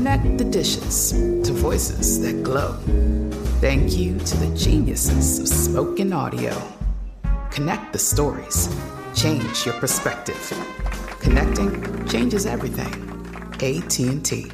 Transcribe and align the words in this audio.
Connect 0.00 0.38
the 0.38 0.44
dishes 0.44 1.12
to 1.12 1.52
voices 1.52 2.22
that 2.22 2.42
glow. 2.42 2.72
Thank 3.60 3.98
you 3.98 4.18
to 4.18 4.36
the 4.38 4.56
geniuses 4.56 5.38
of 5.38 5.46
spoken 5.46 6.14
audio. 6.14 6.56
Connect 7.50 7.92
the 7.92 7.98
stories. 7.98 8.74
Change 9.14 9.66
your 9.66 9.74
perspective. 9.74 10.40
Connecting 11.20 12.08
changes 12.08 12.46
everything. 12.46 12.94
AT&T. 13.56 14.50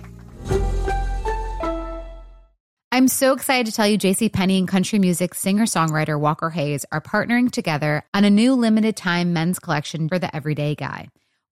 I'm 2.91 3.07
so 3.07 3.33
excited 3.33 3.67
to 3.67 3.73
tell 3.73 3.87
you 3.87 3.99
JC 3.99 4.33
Penney 4.33 4.59
and 4.59 4.67
country 4.67 4.99
music 4.99 5.33
singer-songwriter 5.33 6.19
Walker 6.19 6.51
Hayes 6.51 6.85
are 6.91 7.01
partnering 7.01 7.53
together 7.53 8.03
on 8.13 8.25
a 8.25 8.31
new 8.31 8.55
limited 8.55 8.97
time 8.97 9.33
men's 9.33 9.61
collection 9.61 10.09
for 10.09 10.19
the 10.19 10.35
everyday 10.35 10.75
guy. 10.75 11.07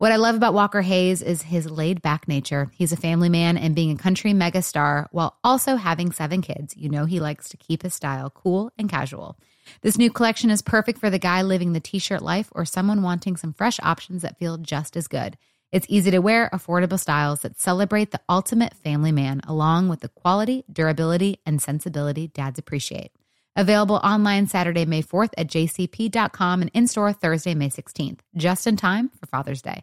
What 0.05 0.13
I 0.13 0.17
love 0.17 0.35
about 0.35 0.53
Walker 0.53 0.83
Hayes 0.83 1.23
is 1.23 1.41
his 1.41 1.71
laid 1.71 2.03
back 2.03 2.29
nature. 2.29 2.71
He's 2.75 2.93
a 2.93 2.95
family 2.95 3.31
man 3.31 3.57
and 3.57 3.75
being 3.75 3.91
a 3.91 3.97
country 3.97 4.33
megastar 4.33 5.07
while 5.13 5.39
also 5.43 5.77
having 5.77 6.13
seven 6.13 6.43
kids. 6.43 6.77
You 6.77 6.91
know, 6.91 7.07
he 7.07 7.21
likes 7.21 7.49
to 7.49 7.57
keep 7.57 7.81
his 7.81 7.95
style 7.95 8.29
cool 8.29 8.71
and 8.77 8.87
casual. 8.87 9.39
This 9.81 9.97
new 9.97 10.11
collection 10.11 10.51
is 10.51 10.61
perfect 10.61 10.99
for 10.99 11.09
the 11.09 11.19
guy 11.19 11.41
living 11.41 11.73
the 11.73 11.81
t 11.81 11.99
shirt 11.99 12.21
life 12.21 12.51
or 12.53 12.67
someone 12.67 13.01
wanting 13.01 13.39
some 13.39 13.55
fresh 13.55 13.81
options 13.83 14.21
that 14.21 14.39
feel 14.39 14.59
just 14.59 14.95
as 14.95 15.09
good. 15.09 15.39
It's 15.73 15.87
easy 15.89 16.11
to 16.11 16.19
wear, 16.19 16.51
affordable 16.53 17.01
styles 17.01 17.41
that 17.41 17.59
celebrate 17.59 18.11
the 18.11 18.21
ultimate 18.29 18.75
family 18.75 19.11
man, 19.11 19.41
along 19.49 19.89
with 19.89 20.01
the 20.01 20.11
quality, 20.11 20.65
durability, 20.71 21.41
and 21.47 21.63
sensibility 21.63 22.27
dads 22.27 22.59
appreciate. 22.59 23.13
Available 23.57 23.97
online 24.05 24.49
Saturday, 24.49 24.85
May 24.85 25.03
4th 25.03 25.31
at 25.39 25.47
jcp.com 25.47 26.61
and 26.61 26.71
in 26.75 26.89
store 26.89 27.13
Thursday, 27.15 27.55
May 27.55 27.71
16th, 27.71 28.19
just 28.37 28.67
in 28.67 28.77
time 28.77 29.11
for 29.19 29.27
Father's 29.27 29.63
Day. 29.63 29.83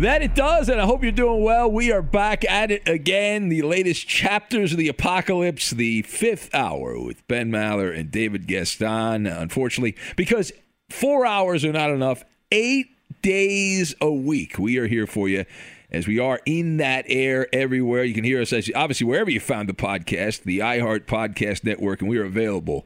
That 0.00 0.22
it 0.22 0.34
does, 0.34 0.68
and 0.68 0.80
I 0.80 0.86
hope 0.86 1.04
you're 1.04 1.12
doing 1.12 1.44
well. 1.44 1.70
We 1.70 1.92
are 1.92 2.02
back 2.02 2.44
at 2.50 2.72
it 2.72 2.88
again. 2.88 3.48
The 3.48 3.62
latest 3.62 4.08
chapters 4.08 4.72
of 4.72 4.78
the 4.78 4.88
apocalypse, 4.88 5.70
the 5.70 6.02
fifth 6.02 6.52
hour 6.52 7.00
with 7.00 7.26
Ben 7.28 7.52
Maller 7.52 7.96
and 7.96 8.10
David 8.10 8.48
Gascon. 8.48 9.24
Unfortunately, 9.26 9.94
because 10.16 10.50
four 10.90 11.24
hours 11.24 11.64
are 11.64 11.72
not 11.72 11.90
enough, 11.90 12.24
eight 12.50 12.88
days 13.22 13.94
a 14.00 14.10
week. 14.10 14.58
We 14.58 14.78
are 14.78 14.88
here 14.88 15.06
for 15.06 15.28
you 15.28 15.44
as 15.92 16.08
we 16.08 16.18
are 16.18 16.40
in 16.44 16.78
that 16.78 17.04
air 17.08 17.46
everywhere. 17.52 18.02
You 18.02 18.14
can 18.14 18.24
hear 18.24 18.42
us 18.42 18.52
as 18.52 18.68
obviously 18.74 19.06
wherever 19.06 19.30
you 19.30 19.38
found 19.38 19.68
the 19.68 19.74
podcast, 19.74 20.42
the 20.42 20.58
iHeart 20.58 21.06
Podcast 21.06 21.62
Network, 21.62 22.00
and 22.00 22.10
we 22.10 22.18
are 22.18 22.24
available 22.24 22.84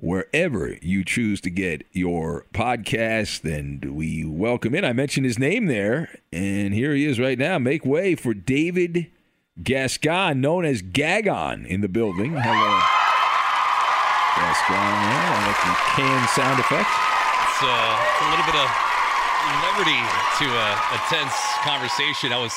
wherever 0.00 0.76
you 0.80 1.04
choose 1.04 1.40
to 1.42 1.50
get 1.50 1.84
your 1.92 2.46
podcast. 2.54 3.44
And 3.44 3.96
we 3.96 4.24
welcome 4.24 4.74
in. 4.74 4.84
I 4.84 4.92
mentioned 4.92 5.26
his 5.26 5.38
name 5.38 5.66
there, 5.66 6.20
and 6.32 6.72
here 6.72 6.94
he 6.94 7.04
is 7.04 7.18
right 7.18 7.38
now. 7.38 7.58
Make 7.58 7.84
way 7.84 8.14
for 8.14 8.32
David 8.34 9.10
Gascon, 9.62 10.40
known 10.40 10.64
as 10.64 10.82
Gagon, 10.82 11.66
in 11.66 11.80
the 11.80 11.88
building. 11.88 12.32
Hello. 12.32 12.78
Gascon, 14.38 14.78
yeah, 14.78 15.34
I 15.34 15.46
like 15.50 15.60
the 15.66 15.74
can 15.98 16.20
sound 16.30 16.60
effect. 16.62 16.86
It's, 16.86 17.62
uh, 17.66 17.66
a 17.66 18.26
little 18.30 18.46
bit 18.46 18.54
of 18.54 18.70
levity 19.66 19.98
to 20.38 20.46
a, 20.46 20.68
a 20.94 20.98
tense 21.10 21.34
conversation. 21.66 22.30
I 22.30 22.38
was 22.38 22.54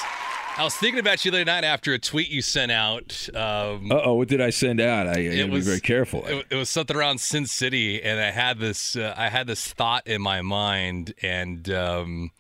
I 0.62 0.64
was 0.64 0.76
thinking 0.76 1.00
about 1.00 1.26
you 1.26 1.32
the 1.32 1.38
other 1.38 1.46
night 1.46 1.64
after 1.64 1.92
a 1.92 1.98
tweet 1.98 2.30
you 2.30 2.44
sent 2.44 2.72
out. 2.72 3.28
Um, 3.34 3.92
Uh 3.92 4.00
oh, 4.04 4.14
what 4.14 4.28
did 4.28 4.42
I 4.42 4.52
send 4.52 4.80
out? 4.80 5.08
I, 5.08 5.14
I 5.14 5.36
gotta 5.38 5.52
be 5.52 5.60
very 5.60 5.80
careful. 5.80 6.24
It, 6.28 6.46
it 6.52 6.56
was 6.56 6.70
something 6.70 6.96
around 6.96 7.20
Sin 7.20 7.48
City, 7.48 8.00
and 8.00 8.20
I 8.20 8.30
had 8.30 8.60
this 8.60 8.96
uh, 8.96 9.16
I 9.18 9.30
had 9.30 9.48
this 9.48 9.74
thought 9.74 10.06
in 10.06 10.22
my 10.22 10.44
mind, 10.44 11.16
and 11.24 11.68
um, 11.72 12.32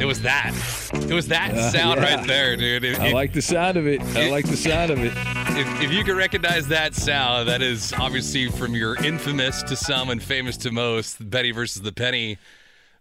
it 0.00 0.06
was 0.06 0.22
that. 0.22 0.54
It 0.94 1.12
was 1.12 1.28
that 1.28 1.50
Uh, 1.52 1.70
sound 1.70 2.00
yeah. 2.00 2.16
right 2.16 2.26
there, 2.26 2.56
dude. 2.56 2.86
I 2.98 3.12
like 3.12 3.34
the 3.34 3.42
sound 3.42 3.76
of 3.76 3.86
it. 3.86 4.00
I 4.16 4.30
like 4.30 4.46
the 4.48 4.56
sound 4.56 4.90
of 4.90 4.98
it. 5.00 5.12
if, 5.14 5.82
if 5.82 5.92
you 5.92 6.04
can 6.04 6.16
recognize 6.16 6.68
that 6.68 6.94
sound, 6.94 7.50
that 7.50 7.60
is 7.60 7.92
obviously 7.92 8.48
from 8.48 8.74
your 8.74 8.96
infamous 9.04 9.62
to 9.64 9.76
some 9.76 10.08
and 10.08 10.22
famous 10.22 10.56
to 10.56 10.70
most 10.70 11.28
Betty 11.28 11.52
versus 11.52 11.82
the 11.82 11.92
Penny 11.92 12.38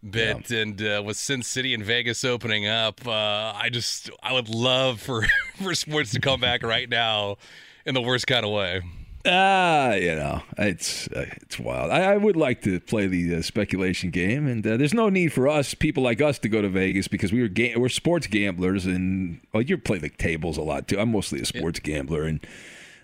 bit. 0.08 0.52
And 0.52 0.82
uh, 0.82 1.04
with 1.06 1.18
Sin 1.18 1.44
City 1.44 1.74
and 1.74 1.84
Vegas 1.84 2.24
opening 2.24 2.68
up, 2.68 3.06
uh, 3.08 3.12
I 3.56 3.70
just 3.72 4.10
I 4.22 4.34
would 4.34 4.50
love 4.50 5.02
for 5.02 5.26
for 5.62 5.74
sports 5.74 6.12
to 6.12 6.20
come 6.20 6.40
back 6.40 6.64
right 6.64 6.90
now 6.90 7.38
in 7.86 7.94
the 7.94 8.02
worst 8.02 8.28
kind 8.28 8.46
of 8.46 8.51
way. 8.51 8.81
Ah, 9.25 9.96
you 9.96 10.16
know, 10.16 10.42
it's 10.57 11.10
uh, 11.10 11.25
it's 11.42 11.60
wild. 11.60 11.92
I, 11.92 12.13
I 12.13 12.18
would 12.18 12.38
like 12.38 12.62
to 12.62 12.80
play 12.80 13.06
the 13.06 13.36
uh, 13.36 13.42
speculation 13.42 14.12
game, 14.12 14.48
and 14.48 14.66
uh, 14.66 14.78
there's 14.78 14.94
no 14.94 15.10
need 15.10 15.34
for 15.34 15.48
us, 15.48 15.74
people 15.74 16.04
like 16.04 16.22
us, 16.22 16.40
to 16.40 16.50
go 16.50 16.62
to 16.62 16.69
Vegas 16.69 17.10
because 17.10 17.34
we 17.34 17.42
were 17.42 17.50
ga- 17.50 17.75
we're 17.75 17.90
sports 17.90 18.28
gamblers, 18.28 18.86
and 18.86 19.42
well, 19.52 19.62
you 19.62 19.78
play 19.78 19.98
the 19.98 20.10
tables 20.10 20.57
a 20.57 20.62
lot 20.62 20.88
too. 20.88 20.98
I'm 20.98 21.12
mostly 21.12 21.42
a 21.42 21.45
sports 21.45 21.80
gambler, 21.80 22.24
and 22.24 22.40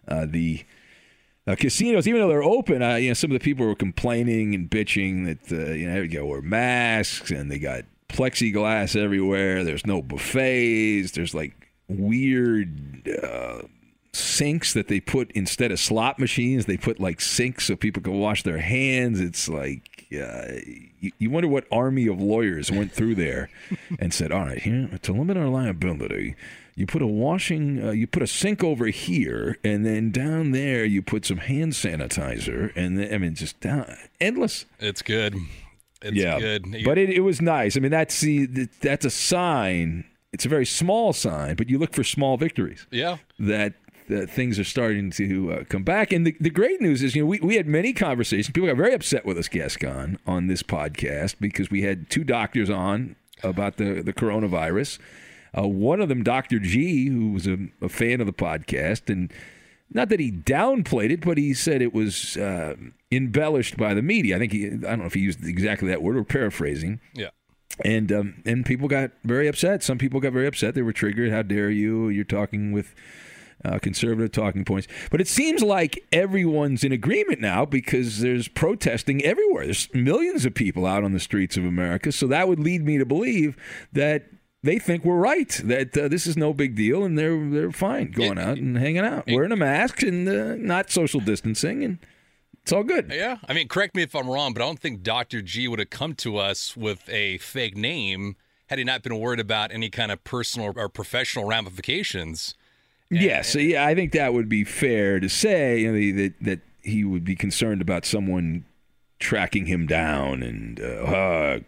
uh, 0.07 0.25
the 0.25 0.63
casinos, 1.53 2.07
even 2.07 2.21
though 2.21 2.27
they're 2.27 2.43
open, 2.43 2.81
uh, 2.81 2.95
you 2.95 3.09
know, 3.09 3.13
some 3.13 3.29
of 3.31 3.35
the 3.35 3.43
people 3.43 3.67
were 3.67 3.75
complaining 3.75 4.55
and 4.55 4.69
bitching 4.69 5.25
that 5.25 5.51
uh, 5.51 5.73
you 5.73 5.87
know, 5.87 6.01
you 6.01 6.07
got 6.07 6.19
to 6.19 6.25
wear 6.25 6.41
masks, 6.41 7.29
and 7.29 7.51
they 7.51 7.59
got 7.59 7.83
plexiglass 8.09 8.99
everywhere. 8.99 9.63
There's 9.63 9.85
no 9.85 10.01
buffets. 10.01 11.11
There's 11.11 11.35
like 11.35 11.69
weird. 11.87 13.07
Uh, 13.07 13.61
sinks 14.13 14.71
that 14.71 14.87
they 14.87 15.01
put 15.01 15.29
instead 15.31 15.73
of 15.73 15.77
slot 15.77 16.17
machines 16.17 16.67
they 16.67 16.77
put 16.77 17.01
like 17.01 17.19
sinks 17.19 17.65
so 17.65 17.75
people 17.75 18.01
can 18.01 18.17
wash 18.17 18.43
their 18.43 18.59
hands 18.59 19.19
it's 19.19 19.49
like 19.49 19.95
uh, 20.13 20.53
you, 20.99 21.11
you 21.19 21.29
wonder 21.29 21.47
what 21.47 21.65
army 21.71 22.07
of 22.07 22.21
lawyers 22.21 22.71
went 22.71 22.91
through 22.91 23.15
there 23.15 23.49
and 23.99 24.13
said, 24.13 24.31
"All 24.31 24.45
right, 24.45 24.59
here 24.59 24.89
to 25.01 25.13
limit 25.13 25.37
our 25.37 25.47
liability." 25.47 26.35
You 26.75 26.85
put 26.85 27.01
a 27.01 27.07
washing, 27.07 27.81
uh, 27.81 27.91
you 27.91 28.05
put 28.05 28.21
a 28.21 28.27
sink 28.27 28.63
over 28.63 28.87
here, 28.87 29.57
and 29.63 29.85
then 29.85 30.11
down 30.11 30.51
there 30.51 30.83
you 30.83 31.01
put 31.01 31.25
some 31.25 31.37
hand 31.37 31.71
sanitizer, 31.71 32.75
and 32.75 32.97
then, 32.99 33.13
I 33.13 33.17
mean, 33.17 33.33
just 33.33 33.59
down 33.61 33.95
endless. 34.19 34.65
It's 34.79 35.01
good. 35.01 35.37
It's 36.01 36.17
yeah, 36.17 36.37
good. 36.37 36.83
but 36.83 36.97
it, 36.97 37.09
it 37.09 37.21
was 37.21 37.41
nice. 37.41 37.77
I 37.77 37.79
mean, 37.79 37.91
that's 37.91 38.19
the 38.19 38.67
that's 38.81 39.05
a 39.05 39.09
sign. 39.09 40.03
It's 40.33 40.45
a 40.45 40.49
very 40.49 40.65
small 40.65 41.13
sign, 41.13 41.55
but 41.55 41.69
you 41.69 41.77
look 41.77 41.93
for 41.93 42.03
small 42.03 42.35
victories. 42.35 42.85
yeah. 42.91 43.17
That 43.39 43.75
that 44.07 44.29
things 44.29 44.59
are 44.59 44.63
starting 44.63 45.09
to 45.11 45.51
uh, 45.51 45.63
come 45.63 45.83
back. 45.83 46.11
And 46.11 46.27
the, 46.27 46.35
the 46.39 46.49
great 46.49 46.79
news 46.81 47.01
is, 47.01 47.15
you 47.15 47.23
know, 47.23 47.27
we, 47.27 47.39
we 47.39 47.55
had 47.55 47.65
many 47.67 47.93
conversations. 47.93 48.51
People 48.53 48.67
got 48.67 48.77
very 48.77 48.93
upset 48.93 49.25
with 49.25 49.37
us, 49.37 49.47
Gascon, 49.47 50.19
on 50.27 50.47
this 50.47 50.61
podcast 50.61 51.37
because 51.39 51.71
we 51.71 51.81
had 51.81 52.09
two 52.09 52.23
doctors 52.23 52.69
on 52.69 53.15
about 53.43 53.77
the, 53.77 54.03
the 54.03 54.13
coronavirus. 54.13 54.99
Uh, 55.57 55.67
one 55.67 56.01
of 56.01 56.09
them, 56.09 56.23
Dr. 56.23 56.59
G, 56.59 57.07
who 57.07 57.31
was 57.31 57.47
a, 57.47 57.57
a 57.81 57.89
fan 57.89 58.19
of 58.19 58.27
the 58.27 58.33
podcast, 58.33 59.09
and 59.09 59.31
not 59.91 60.09
that 60.09 60.19
he 60.19 60.31
downplayed 60.31 61.11
it, 61.11 61.21
but 61.21 61.37
he 61.37 61.53
said 61.53 61.81
it 61.81 61.93
was 61.93 62.37
uh, 62.37 62.75
embellished 63.11 63.77
by 63.77 63.93
the 63.93 64.01
media. 64.01 64.35
I 64.35 64.39
think 64.39 64.51
he, 64.51 64.67
I 64.67 64.69
don't 64.69 64.99
know 64.99 65.05
if 65.05 65.13
he 65.13 65.21
used 65.21 65.45
exactly 65.45 65.87
that 65.89 66.01
word 66.01 66.17
or 66.17 66.23
paraphrasing. 66.23 66.99
Yeah. 67.13 67.29
And 67.83 68.11
um, 68.11 68.41
and 68.45 68.65
people 68.65 68.87
got 68.87 69.11
very 69.25 69.47
upset. 69.47 69.83
Some 69.83 69.97
people 69.97 70.21
got 70.21 70.31
very 70.31 70.47
upset. 70.47 70.75
They 70.75 70.81
were 70.81 70.93
triggered. 70.93 71.31
How 71.31 71.41
dare 71.41 71.69
you? 71.69 72.07
You're 72.07 72.23
talking 72.23 72.71
with 72.71 72.95
uh, 73.65 73.79
conservative 73.79 74.31
talking 74.31 74.63
points. 74.63 74.87
But 75.11 75.19
it 75.19 75.27
seems 75.27 75.61
like 75.61 76.05
everyone's 76.11 76.83
in 76.83 76.91
agreement 76.91 77.41
now 77.41 77.65
because 77.65 78.19
there's 78.19 78.47
protesting 78.47 79.23
everywhere. 79.23 79.65
There's 79.65 79.93
millions 79.93 80.45
of 80.45 80.53
people 80.53 80.85
out 80.85 81.03
on 81.03 81.11
the 81.11 81.19
streets 81.19 81.57
of 81.57 81.65
America. 81.65 82.11
So 82.11 82.27
that 82.27 82.47
would 82.47 82.59
lead 82.59 82.85
me 82.85 82.97
to 82.97 83.05
believe 83.05 83.57
that 83.91 84.25
they 84.65 84.79
think 84.79 85.05
we're 85.05 85.15
right. 85.15 85.49
That 85.63 85.97
uh, 85.97 86.07
this 86.07 86.27
is 86.27 86.35
no 86.35 86.53
big 86.53 86.75
deal, 86.75 87.03
and 87.03 87.17
they're 87.17 87.49
they're 87.49 87.71
fine 87.71 88.11
going 88.11 88.37
out 88.37 88.57
and 88.57 88.77
hanging 88.77 89.05
out, 89.05 89.25
wearing 89.27 89.51
a 89.51 89.55
mask 89.55 90.01
and 90.01 90.27
uh, 90.27 90.55
not 90.55 90.91
social 90.91 91.19
distancing, 91.19 91.83
and 91.83 91.99
it's 92.63 92.71
all 92.73 92.83
good. 92.83 93.11
Yeah. 93.13 93.37
I 93.47 93.53
mean, 93.53 93.67
correct 93.67 93.95
me 93.95 94.01
if 94.01 94.15
I'm 94.15 94.27
wrong, 94.27 94.53
but 94.53 94.63
I 94.63 94.65
don't 94.65 94.79
think 94.79 95.03
Dr. 95.03 95.43
G 95.43 95.67
would 95.67 95.77
have 95.77 95.91
come 95.91 96.15
to 96.15 96.37
us 96.37 96.75
with 96.75 97.07
a 97.09 97.37
fake 97.37 97.77
name 97.77 98.35
had 98.67 98.79
he 98.79 98.83
not 98.83 99.03
been 99.03 99.19
worried 99.19 99.39
about 99.39 99.71
any 99.71 99.91
kind 99.91 100.11
of 100.11 100.23
personal 100.23 100.73
or 100.75 100.89
professional 100.89 101.45
ramifications. 101.45 102.55
Yes, 103.11 103.53
yeah, 103.53 103.85
I 103.85 103.93
think 103.93 104.13
that 104.13 104.33
would 104.33 104.49
be 104.49 104.63
fair 104.63 105.19
to 105.19 105.29
say 105.29 105.81
you 105.81 105.91
know, 105.91 106.23
that 106.23 106.33
that 106.41 106.59
he 106.81 107.03
would 107.03 107.23
be 107.23 107.35
concerned 107.35 107.81
about 107.81 108.03
someone 108.03 108.65
tracking 109.19 109.67
him 109.67 109.85
down 109.85 110.41
and 110.41 110.79
uh, 110.79 110.83
uh, 110.83 111.59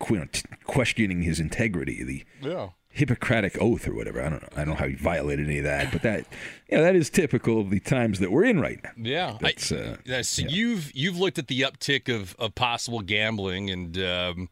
questioning 0.65 1.21
his 1.21 1.39
integrity, 1.39 2.03
the 2.03 2.25
Yeah. 2.41 2.69
Hippocratic 2.97 3.61
oath 3.61 3.87
or 3.87 3.93
whatever. 3.93 4.21
I 4.21 4.29
don't 4.29 4.41
know. 4.41 4.49
I 4.53 4.65
don't 4.65 4.69
know 4.69 4.75
how 4.75 4.87
he 4.87 4.95
violated 4.95 5.47
any 5.47 5.59
of 5.59 5.63
that, 5.65 5.91
but 5.91 6.01
that 6.01 6.25
you 6.69 6.77
know, 6.77 6.83
that 6.83 6.95
is 6.95 7.09
typical 7.09 7.61
of 7.61 7.69
the 7.69 7.79
times 7.79 8.19
that 8.19 8.31
we're 8.31 8.45
in 8.45 8.59
right 8.59 8.83
now. 8.83 8.91
Yeah. 8.97 9.33
I, 9.35 9.37
That's, 9.41 9.71
uh, 9.71 9.97
yeah, 10.03 10.21
so 10.23 10.43
you've 10.47 10.91
you've 10.95 11.17
looked 11.17 11.37
at 11.37 11.47
the 11.47 11.61
uptick 11.61 12.13
of, 12.13 12.35
of 12.39 12.55
possible 12.55 13.01
gambling 13.01 13.69
and 13.69 13.97
um, 13.99 14.49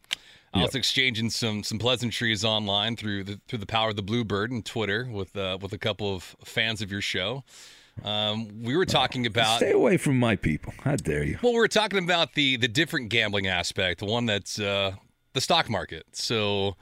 I 0.54 0.62
was 0.62 0.74
exchanging 0.74 1.30
some 1.30 1.62
some 1.62 1.78
pleasantries 1.78 2.44
online 2.44 2.96
through 2.96 3.24
the 3.24 3.40
through 3.48 3.58
the 3.58 3.66
power 3.66 3.90
of 3.90 3.96
the 3.96 4.02
Bluebird 4.02 4.50
and 4.50 4.64
Twitter 4.64 5.08
with 5.10 5.36
uh, 5.36 5.58
with 5.60 5.72
a 5.72 5.78
couple 5.78 6.14
of 6.14 6.36
fans 6.44 6.80
of 6.82 6.90
your 6.90 7.00
show. 7.00 7.44
Um, 8.04 8.62
we 8.62 8.76
were 8.76 8.84
talking 8.84 9.24
about 9.26 9.56
Stay 9.56 9.72
away 9.72 9.96
from 9.96 10.18
my 10.18 10.36
people. 10.36 10.74
How 10.82 10.96
dare 10.96 11.24
you? 11.24 11.38
well, 11.42 11.52
we 11.52 11.58
were 11.58 11.68
talking 11.68 12.02
about 12.02 12.34
the 12.34 12.56
the 12.56 12.68
different 12.68 13.08
gambling 13.08 13.46
aspect, 13.46 14.00
the 14.00 14.06
one 14.06 14.26
that's 14.26 14.58
uh, 14.58 14.92
the 15.32 15.40
stock 15.40 15.68
market. 15.68 16.04
So 16.12 16.76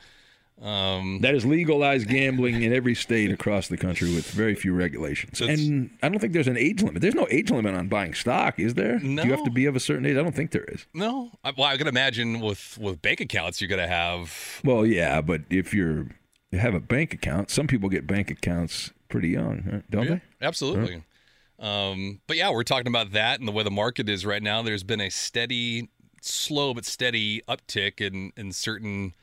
um, 0.63 1.21
That 1.21 1.35
is 1.35 1.45
legalized 1.45 2.09
gambling 2.09 2.63
in 2.63 2.73
every 2.73 2.95
state 2.95 3.31
across 3.31 3.69
the 3.69 3.77
country 3.77 4.15
with 4.15 4.31
very 4.31 4.55
few 4.55 4.73
regulations. 4.75 5.41
And 5.41 5.91
I 6.03 6.09
don't 6.09 6.21
think 6.21 6.33
there's 6.33 6.49
an 6.49 6.57
age 6.57 6.83
limit. 6.83 7.03
There's 7.03 7.15
no 7.15 7.27
age 7.31 7.51
limit 7.51 7.75
on 7.75 7.89
buying 7.89 8.15
stock, 8.15 8.59
is 8.61 8.75
there? 8.75 8.99
Do 8.99 9.07
you 9.09 9.31
have 9.33 9.45
to 9.45 9.51
be 9.51 9.67
of 9.67 9.75
a 9.77 9.81
certain 9.81 10.07
age? 10.07 10.17
I 10.17 10.23
don't 10.23 10.35
think 10.35 10.53
there 10.53 10.65
is. 10.65 10.87
no, 10.95 11.33
I, 11.43 11.53
well, 11.57 11.67
I 11.67 11.77
can 11.77 11.89
imagine 11.89 12.41
with 12.41 12.79
with 12.81 13.03
bank 13.03 13.21
accounts, 13.21 13.61
you're 13.61 13.69
gonna 13.69 13.89
have 13.89 14.61
Well, 14.65 14.87
yeah, 14.87 15.21
but 15.21 15.43
if 15.51 15.75
you're 15.75 16.07
you 16.53 16.59
have 16.61 16.75
a 16.75 16.81
bank 16.81 17.13
account, 17.13 17.51
some 17.51 17.67
people 17.67 17.89
get 17.89 18.07
bank 18.07 18.31
accounts 18.31 18.93
pretty 19.09 19.31
young, 19.31 19.83
don't 19.91 20.05
Yeah, 20.05 20.11
they? 20.41 20.47
absolutely. 20.47 21.03
Um, 21.59 22.21
but 22.27 22.37
yeah, 22.37 22.51
we're 22.51 22.63
talking 22.65 22.89
about 22.89 23.13
that 23.13 23.39
and 23.39 23.49
the 23.49 23.53
way 23.53 23.63
the 23.65 23.71
market 23.71 24.09
is 24.09 24.25
right 24.27 24.43
now. 24.43 24.63
There's 24.63 24.83
been 24.83 25.01
a 25.01 25.11
steady, 25.11 25.89
slow 26.21 26.75
but 26.75 26.85
steady 26.85 27.43
uptick 27.49 28.01
in 28.01 28.33
in 28.37 28.53
certain 28.53 29.15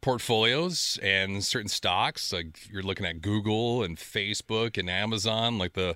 portfolios 0.00 0.98
and 1.02 1.44
certain 1.44 1.68
stocks. 1.68 2.32
Like 2.32 2.68
you're 2.70 2.82
looking 2.82 3.06
at 3.06 3.20
Google 3.20 3.82
and 3.82 3.96
Facebook 3.96 4.78
and 4.78 4.88
Amazon, 4.90 5.58
like 5.58 5.74
the 5.74 5.94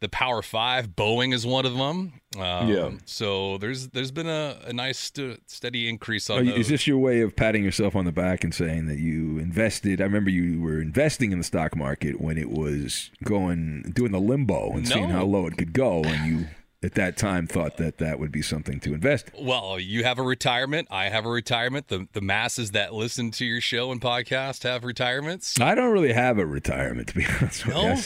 the 0.00 0.08
Power 0.08 0.42
Five. 0.42 0.88
Boeing 0.88 1.32
is 1.32 1.46
one 1.46 1.64
of 1.64 1.76
them. 1.76 2.20
Um, 2.36 2.68
Yeah. 2.68 2.90
So 3.06 3.56
there's 3.58 3.88
there's 3.88 4.10
been 4.10 4.28
a, 4.28 4.58
a 4.66 4.72
nice 4.72 4.98
st- 4.98 5.40
steady 5.50 5.88
increase 5.88 6.28
on 6.28 6.46
Are. 6.48 6.52
Is 6.52 6.68
this 6.68 6.86
your 6.86 6.98
way 6.98 7.20
of 7.22 7.34
patting 7.34 7.64
yourself 7.64 7.96
on 7.96 8.04
the 8.04 8.12
back 8.12 8.44
and 8.44 8.54
saying 8.54 8.86
that 8.86 8.98
you 8.98 9.38
invested? 9.38 10.00
I 10.00 10.04
remember 10.04 10.30
you 10.30 10.60
were 10.60 10.80
investing 10.80 11.32
in 11.32 11.38
the 11.38 11.44
stock 11.44 11.74
market 11.76 12.20
when 12.20 12.36
it 12.36 12.50
was 12.50 13.10
going 13.22 13.92
doing 13.94 14.12
the 14.12 14.20
limbo 14.20 14.72
and 14.72 14.86
seeing 14.86 15.08
how 15.08 15.24
low 15.24 15.46
it 15.46 15.56
could 15.56 15.72
go, 15.72 16.02
and 16.04 16.30
you 16.30 16.46
at 16.84 16.94
that 16.94 17.16
time 17.16 17.46
thought 17.46 17.76
that 17.78 17.98
that 17.98 18.18
would 18.18 18.30
be 18.30 18.42
something 18.42 18.78
to 18.80 18.92
invest. 18.94 19.30
in. 19.36 19.46
Well, 19.46 19.80
you 19.80 20.04
have 20.04 20.18
a 20.18 20.22
retirement. 20.22 20.88
I 20.90 21.08
have 21.08 21.24
a 21.26 21.30
retirement. 21.30 21.88
The 21.88 22.06
the 22.12 22.20
masses 22.20 22.72
that 22.72 22.92
listen 22.92 23.30
to 23.32 23.44
your 23.44 23.60
show 23.60 23.90
and 23.90 24.00
podcast 24.00 24.62
have 24.64 24.84
retirements. 24.84 25.58
I 25.60 25.74
don't 25.74 25.92
really 25.92 26.12
have 26.12 26.38
a 26.38 26.46
retirement 26.46 27.08
to 27.08 27.14
be 27.14 27.24
honest 27.26 27.66
with 27.66 27.74
No? 27.74 27.94
you. 27.94 28.02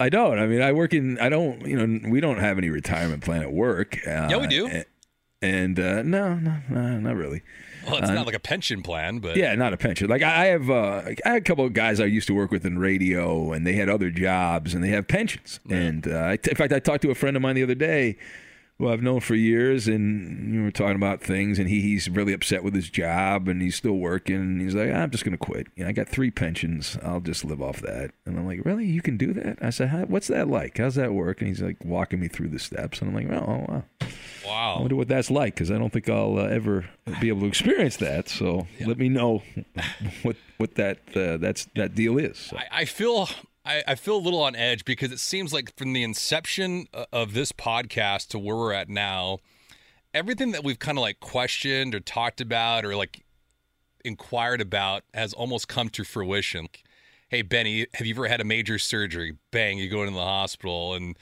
I 0.00 0.08
don't. 0.08 0.38
I 0.38 0.46
mean, 0.46 0.60
I 0.62 0.72
work 0.72 0.94
in. 0.94 1.18
I 1.20 1.28
don't. 1.28 1.64
You 1.66 1.86
know, 1.86 2.10
we 2.10 2.20
don't 2.20 2.38
have 2.38 2.58
any 2.58 2.70
retirement 2.70 3.22
plan 3.22 3.42
at 3.42 3.52
work. 3.52 3.98
Uh, 4.06 4.26
Yeah, 4.30 4.36
we 4.38 4.46
do. 4.48 4.82
And 5.42 5.78
uh, 5.78 6.02
no, 6.02 6.34
no, 6.36 6.58
no, 6.70 6.98
not 7.00 7.16
really. 7.16 7.42
Well, 7.84 7.96
it's 7.96 8.10
not 8.10 8.26
like 8.26 8.34
a 8.36 8.40
pension 8.40 8.80
plan, 8.82 9.18
but 9.18 9.36
Yeah, 9.36 9.54
not 9.56 9.72
a 9.72 9.76
pension. 9.76 10.08
Like 10.08 10.22
I 10.22 10.46
have, 10.46 10.70
uh, 10.70 11.02
I 11.24 11.28
had 11.28 11.38
a 11.38 11.40
couple 11.40 11.64
of 11.64 11.72
guys 11.72 11.98
I 11.98 12.04
used 12.04 12.28
to 12.28 12.34
work 12.34 12.52
with 12.52 12.64
in 12.64 12.78
radio, 12.78 13.52
and 13.52 13.66
they 13.66 13.72
had 13.72 13.88
other 13.88 14.08
jobs, 14.08 14.72
and 14.72 14.84
they 14.84 14.90
have 14.90 15.08
pensions. 15.08 15.58
And 15.68 16.06
uh, 16.06 16.36
in 16.48 16.54
fact, 16.54 16.72
I 16.72 16.78
talked 16.78 17.02
to 17.02 17.10
a 17.10 17.14
friend 17.16 17.36
of 17.36 17.42
mine 17.42 17.56
the 17.56 17.64
other 17.64 17.74
day, 17.74 18.16
who 18.82 18.88
I've 18.88 19.02
known 19.02 19.20
for 19.20 19.36
years, 19.36 19.86
and 19.86 20.52
we 20.52 20.60
were 20.60 20.72
talking 20.72 20.96
about 20.96 21.20
things, 21.20 21.60
and 21.60 21.68
he, 21.68 21.80
he's 21.80 22.10
really 22.10 22.32
upset 22.32 22.64
with 22.64 22.74
his 22.74 22.90
job, 22.90 23.46
and 23.46 23.62
he's 23.62 23.76
still 23.76 23.96
working. 23.96 24.34
And 24.34 24.60
he's 24.60 24.74
like, 24.74 24.90
I'm 24.90 25.10
just 25.10 25.24
going 25.24 25.38
to 25.38 25.38
quit. 25.38 25.68
You 25.76 25.84
know, 25.84 25.90
I 25.90 25.92
got 25.92 26.08
three 26.08 26.32
pensions. 26.32 26.98
I'll 27.00 27.20
just 27.20 27.44
live 27.44 27.62
off 27.62 27.80
that. 27.82 28.10
And 28.26 28.36
I'm 28.36 28.44
like, 28.44 28.64
really? 28.64 28.84
You 28.84 29.00
can 29.00 29.16
do 29.16 29.32
that? 29.34 29.58
I 29.62 29.70
said, 29.70 29.90
How, 29.90 30.00
what's 30.06 30.26
that 30.28 30.48
like? 30.48 30.78
How's 30.78 30.96
that 30.96 31.12
work? 31.14 31.40
And 31.40 31.48
he's 31.48 31.62
like 31.62 31.76
walking 31.84 32.18
me 32.18 32.26
through 32.26 32.48
the 32.48 32.58
steps, 32.58 33.00
and 33.00 33.10
I'm 33.10 33.14
like, 33.14 33.40
oh, 33.40 33.84
wow. 34.44 34.74
I 34.76 34.80
wonder 34.80 34.96
what 34.96 35.08
that's 35.08 35.30
like 35.30 35.54
because 35.54 35.70
I 35.70 35.78
don't 35.78 35.92
think 35.92 36.08
I'll 36.08 36.38
uh, 36.38 36.46
ever 36.46 36.84
be 37.20 37.28
able 37.28 37.42
to 37.42 37.46
experience 37.46 37.98
that. 37.98 38.28
So 38.28 38.66
let 38.84 38.98
me 38.98 39.08
know 39.08 39.44
what 40.22 40.36
what 40.56 40.74
that 40.74 40.98
uh, 41.14 41.36
that's 41.36 41.68
that 41.76 41.94
deal 41.94 42.18
is. 42.18 42.36
So. 42.36 42.56
I, 42.56 42.80
I 42.80 42.84
feel 42.86 43.28
I, 43.64 43.82
I 43.86 43.94
feel 43.94 44.16
a 44.16 44.18
little 44.18 44.42
on 44.42 44.56
edge 44.56 44.84
because 44.84 45.12
it 45.12 45.20
seems 45.20 45.52
like 45.52 45.76
from 45.76 45.92
the 45.92 46.02
inception 46.02 46.86
uh, 46.92 47.04
of 47.12 47.34
this 47.34 47.52
podcast 47.52 48.28
to 48.28 48.38
where 48.38 48.56
we're 48.56 48.72
at 48.72 48.88
now, 48.88 49.38
everything 50.12 50.50
that 50.52 50.64
we've 50.64 50.78
kind 50.78 50.98
of 50.98 51.02
like 51.02 51.20
questioned 51.20 51.94
or 51.94 52.00
talked 52.00 52.40
about 52.40 52.84
or 52.84 52.96
like 52.96 53.24
inquired 54.04 54.60
about 54.60 55.04
has 55.14 55.32
almost 55.32 55.68
come 55.68 55.88
to 55.90 56.04
fruition. 56.04 56.68
Hey 57.28 57.42
Benny, 57.42 57.86
have 57.94 58.06
you 58.06 58.14
ever 58.14 58.28
had 58.28 58.40
a 58.40 58.44
major 58.44 58.78
surgery? 58.78 59.36
Bang, 59.52 59.78
you 59.78 59.88
go 59.88 60.02
into 60.02 60.14
the 60.14 60.24
hospital 60.24 60.94
and 60.94 61.16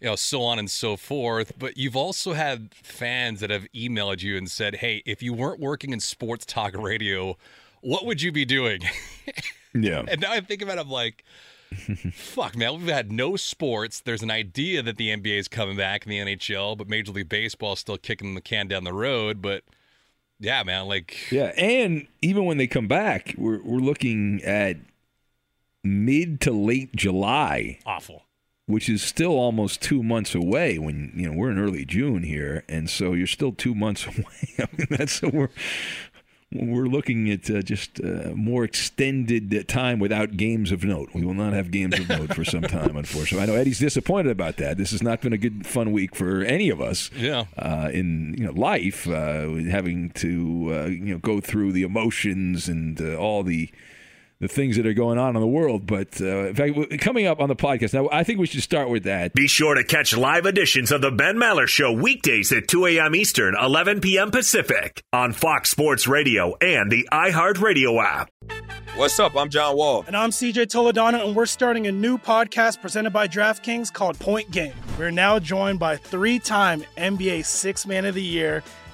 you 0.00 0.08
know, 0.08 0.16
so 0.16 0.42
on 0.42 0.58
and 0.58 0.70
so 0.70 0.96
forth. 0.96 1.58
But 1.58 1.78
you've 1.78 1.96
also 1.96 2.34
had 2.34 2.74
fans 2.74 3.40
that 3.40 3.48
have 3.48 3.66
emailed 3.74 4.22
you 4.22 4.36
and 4.36 4.50
said, 4.50 4.76
Hey, 4.76 5.02
if 5.06 5.22
you 5.22 5.32
weren't 5.32 5.58
working 5.58 5.92
in 5.92 6.00
sports 6.00 6.44
talk 6.44 6.74
radio, 6.76 7.36
what 7.80 8.04
would 8.04 8.20
you 8.20 8.30
be 8.30 8.44
doing? 8.44 8.82
Yeah, 9.78 10.04
And 10.08 10.22
now 10.22 10.32
I 10.32 10.40
think 10.40 10.62
about 10.62 10.78
it, 10.78 10.82
I'm 10.82 10.90
like, 10.90 11.22
fuck, 12.12 12.56
man, 12.56 12.78
we've 12.78 12.88
had 12.88 13.10
no 13.12 13.36
sports. 13.36 14.00
There's 14.00 14.22
an 14.22 14.30
idea 14.30 14.82
that 14.82 14.96
the 14.96 15.08
NBA 15.08 15.38
is 15.38 15.48
coming 15.48 15.76
back 15.76 16.06
in 16.06 16.10
the 16.10 16.18
NHL, 16.18 16.76
but 16.76 16.88
Major 16.88 17.12
League 17.12 17.28
Baseball 17.28 17.74
is 17.74 17.80
still 17.80 17.98
kicking 17.98 18.34
the 18.34 18.40
can 18.40 18.68
down 18.68 18.84
the 18.84 18.92
road. 18.92 19.42
But 19.42 19.64
yeah, 20.38 20.62
man, 20.62 20.86
like, 20.86 21.30
yeah, 21.30 21.52
and 21.56 22.06
even 22.22 22.44
when 22.44 22.58
they 22.58 22.66
come 22.66 22.88
back, 22.88 23.34
we're 23.36 23.62
we're 23.62 23.78
looking 23.80 24.42
at 24.44 24.76
mid 25.82 26.40
to 26.42 26.50
late 26.52 26.94
July, 26.94 27.78
awful. 27.86 28.24
which 28.66 28.88
is 28.88 29.02
still 29.02 29.32
almost 29.32 29.80
two 29.80 30.02
months 30.02 30.34
away. 30.34 30.78
When 30.78 31.12
you 31.14 31.30
know 31.30 31.36
we're 31.36 31.50
in 31.50 31.58
early 31.58 31.84
June 31.84 32.22
here, 32.22 32.64
and 32.68 32.90
so 32.90 33.12
you're 33.14 33.26
still 33.26 33.52
two 33.52 33.74
months 33.74 34.06
away. 34.06 34.54
I 34.58 34.66
mean, 34.76 34.88
that's 34.90 35.22
we're 35.22 35.48
we're 36.60 36.86
looking 36.86 37.30
at 37.30 37.50
uh, 37.50 37.62
just 37.62 38.00
uh, 38.00 38.32
more 38.34 38.64
extended 38.64 39.68
time 39.68 39.98
without 39.98 40.36
games 40.36 40.72
of 40.72 40.84
note. 40.84 41.10
We 41.14 41.24
will 41.24 41.34
not 41.34 41.52
have 41.52 41.70
games 41.70 41.98
of 41.98 42.08
note 42.08 42.34
for 42.34 42.44
some 42.44 42.62
time, 42.76 42.96
unfortunately. 42.96 43.42
I 43.42 43.46
know 43.46 43.58
Eddie's 43.58 43.78
disappointed 43.78 44.30
about 44.30 44.56
that. 44.56 44.76
This 44.76 44.90
has 44.90 45.02
not 45.02 45.20
been 45.20 45.32
a 45.32 45.38
good, 45.38 45.66
fun 45.66 45.92
week 45.92 46.14
for 46.14 46.42
any 46.42 46.70
of 46.70 46.80
us. 46.80 47.10
Yeah. 47.16 47.46
Uh, 47.56 47.90
in 47.92 48.34
you 48.38 48.44
know 48.44 48.52
life, 48.52 49.08
uh, 49.08 49.54
having 49.70 50.10
to 50.10 50.70
uh, 50.72 50.86
you 50.86 51.12
know 51.12 51.18
go 51.18 51.40
through 51.40 51.72
the 51.72 51.82
emotions 51.82 52.68
and 52.68 53.00
uh, 53.00 53.16
all 53.16 53.42
the 53.42 53.70
the 54.40 54.48
things 54.48 54.76
that 54.76 54.86
are 54.86 54.94
going 54.94 55.18
on 55.18 55.34
in 55.34 55.40
the 55.40 55.46
world. 55.46 55.86
But 55.86 56.20
uh, 56.20 56.48
in 56.48 56.54
fact, 56.54 57.00
coming 57.00 57.26
up 57.26 57.40
on 57.40 57.48
the 57.48 57.56
podcast 57.56 57.94
now, 57.94 58.08
I 58.10 58.24
think 58.24 58.38
we 58.38 58.46
should 58.46 58.62
start 58.62 58.90
with 58.90 59.04
that. 59.04 59.32
Be 59.34 59.48
sure 59.48 59.74
to 59.74 59.84
catch 59.84 60.16
live 60.16 60.46
editions 60.46 60.92
of 60.92 61.00
the 61.00 61.10
Ben 61.10 61.36
Maller 61.36 61.66
Show 61.66 61.92
weekdays 61.92 62.52
at 62.52 62.68
2 62.68 62.86
a.m. 62.86 63.14
Eastern, 63.14 63.54
11 63.60 64.00
p.m. 64.00 64.30
Pacific 64.30 65.02
on 65.12 65.32
Fox 65.32 65.70
Sports 65.70 66.06
Radio 66.06 66.54
and 66.60 66.90
the 66.90 67.08
iHeartRadio 67.12 68.02
app. 68.02 68.30
What's 68.96 69.20
up? 69.20 69.36
I'm 69.36 69.50
John 69.50 69.76
Wall. 69.76 70.04
And 70.06 70.16
I'm 70.16 70.30
CJ 70.30 70.68
Toledano, 70.68 71.26
and 71.26 71.36
we're 71.36 71.44
starting 71.44 71.86
a 71.86 71.92
new 71.92 72.16
podcast 72.16 72.80
presented 72.80 73.10
by 73.10 73.28
DraftKings 73.28 73.92
called 73.92 74.18
Point 74.18 74.50
Game. 74.50 74.72
We're 74.98 75.10
now 75.10 75.38
joined 75.38 75.78
by 75.78 75.96
three 75.96 76.38
time 76.38 76.82
NBA 76.96 77.44
Six 77.44 77.86
Man 77.86 78.06
of 78.06 78.14
the 78.14 78.22
Year 78.22 78.62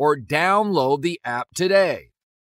or 0.00 0.16
download 0.16 1.02
the 1.02 1.20
app 1.26 1.48
today. 1.54 2.09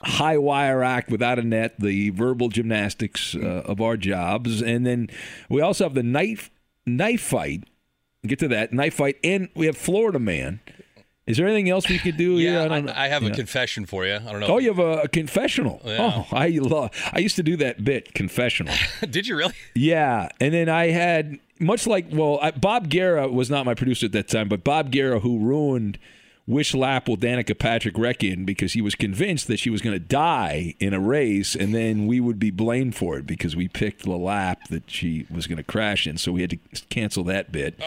High 0.00 0.38
wire 0.38 0.82
act 0.82 1.10
without 1.10 1.38
a 1.38 1.42
net, 1.42 1.74
the 1.78 2.10
verbal 2.10 2.48
gymnastics 2.48 3.34
uh, 3.34 3.62
of 3.66 3.80
our 3.80 3.96
jobs, 3.96 4.62
and 4.62 4.86
then 4.86 5.08
we 5.48 5.60
also 5.60 5.84
have 5.84 5.94
the 5.94 6.02
knife 6.02 6.50
knife 6.86 7.20
fight. 7.22 7.64
Get 8.26 8.38
to 8.38 8.48
that 8.48 8.72
knife 8.72 8.94
fight, 8.94 9.16
and 9.24 9.48
we 9.54 9.66
have 9.66 9.76
Florida 9.76 10.18
man. 10.18 10.60
Is 11.26 11.36
there 11.36 11.46
anything 11.46 11.68
else 11.70 11.88
we 11.88 11.98
could 11.98 12.16
do? 12.16 12.36
here? 12.36 12.52
Yeah, 12.52 12.68
don't. 12.68 12.88
I, 12.90 13.04
I 13.04 13.08
have 13.08 13.22
Yeah. 13.22 13.30
a 13.30 13.34
confession 13.34 13.86
for 13.86 14.04
you. 14.04 14.14
I 14.14 14.18
don't 14.18 14.40
know. 14.40 14.46
Oh, 14.48 14.58
you 14.58 14.68
have 14.68 14.78
a, 14.80 15.02
a 15.02 15.08
confessional. 15.08 15.80
Yeah. 15.84 15.98
Oh, 16.30 16.36
I 16.36 16.48
love. 16.48 16.90
I 17.12 17.20
used 17.20 17.36
to 17.36 17.42
do 17.44 17.56
that 17.58 17.84
bit 17.84 18.12
confessional. 18.14 18.74
Did 19.08 19.26
you 19.28 19.36
really? 19.36 19.54
Yeah, 19.74 20.28
and 20.40 20.52
then 20.52 20.68
I 20.68 20.88
had 20.88 21.38
much 21.60 21.86
like 21.86 22.06
well, 22.10 22.38
I, 22.42 22.50
Bob 22.50 22.88
Guerra 22.88 23.28
was 23.28 23.50
not 23.50 23.64
my 23.66 23.74
producer 23.74 24.06
at 24.06 24.12
that 24.12 24.28
time, 24.28 24.48
but 24.48 24.64
Bob 24.64 24.90
Guerra 24.90 25.20
who 25.20 25.38
ruined 25.38 25.96
Wish 26.46 26.74
Lap 26.74 27.08
will 27.08 27.16
Danica 27.16 27.56
Patrick 27.56 27.96
wreck 27.96 28.24
in 28.24 28.44
because 28.44 28.72
he 28.72 28.80
was 28.80 28.96
convinced 28.96 29.46
that 29.46 29.58
she 29.58 29.70
was 29.70 29.80
going 29.80 29.94
to 29.94 30.04
die 30.04 30.74
in 30.80 30.92
a 30.92 30.98
race, 30.98 31.54
and 31.54 31.72
then 31.72 32.06
we 32.08 32.18
would 32.18 32.38
be 32.40 32.50
blamed 32.50 32.96
for 32.96 33.16
it 33.16 33.26
because 33.26 33.54
we 33.54 33.68
picked 33.68 34.02
the 34.02 34.10
lap 34.10 34.66
that 34.68 34.90
she 34.90 35.24
was 35.30 35.46
going 35.46 35.58
to 35.58 35.62
crash 35.62 36.06
in, 36.06 36.16
so 36.18 36.32
we 36.32 36.40
had 36.40 36.50
to 36.50 36.58
cancel 36.90 37.22
that 37.24 37.52
bit. 37.52 37.80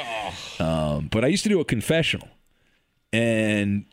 Um, 0.59 1.09
but 1.11 1.25
I 1.25 1.27
used 1.27 1.43
to 1.43 1.49
do 1.49 1.59
a 1.59 1.65
confessional, 1.65 2.29
and 3.11 3.85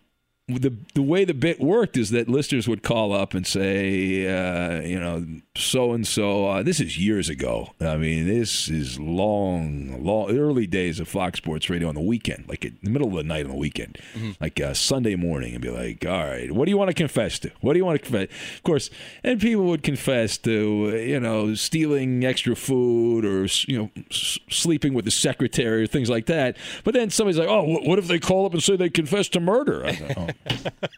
the 0.49 0.77
the 0.95 1.03
way 1.03 1.25
the 1.25 1.35
bit 1.35 1.61
worked 1.61 1.97
is 1.97 2.11
that 2.11 2.29
listeners 2.29 2.69
would 2.69 2.83
call 2.83 3.13
up 3.13 3.35
and 3.35 3.47
say, 3.47 4.27
uh, 4.27 4.81
you 4.83 5.01
know, 5.01 5.27
so 5.55 5.93
and 5.93 6.07
so. 6.07 6.63
This 6.63 6.81
is 6.81 6.99
years 6.99 7.29
ago. 7.29 7.73
I 7.81 7.97
mean, 7.97 8.27
this 8.27 8.69
is 8.71 8.99
long, 8.99 10.03
long 10.03 10.37
early 10.37 10.67
days 10.67 10.99
of 10.99 11.09
Fox 11.09 11.39
Sports 11.39 11.69
Radio 11.69 11.89
on 11.89 11.95
the 11.95 12.01
weekend, 12.01 12.49
like 12.49 12.65
in 12.65 12.79
the 12.83 12.91
middle 12.91 13.09
of 13.09 13.15
the 13.15 13.23
night 13.23 13.45
on 13.45 13.51
the 13.51 13.57
weekend, 13.59 13.99
like 14.41 14.61
uh, 14.61 14.73
Sunday 14.73 15.15
morning, 15.15 15.53
and 15.53 15.61
be 15.61 15.69
like, 15.71 16.07
all 16.07 16.25
right, 16.27 16.51
what 16.51 16.65
do 16.65 16.71
you 16.71 16.79
want 16.79 16.89
to 16.89 16.95
confess 16.95 17.39
to? 17.41 17.51
What 17.61 17.75
do 17.75 17.79
you 17.79 17.85
want 17.85 18.01
to 18.03 18.05
confess? 18.11 18.29
Of 18.57 18.63
course, 18.63 18.89
and 19.23 19.41
people 19.41 19.65
would 19.65 19.83
confess 19.83 20.39
to, 20.39 20.97
you 20.97 21.21
know, 21.21 21.55
stealing 21.55 22.25
extra 22.25 22.57
food 22.57 23.25
or 23.27 23.47
you 23.69 23.77
know, 23.79 23.91
s- 24.11 24.39
sleeping 24.49 24.95
with 24.95 25.05
the 25.05 25.11
secretary 25.11 25.83
or 25.83 25.87
things 25.87 26.09
like 26.09 26.27
that. 26.27 26.57
But 26.83 26.95
then 26.95 27.11
somebody's 27.11 27.39
like, 27.39 27.49
oh, 27.49 27.65
what 27.85 27.99
if 27.99 28.07
they 28.09 28.19
call 28.19 28.47
up 28.47 28.55
and 28.55 28.63
say 28.63 28.77
they 28.77 28.89
confessed 28.89 29.35
to 29.35 29.41
murder? 29.41 29.85
I 29.85 29.93
go, 29.97 30.07
oh, 30.17 30.29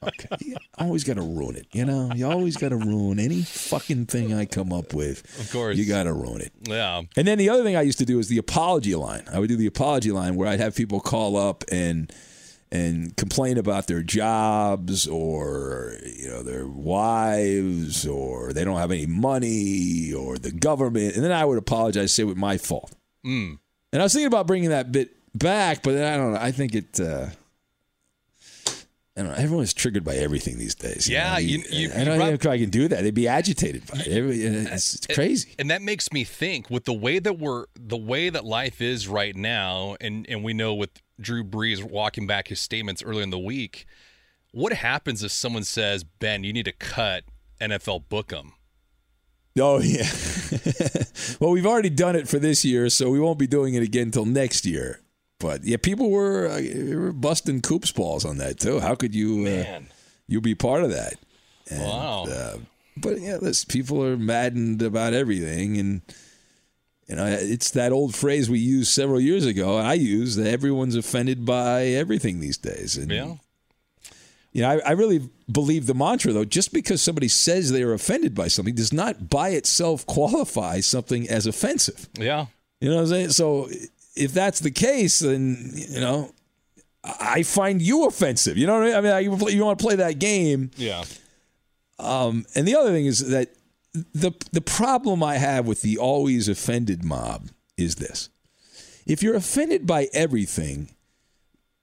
okay. 0.09 0.29
You 0.41 0.57
always 0.79 1.03
got 1.03 1.15
to 1.15 1.23
ruin 1.23 1.57
it, 1.57 1.67
you 1.73 1.85
know. 1.85 2.13
You 2.15 2.29
always 2.31 2.57
got 2.57 2.69
to 2.69 2.77
ruin 2.77 3.19
any 3.19 3.43
fucking 3.43 4.07
thing 4.07 4.33
I 4.33 4.44
come 4.47 4.73
up 4.73 4.95
with. 4.95 5.23
Of 5.41 5.53
course. 5.53 5.77
you 5.77 5.87
got 5.87 6.05
to 6.05 6.13
ruin 6.13 6.41
it. 6.41 6.53
Yeah. 6.63 7.03
And 7.17 7.27
then 7.27 7.39
the 7.39 7.51
other 7.51 7.63
thing 7.63 7.77
I 7.77 7.83
used 7.83 7.99
to 7.99 8.05
do 8.05 8.19
is 8.19 8.29
the 8.29 8.39
apology 8.39 8.95
line. 8.95 9.25
I 9.33 9.39
would 9.39 9.49
do 9.49 9.57
the 9.57 9.67
apology 9.67 10.13
line 10.13 10.37
where 10.37 10.49
I'd 10.49 10.61
have 10.61 10.75
people 10.75 11.01
call 11.01 11.37
up 11.37 11.65
and 11.71 12.13
and 12.73 13.17
complain 13.17 13.57
about 13.57 13.87
their 13.87 14.03
jobs 14.03 15.07
or 15.07 15.97
you 16.05 16.29
know 16.29 16.43
their 16.43 16.67
wives 16.67 18.05
or 18.05 18.53
they 18.53 18.65
don't 18.65 18.79
have 18.79 18.91
any 18.91 19.07
money 19.07 20.13
or 20.13 20.39
the 20.39 20.51
government, 20.51 21.15
and 21.15 21.25
then 21.25 21.33
I 21.33 21.45
would 21.45 21.59
apologize, 21.59 22.13
say 22.13 22.25
it 22.25 22.27
was 22.27 22.37
my 22.37 22.59
fault. 22.59 22.93
Mm. 23.25 23.59
And 23.93 24.03
I 24.03 24.05
was 24.05 24.13
thinking 24.13 24.27
about 24.27 24.49
bringing 24.49 24.71
that 24.71 24.91
bit 24.91 25.15
back, 25.35 25.83
but 25.85 25.93
then 25.93 26.13
I 26.13 26.17
don't 26.17 26.33
know. 26.33 26.41
I 26.41 26.51
think 26.51 26.75
it. 26.75 27.01
Uh, 27.01 27.29
I 29.17 29.23
don't 29.23 29.31
know, 29.31 29.37
everyone's 29.39 29.73
triggered 29.73 30.03
by 30.03 30.17
everything 30.17 30.59
these 30.59 30.75
days. 30.75 31.09
Yeah, 31.09 31.35
know? 31.35 31.39
you- 31.39 31.59
you- 31.71 31.91
I 31.95 31.99
you 32.01 32.05
don't 32.05 32.15
even 32.17 32.19
know 32.19 32.29
if 32.33 32.47
I 32.47 32.59
can 32.59 32.71
do 32.71 32.89
that. 32.89 33.03
They'd 33.03 33.15
be 33.15 33.29
agitated 33.29 33.87
by 33.87 34.01
it. 34.01 34.09
It's, 34.09 34.95
it's 34.97 35.07
crazy. 35.07 35.55
And 35.57 35.71
that 35.71 35.83
makes 35.83 36.13
me 36.13 36.25
think 36.25 36.69
with 36.69 36.85
the 36.85 36.93
way 36.93 37.21
that 37.21 37.39
we're 37.39 37.67
the 37.79 37.97
way 37.97 38.29
that 38.29 38.45
life 38.45 38.81
is 38.81 39.07
right 39.07 39.37
now, 39.37 39.97
and 40.01 40.27
and 40.29 40.43
we 40.43 40.53
know 40.53 40.75
with 40.75 40.91
Drew 41.21 41.45
Brees 41.45 41.83
walking 41.83 42.27
back 42.27 42.49
his 42.49 42.59
statements 42.59 43.05
earlier 43.05 43.23
in 43.23 43.31
the 43.31 43.39
week, 43.39 43.87
what 44.51 44.73
happens 44.73 45.23
if 45.23 45.31
someone 45.31 45.63
says, 45.65 46.03
Ben, 46.03 46.43
you 46.43 46.53
need 46.53 46.65
to 46.65 46.73
cut 46.73 47.23
NFL 47.61 48.07
Bookham? 48.09 48.51
Oh 49.57 49.79
yeah. 49.81 50.09
well, 51.39 51.53
we've 51.53 51.67
already 51.67 51.91
done 51.91 52.17
it 52.17 52.27
for 52.27 52.41
this 52.41 52.65
year, 52.65 52.91
so 52.91 53.11
we 53.11 53.21
won't 53.21 53.39
be 53.39 53.47
doing 53.47 53.75
it 53.75 53.83
again 53.85 54.09
until 54.09 54.25
next 54.25 54.67
year. 54.67 54.99
But 55.45 55.63
yeah, 55.63 55.77
people 55.77 56.11
were, 56.11 56.49
uh, 56.49 56.63
were 56.97 57.13
busting 57.13 57.61
coops 57.61 57.93
balls 57.93 58.25
on 58.25 58.39
that 58.39 58.59
too. 58.59 58.81
How 58.81 58.95
could 58.95 59.15
you 59.15 59.47
uh, 59.47 59.81
you 60.27 60.41
be 60.41 60.55
part 60.55 60.83
of 60.85 60.91
that? 60.91 61.15
And, 61.71 61.83
Wow. 61.83 62.25
Uh, 62.25 62.57
but 62.97 63.21
yeah, 63.21 63.37
listen, 63.43 63.69
people 63.69 64.03
are 64.03 64.17
maddened 64.17 64.81
about 64.81 65.13
everything, 65.13 65.77
and 65.79 66.01
you 67.09 67.17
know 67.17 67.27
it's 67.27 67.73
that 67.73 67.93
old 67.93 68.15
phrase 68.15 68.49
we 68.49 68.59
used 68.59 68.91
several 68.93 69.21
years 69.21 69.45
ago. 69.45 69.77
I 69.77 69.93
use 69.95 70.37
that 70.37 70.47
everyone's 70.47 70.97
offended 70.97 71.45
by 71.45 71.89
everything 71.89 72.41
these 72.41 72.57
days. 72.57 72.97
And, 72.97 73.11
Yeah. 73.11 73.35
you 74.53 74.63
know, 74.63 74.71
I, 74.71 74.79
I 74.79 74.93
really 74.93 75.29
believe 75.53 75.85
the 75.87 75.95
mantra 75.95 76.33
though. 76.33 76.47
Just 76.47 76.73
because 76.73 77.03
somebody 77.03 77.29
says 77.29 77.71
they 77.71 77.83
are 77.83 77.93
offended 77.93 78.35
by 78.35 78.49
something 78.49 78.75
does 78.75 78.93
not 78.95 79.29
by 79.29 79.51
itself 79.51 80.07
qualify 80.07 80.81
something 80.81 81.29
as 81.29 81.47
offensive. 81.47 82.09
Yeah. 82.19 82.47
You 82.81 82.89
know 82.91 82.97
what 82.97 83.03
I'm 83.03 83.09
saying? 83.09 83.31
So 83.31 83.69
if 84.17 84.33
that's 84.33 84.61
the 84.61 84.71
case, 84.71 85.21
then 85.21 85.73
you 85.75 86.01
know, 86.01 86.33
I 87.03 87.43
find 87.43 87.83
you 87.83 88.07
offensive. 88.07 88.57
You 88.57 88.67
know 88.67 88.79
what 88.79 88.95
I 88.95 89.01
mean? 89.01 89.13
I 89.13 89.21
mean, 89.21 89.41
you, 89.41 89.49
you 89.51 89.65
want 89.65 89.79
to 89.79 89.85
play 89.85 89.97
that 89.97 90.19
game. 90.19 90.71
Yeah. 90.77 91.05
Um, 91.99 92.47
and 92.55 92.67
the 92.67 92.77
other 92.77 92.91
thing 92.91 93.07
is 93.07 93.29
that 93.29 93.55
the 93.93 94.33
the 94.53 94.61
problem 94.61 95.23
I 95.23 95.37
have 95.37 95.67
with 95.67 95.83
the 95.83 95.99
always 95.99 96.49
offended 96.49 97.05
mob 97.05 97.51
is 97.77 97.97
this: 97.97 98.29
if 99.07 99.23
you're 99.23 99.37
offended 99.37 99.87
by 99.87 100.09
everything, 100.13 100.95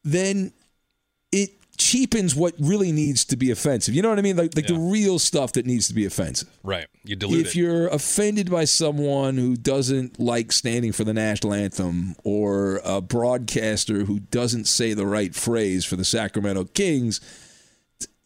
then 0.04 0.54
cheapens 1.82 2.36
what 2.36 2.54
really 2.60 2.92
needs 2.92 3.26
to 3.26 3.36
be 3.36 3.52
offensive. 3.52 3.96
You 3.96 4.02
know 4.02 4.10
what 4.10 4.20
I 4.20 4.22
mean? 4.22 4.38
Like 4.38 4.56
like 4.56 4.68
the 4.68 4.76
real 4.80 5.18
stuff 5.20 5.54
that 5.54 5.66
needs 5.66 5.88
to 5.88 5.94
be 5.94 6.06
offensive. 6.06 6.50
Right. 6.64 6.88
You 7.04 7.16
dilute 7.16 7.48
if 7.48 7.48
it. 7.48 7.56
you're 7.56 7.88
offended 7.88 8.52
by 8.52 8.66
someone 8.66 9.38
who 9.38 9.56
doesn't 9.56 10.20
like 10.20 10.52
standing 10.52 10.92
for 10.92 11.04
the 11.04 11.14
national 11.14 11.54
anthem 11.54 12.16
or 12.24 12.82
a 12.86 13.02
broadcaster 13.02 14.04
who 14.06 14.20
doesn't 14.20 14.66
say 14.66 14.94
the 14.94 15.08
right 15.08 15.34
phrase 15.34 15.84
for 15.84 15.96
the 15.96 16.06
Sacramento 16.06 16.66
Kings, 16.66 17.20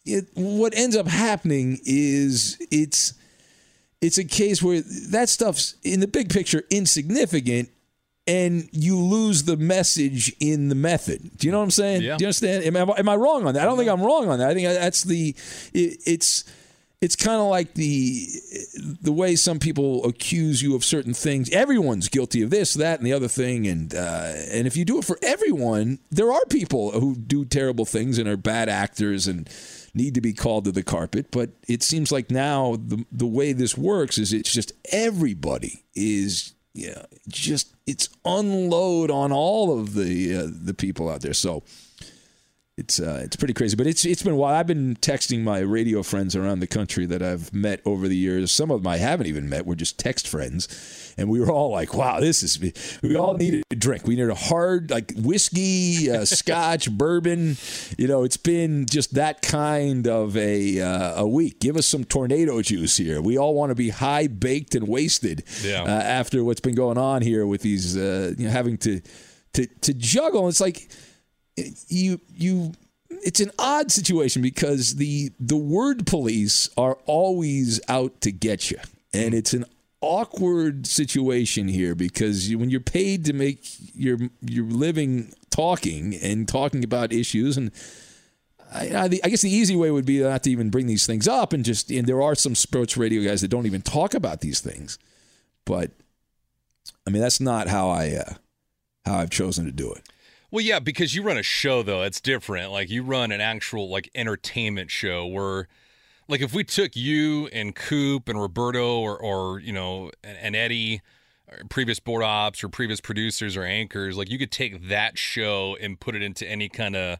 it, 0.04 0.26
what 0.34 0.76
ends 0.76 0.96
up 0.96 1.08
happening 1.08 1.78
is 1.84 2.58
it's 2.70 3.14
it's 4.02 4.18
a 4.18 4.24
case 4.24 4.62
where 4.62 4.82
that 5.10 5.28
stuff's 5.28 5.76
in 5.82 6.00
the 6.00 6.06
big 6.06 6.28
picture 6.28 6.62
insignificant 6.70 7.70
and 8.26 8.68
you 8.72 8.98
lose 8.98 9.44
the 9.44 9.56
message 9.56 10.34
in 10.40 10.68
the 10.68 10.74
method. 10.74 11.36
Do 11.36 11.46
you 11.46 11.52
know 11.52 11.58
what 11.58 11.64
I'm 11.64 11.70
saying? 11.70 12.02
Yeah. 12.02 12.16
Do 12.16 12.24
you 12.24 12.26
understand? 12.26 12.64
Am 12.64 12.76
I, 12.76 12.98
am 12.98 13.08
I 13.08 13.16
wrong 13.16 13.46
on 13.46 13.54
that? 13.54 13.62
I 13.62 13.64
don't 13.64 13.78
think 13.78 13.90
I'm 13.90 14.02
wrong 14.02 14.28
on 14.28 14.38
that. 14.38 14.50
I 14.50 14.54
think 14.54 14.66
that's 14.66 15.02
the 15.04 15.34
it, 15.72 15.98
it's 16.06 16.44
it's 17.00 17.14
kind 17.14 17.40
of 17.40 17.48
like 17.48 17.74
the 17.74 18.26
the 19.02 19.12
way 19.12 19.36
some 19.36 19.58
people 19.58 20.04
accuse 20.04 20.62
you 20.62 20.74
of 20.74 20.84
certain 20.84 21.14
things. 21.14 21.50
Everyone's 21.50 22.08
guilty 22.08 22.42
of 22.42 22.50
this, 22.50 22.74
that, 22.74 22.98
and 22.98 23.06
the 23.06 23.12
other 23.12 23.28
thing, 23.28 23.66
and 23.66 23.94
uh, 23.94 24.32
and 24.50 24.66
if 24.66 24.76
you 24.76 24.84
do 24.84 24.98
it 24.98 25.04
for 25.04 25.18
everyone, 25.22 25.98
there 26.10 26.32
are 26.32 26.44
people 26.46 26.92
who 26.92 27.14
do 27.14 27.44
terrible 27.44 27.84
things 27.84 28.18
and 28.18 28.28
are 28.28 28.36
bad 28.36 28.68
actors 28.68 29.26
and 29.26 29.48
need 29.94 30.14
to 30.14 30.20
be 30.20 30.32
called 30.32 30.64
to 30.64 30.72
the 30.72 30.82
carpet. 30.82 31.30
But 31.30 31.50
it 31.68 31.82
seems 31.82 32.10
like 32.10 32.30
now 32.30 32.76
the 32.76 33.04
the 33.12 33.26
way 33.26 33.52
this 33.52 33.76
works 33.76 34.16
is 34.18 34.32
it's 34.32 34.52
just 34.52 34.72
everybody 34.90 35.84
is 35.94 36.54
yeah 36.76 37.02
just 37.28 37.74
it's 37.86 38.08
unload 38.24 39.10
on 39.10 39.32
all 39.32 39.78
of 39.78 39.94
the 39.94 40.36
uh, 40.36 40.46
the 40.48 40.74
people 40.74 41.08
out 41.08 41.20
there. 41.20 41.34
So 41.34 41.62
it's 42.78 43.00
uh, 43.00 43.22
it's 43.24 43.36
pretty 43.36 43.54
crazy, 43.54 43.74
but 43.74 43.86
it's 43.86 44.04
it's 44.04 44.22
been 44.22 44.36
while. 44.36 44.54
I've 44.54 44.66
been 44.66 44.96
texting 44.96 45.42
my 45.42 45.60
radio 45.60 46.02
friends 46.02 46.36
around 46.36 46.60
the 46.60 46.66
country 46.66 47.06
that 47.06 47.22
I've 47.22 47.50
met 47.54 47.80
over 47.86 48.06
the 48.06 48.16
years. 48.16 48.52
Some 48.52 48.70
of 48.70 48.82
them 48.82 48.86
I 48.92 48.98
haven't 48.98 49.28
even 49.28 49.48
met. 49.48 49.64
We're 49.64 49.76
just 49.76 49.98
text 49.98 50.28
friends, 50.28 51.14
and 51.16 51.30
we 51.30 51.40
were 51.40 51.50
all 51.50 51.70
like, 51.70 51.94
"Wow, 51.94 52.20
this 52.20 52.42
is." 52.42 52.58
We 53.02 53.16
all 53.16 53.34
needed 53.34 53.62
a 53.70 53.76
drink. 53.76 54.06
We 54.06 54.14
needed 54.16 54.28
a 54.28 54.34
hard 54.34 54.90
like 54.90 55.12
whiskey, 55.16 56.10
uh, 56.10 56.24
scotch, 56.26 56.90
bourbon. 56.90 57.56
You 57.96 58.08
know, 58.08 58.24
it's 58.24 58.36
been 58.36 58.84
just 58.84 59.14
that 59.14 59.40
kind 59.40 60.06
of 60.06 60.36
a 60.36 60.78
uh, 60.80 61.22
a 61.22 61.26
week. 61.26 61.60
Give 61.60 61.78
us 61.78 61.86
some 61.86 62.04
tornado 62.04 62.60
juice 62.60 62.98
here. 62.98 63.22
We 63.22 63.38
all 63.38 63.54
want 63.54 63.70
to 63.70 63.74
be 63.74 63.88
high 63.88 64.26
baked 64.26 64.74
and 64.74 64.86
wasted 64.86 65.44
Yeah. 65.64 65.84
uh, 65.84 65.86
after 65.88 66.44
what's 66.44 66.60
been 66.60 66.74
going 66.74 66.98
on 66.98 67.22
here 67.22 67.46
with 67.46 67.62
these 67.62 67.96
uh, 67.96 68.34
you 68.36 68.44
know 68.44 68.50
having 68.52 68.76
to 68.78 69.00
to 69.54 69.66
to 69.66 69.94
juggle. 69.94 70.46
It's 70.48 70.60
like 70.60 70.90
you 71.88 72.20
you 72.34 72.72
it's 73.10 73.40
an 73.40 73.50
odd 73.58 73.90
situation 73.90 74.42
because 74.42 74.96
the 74.96 75.32
the 75.40 75.56
word 75.56 76.06
police 76.06 76.68
are 76.76 76.98
always 77.06 77.80
out 77.88 78.20
to 78.22 78.32
get 78.32 78.70
you. 78.70 78.78
And 79.12 79.34
it's 79.34 79.54
an 79.54 79.64
awkward 80.00 80.86
situation 80.86 81.68
here 81.68 81.94
because 81.94 82.50
you, 82.50 82.58
when 82.58 82.70
you're 82.70 82.80
paid 82.80 83.24
to 83.26 83.32
make 83.32 83.64
your 83.94 84.18
your 84.40 84.66
living 84.66 85.32
talking 85.50 86.14
and 86.14 86.46
talking 86.46 86.84
about 86.84 87.12
issues 87.12 87.56
and 87.56 87.70
I, 88.72 89.08
I, 89.24 89.28
guess 89.28 89.42
the 89.42 89.48
easy 89.48 89.76
way 89.76 89.92
would 89.92 90.04
be 90.04 90.20
not 90.20 90.42
to 90.42 90.50
even 90.50 90.70
bring 90.70 90.86
these 90.86 91.06
things 91.06 91.28
up 91.28 91.52
and 91.52 91.64
just 91.64 91.90
and 91.90 92.06
there 92.06 92.20
are 92.20 92.34
some 92.34 92.54
sports 92.54 92.96
radio 92.96 93.22
guys 93.22 93.40
that 93.40 93.48
don't 93.48 93.64
even 93.64 93.80
talk 93.80 94.12
about 94.12 94.40
these 94.40 94.60
things. 94.60 94.98
But 95.64 95.92
I 97.06 97.10
mean 97.10 97.22
that's 97.22 97.40
not 97.40 97.68
how 97.68 97.88
I 97.88 98.10
uh, 98.10 98.34
how 99.06 99.18
I've 99.18 99.30
chosen 99.30 99.64
to 99.64 99.72
do 99.72 99.92
it 99.92 100.02
Well, 100.56 100.64
yeah, 100.64 100.78
because 100.78 101.14
you 101.14 101.22
run 101.22 101.36
a 101.36 101.42
show 101.42 101.82
though, 101.82 102.00
it's 102.00 102.18
different. 102.18 102.72
Like 102.72 102.88
you 102.88 103.02
run 103.02 103.30
an 103.30 103.42
actual 103.42 103.90
like 103.90 104.08
entertainment 104.14 104.90
show 104.90 105.26
where 105.26 105.68
like 106.28 106.40
if 106.40 106.54
we 106.54 106.64
took 106.64 106.96
you 106.96 107.48
and 107.48 107.74
Coop 107.74 108.26
and 108.26 108.40
Roberto 108.40 109.00
or 109.00 109.18
or 109.18 109.60
you 109.60 109.74
know 109.74 110.12
and, 110.24 110.38
and 110.38 110.56
Eddie 110.56 111.02
previous 111.68 112.00
board 112.00 112.22
ops 112.22 112.64
or 112.64 112.70
previous 112.70 113.02
producers 113.02 113.54
or 113.54 113.64
anchors, 113.64 114.16
like 114.16 114.30
you 114.30 114.38
could 114.38 114.50
take 114.50 114.88
that 114.88 115.18
show 115.18 115.76
and 115.78 116.00
put 116.00 116.16
it 116.16 116.22
into 116.22 116.48
any 116.48 116.70
kind 116.70 116.96
of 116.96 117.18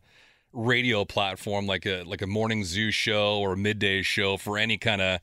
radio 0.55 1.05
platform 1.05 1.67
like 1.67 1.85
a 1.85 2.05
like 2.05 2.23
a 2.23 2.27
morning 2.27 2.65
zoo 2.65 2.91
show 2.91 3.39
or 3.39 3.53
a 3.53 3.57
midday 3.59 4.01
show 4.01 4.39
for 4.39 4.57
any 4.57 4.79
kind 4.79 5.03
of 5.03 5.21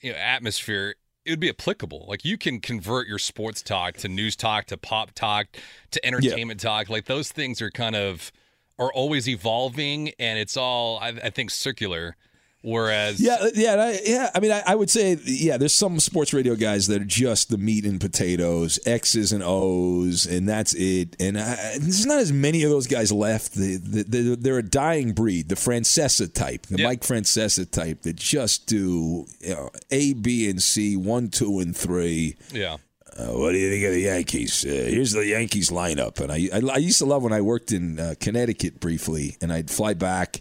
you 0.00 0.12
know 0.12 0.18
atmosphere 0.18 0.94
it 1.30 1.34
would 1.34 1.40
be 1.40 1.48
applicable. 1.48 2.06
Like 2.08 2.24
you 2.24 2.36
can 2.36 2.58
convert 2.58 3.06
your 3.06 3.18
sports 3.18 3.62
talk 3.62 3.96
to 3.98 4.08
news 4.08 4.34
talk 4.34 4.66
to 4.66 4.76
pop 4.76 5.12
talk 5.12 5.46
to 5.92 6.04
entertainment 6.04 6.58
talk. 6.58 6.90
Like 6.90 7.04
those 7.04 7.30
things 7.30 7.62
are 7.62 7.70
kind 7.70 7.94
of 7.94 8.32
are 8.80 8.92
always 8.92 9.28
evolving 9.28 10.10
and 10.18 10.38
it's 10.38 10.56
all 10.56 10.98
i, 11.00 11.08
I 11.08 11.30
think 11.30 11.50
circular 11.50 12.16
whereas 12.62 13.20
Yeah, 13.20 13.36
uh, 13.40 13.50
yeah, 13.54 13.74
I, 13.74 14.00
yeah. 14.04 14.30
I 14.34 14.40
mean, 14.40 14.52
I, 14.52 14.62
I 14.66 14.74
would 14.74 14.90
say, 14.90 15.16
yeah. 15.24 15.56
There's 15.56 15.74
some 15.74 15.98
sports 16.00 16.32
radio 16.32 16.54
guys 16.54 16.86
that 16.88 17.02
are 17.02 17.04
just 17.04 17.50
the 17.50 17.58
meat 17.58 17.84
and 17.84 18.00
potatoes, 18.00 18.78
X's 18.86 19.32
and 19.32 19.42
O's, 19.42 20.26
and 20.26 20.48
that's 20.48 20.74
it. 20.74 21.16
And 21.20 21.38
I, 21.38 21.78
there's 21.78 22.06
not 22.06 22.18
as 22.18 22.32
many 22.32 22.62
of 22.62 22.70
those 22.70 22.86
guys 22.86 23.10
left. 23.12 23.54
They, 23.54 23.76
they, 23.76 24.34
they're 24.34 24.58
a 24.58 24.62
dying 24.62 25.12
breed, 25.12 25.48
the 25.48 25.54
Francesa 25.56 26.32
type, 26.32 26.66
the 26.66 26.82
Mike 26.82 27.02
Francesa 27.02 27.70
type, 27.70 28.02
that 28.02 28.16
just 28.16 28.66
do 28.66 29.26
you 29.40 29.54
know, 29.54 29.70
A, 29.90 30.12
B, 30.14 30.48
and 30.50 30.62
C, 30.62 30.96
one, 30.96 31.28
two, 31.28 31.60
and 31.60 31.76
three. 31.76 32.36
yeah 32.52 32.76
Uh, 33.18 33.26
what 33.32 33.52
do 33.52 33.58
you 33.58 33.70
think 33.70 33.84
of 33.84 33.92
the 33.92 34.02
Yankees? 34.02 34.64
Uh, 34.64 34.68
here's 34.68 35.12
the 35.12 35.26
Yankees 35.26 35.70
lineup. 35.70 36.20
And 36.20 36.30
I, 36.30 36.48
I, 36.54 36.74
I 36.74 36.78
used 36.78 36.98
to 36.98 37.04
love 37.06 37.22
when 37.22 37.32
I 37.32 37.40
worked 37.40 37.72
in 37.72 37.98
uh, 37.98 38.14
Connecticut 38.20 38.80
briefly, 38.80 39.36
and 39.42 39.52
I'd 39.52 39.70
fly 39.70 39.94
back 39.94 40.40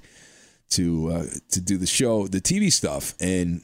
to 0.71 1.12
uh, 1.12 1.25
to 1.51 1.62
do 1.62 1.77
the 1.77 1.88
show, 1.88 2.27
the 2.27 2.41
TV 2.41 2.71
stuff, 2.71 3.15
and 3.19 3.63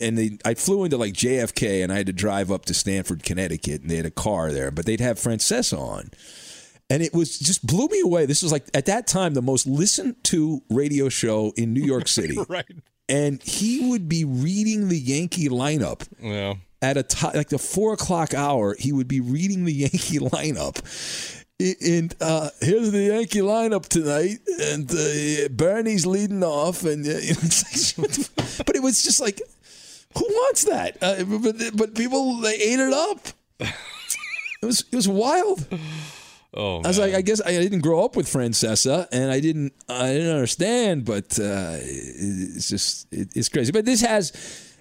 and 0.00 0.16
they, 0.16 0.38
I 0.44 0.54
flew 0.54 0.84
into 0.84 0.96
like 0.96 1.14
JFK, 1.14 1.82
and 1.82 1.92
I 1.92 1.96
had 1.96 2.06
to 2.06 2.12
drive 2.12 2.50
up 2.50 2.64
to 2.66 2.74
Stamford, 2.74 3.22
Connecticut, 3.22 3.82
and 3.82 3.90
they 3.90 3.96
had 3.96 4.06
a 4.06 4.10
car 4.10 4.52
there, 4.52 4.70
but 4.70 4.86
they'd 4.86 5.00
have 5.00 5.18
Francesa 5.18 5.78
on. 5.78 6.10
And 6.88 7.02
it 7.04 7.14
was 7.14 7.38
just 7.38 7.64
blew 7.64 7.86
me 7.86 8.00
away. 8.00 8.26
This 8.26 8.42
was 8.42 8.50
like 8.50 8.64
at 8.74 8.86
that 8.86 9.06
time 9.06 9.34
the 9.34 9.42
most 9.42 9.66
listened 9.66 10.24
to 10.24 10.62
radio 10.70 11.08
show 11.08 11.52
in 11.56 11.72
New 11.72 11.84
York 11.84 12.08
City. 12.08 12.36
right 12.48 12.66
And 13.08 13.40
he 13.42 13.88
would 13.90 14.08
be 14.08 14.24
reading 14.24 14.88
the 14.88 14.98
Yankee 14.98 15.48
lineup 15.48 16.06
yeah 16.20 16.54
at 16.82 16.96
a 16.96 17.02
time 17.02 17.32
like 17.34 17.48
the 17.48 17.58
four 17.58 17.92
o'clock 17.92 18.34
hour, 18.34 18.74
he 18.78 18.92
would 18.92 19.08
be 19.08 19.20
reading 19.20 19.64
the 19.64 19.72
Yankee 19.72 20.18
lineup. 20.18 21.39
And 21.60 22.14
uh, 22.20 22.48
here's 22.60 22.90
the 22.90 23.02
Yankee 23.02 23.40
lineup 23.40 23.86
tonight, 23.86 24.38
and 24.60 24.90
uh, 24.90 25.48
Bernie's 25.50 26.06
leading 26.06 26.42
off, 26.42 26.84
and 26.84 27.06
uh, 27.06 27.10
you 27.18 27.34
know, 27.34 27.40
like, 27.98 28.66
but 28.66 28.76
it 28.76 28.82
was 28.82 29.02
just 29.02 29.20
like, 29.20 29.42
who 30.16 30.24
wants 30.24 30.64
that? 30.64 30.96
Uh, 31.02 31.24
but, 31.24 31.76
but 31.76 31.94
people 31.94 32.38
they 32.38 32.54
ate 32.54 32.80
it 32.80 32.92
up. 32.92 33.20
It 34.62 34.66
was 34.66 34.84
it 34.90 34.96
was 34.96 35.08
wild. 35.08 35.66
Oh, 36.52 36.82
I 36.82 36.88
was 36.88 36.98
like, 36.98 37.14
I 37.14 37.20
guess 37.20 37.40
I 37.44 37.52
didn't 37.52 37.80
grow 37.80 38.04
up 38.04 38.16
with 38.16 38.26
Francesa, 38.26 39.06
and 39.12 39.30
I 39.30 39.38
didn't, 39.38 39.72
I 39.88 40.12
didn't 40.12 40.32
understand. 40.32 41.04
But 41.04 41.38
uh, 41.38 41.76
it's 41.80 42.68
just, 42.68 43.06
it, 43.12 43.28
it's 43.36 43.48
crazy. 43.48 43.70
But 43.70 43.84
this 43.84 44.00
has, 44.00 44.32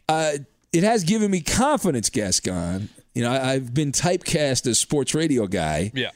uh, 0.08 0.32
it 0.74 0.84
has 0.84 1.04
given 1.04 1.30
me 1.30 1.42
confidence, 1.42 2.10
Gascon. 2.10 2.90
You 3.14 3.24
know, 3.24 3.32
I, 3.32 3.52
I've 3.52 3.74
been 3.74 3.92
typecast 3.92 4.66
as 4.66 4.80
sports 4.80 5.14
radio 5.14 5.46
guy, 5.46 5.92
yeah, 5.94 6.10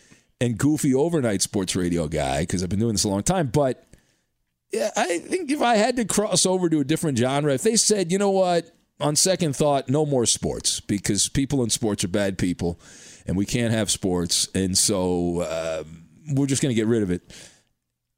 and 0.44 0.58
goofy 0.58 0.94
overnight 0.94 1.42
sports 1.42 1.76
radio 1.76 2.08
guy 2.08 2.42
because 2.42 2.64
I've 2.64 2.70
been 2.70 2.80
doing 2.80 2.94
this 2.94 3.06
a 3.06 3.10
long 3.10 3.24
time. 3.24 3.48
But 3.48 3.88
yeah, 4.72 4.90
I 4.96 5.20
think 5.20 5.50
if 5.50 5.62
I 5.62 5.76
had 5.76 5.96
to 5.96 6.06
cross 6.06 6.46
over 6.46 6.70
to 6.70 6.80
a 6.80 6.84
different 6.84 7.18
genre, 7.18 7.54
if 7.54 7.62
they 7.64 7.78
said, 7.78 8.12
you 8.12 8.18
know 8.18 8.32
what, 8.32 8.70
on 9.00 9.16
second 9.16 9.56
thought, 9.56 9.90
no 9.90 10.06
more 10.06 10.26
sports 10.26 10.80
because 10.82 11.30
people 11.30 11.64
in 11.64 11.70
sports 11.70 12.04
are 12.04 12.10
bad 12.10 12.38
people 12.38 12.80
and 13.26 13.38
we 13.38 13.46
can't 13.46 13.74
have 13.74 13.90
sports. 13.90 14.50
And 14.54 14.78
so 14.78 15.40
uh, 15.42 15.84
we're 16.34 16.48
just 16.48 16.62
going 16.62 16.72
to 16.72 16.80
get 16.80 16.88
rid 16.88 17.04
of 17.04 17.12
it. 17.12 17.22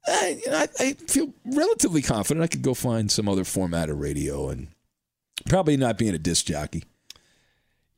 I, 0.08 0.40
you 0.44 0.50
know, 0.50 0.58
I, 0.58 0.68
I 0.80 0.92
feel 0.94 1.32
relatively 1.44 2.02
confident 2.02 2.42
I 2.42 2.48
could 2.48 2.62
go 2.62 2.74
find 2.74 3.10
some 3.10 3.28
other 3.28 3.44
format 3.44 3.88
of 3.88 3.98
radio 3.98 4.48
and 4.48 4.68
probably 5.48 5.76
not 5.76 5.98
being 5.98 6.14
a 6.14 6.18
disc 6.18 6.46
jockey. 6.46 6.84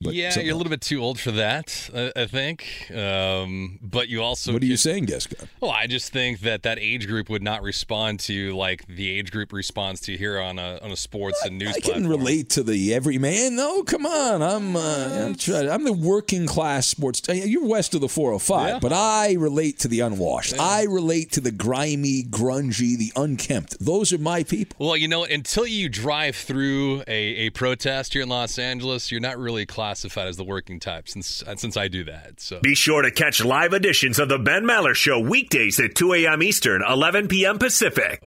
But 0.01 0.15
yeah, 0.15 0.39
you're 0.39 0.55
a 0.55 0.57
little 0.57 0.71
bit 0.71 0.81
too 0.81 1.03
old 1.03 1.19
for 1.19 1.33
that, 1.33 1.91
I, 1.93 2.13
I 2.23 2.27
think. 2.27 2.89
Um, 2.95 3.81
but 3.83 4.09
you 4.09 4.23
also 4.23 4.53
What 4.53 4.63
are 4.63 4.67
you 4.67 4.77
saying, 4.77 5.07
Descon? 5.07 5.49
Well, 5.61 5.73
I 5.73 5.89
just 5.89 6.13
think 6.13 6.39
that 6.43 6.63
that 6.63 6.79
age 6.79 7.09
group 7.09 7.29
would 7.29 7.43
not 7.43 7.63
respond 7.63 8.21
to 8.21 8.57
like 8.57 8.87
the 8.87 9.11
age 9.11 9.33
group 9.33 9.53
responds 9.53 10.01
to 10.03 10.17
here 10.17 10.39
on 10.41 10.57
a 10.61 10.79
on 10.85 10.93
a 10.93 10.97
sports 10.97 11.45
and 11.45 11.59
news 11.59 11.71
I 11.71 11.81
can 11.81 11.83
platform. 11.83 12.07
relate 12.07 12.51
to 12.51 12.63
the 12.63 12.95
everyman. 12.95 13.57
No, 13.57 13.83
come 13.83 14.07
on. 14.07 14.41
I'm 14.41 14.77
uh, 14.77 15.25
I'm, 15.27 15.35
trying, 15.35 15.69
I'm 15.69 15.83
the 15.83 15.93
working 15.93 16.47
class 16.47 16.87
sports. 16.87 17.21
uh, 17.29 17.33
You're 17.33 17.67
west 17.67 17.93
of 17.97 18.01
the 18.01 18.09
405, 18.09 18.69
Yeah. 18.69 18.79
but 18.79 18.93
I 18.93 19.33
relate 19.33 19.81
to 19.81 19.89
the 19.89 19.99
unwashed. 20.01 20.61
I 20.61 20.85
relate 20.85 21.33
to 21.33 21.41
the 21.41 21.51
grimy, 21.51 22.23
grungy, 22.23 22.97
the 22.97 23.13
unkempt. 23.17 23.77
Those 23.81 24.13
are 24.13 24.19
my 24.19 24.45
people. 24.45 24.87
Well, 24.87 24.97
you 24.97 25.09
know, 25.09 25.25
until 25.25 25.67
you 25.67 25.89
drive 25.89 26.37
through 26.37 27.03
a, 27.09 27.47
a 27.47 27.51
protest 27.51 28.13
here 28.13 28.23
in 28.23 28.29
Los 28.29 28.61
Angeles, 28.61 29.11
you're 29.11 29.21
not 29.21 29.37
really 29.39 29.67
classified 29.88 30.29
as 30.29 30.37
the 30.37 30.44
working 30.44 30.79
type 30.79 31.09
since 31.09 31.42
since 31.57 31.74
I 31.74 31.88
do 31.88 32.05
that. 32.05 32.40
So 32.40 32.61
Be 32.61 32.74
sure 32.74 33.01
to 33.01 33.11
catch 33.11 33.42
live 33.42 33.72
editions 33.72 34.18
of 34.18 34.29
the 34.29 34.38
Ben 34.38 34.64
Maller 34.64 34.94
Show 34.94 35.18
weekdays 35.18 35.81
at 35.81 35.94
2 35.94 36.12
a.m. 36.12 36.42
Eastern, 36.42 36.83
11 36.87 37.29
p.m. 37.29 37.59
Pacific. 37.59 38.22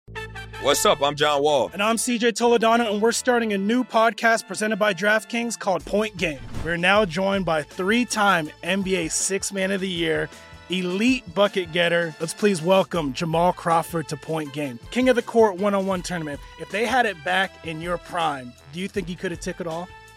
What's 0.63 0.87
up? 0.87 1.03
I'm 1.03 1.17
John 1.17 1.43
Wall. 1.43 1.71
And 1.75 1.83
I'm 1.83 1.97
CJ 1.97 2.33
Toledano, 2.33 2.91
and 2.91 3.03
we're 3.03 3.13
starting 3.13 3.53
a 3.53 3.59
new 3.59 3.85
podcast 3.85 4.49
presented 4.49 4.79
by 4.79 4.95
DraftKings 4.95 5.59
called 5.59 5.85
Point 5.85 6.17
Game. 6.17 6.41
We're 6.65 6.79
now 6.79 7.05
joined 7.05 7.45
by 7.45 7.63
three 7.63 8.07
time 8.07 8.49
NBA 8.63 9.11
Six 9.11 9.53
Man 9.53 9.71
of 9.71 9.83
the 9.83 9.89
Year, 9.89 10.31
elite 10.71 11.35
bucket 11.35 11.73
getter. 11.73 12.15
Let's 12.21 12.33
please 12.33 12.63
welcome 12.63 13.13
Jamal 13.13 13.53
Crawford 13.53 14.09
to 14.09 14.17
Point 14.17 14.55
Game. 14.55 14.79
King 14.91 15.11
of 15.11 15.17
the 15.17 15.23
Court 15.23 15.57
one 15.57 15.75
on 15.75 15.85
one 15.85 16.01
tournament. 16.01 16.41
If 16.59 16.71
they 16.71 16.87
had 16.87 17.05
it 17.05 17.23
back 17.23 17.67
in 17.67 17.83
your 17.83 17.99
prime, 17.99 18.55
do 18.73 18.81
you 18.81 18.89
think 18.89 19.11
you 19.11 19.17
could 19.17 19.31
have 19.31 19.41
took 19.41 19.61
it 19.61 19.67
all? 19.67 19.89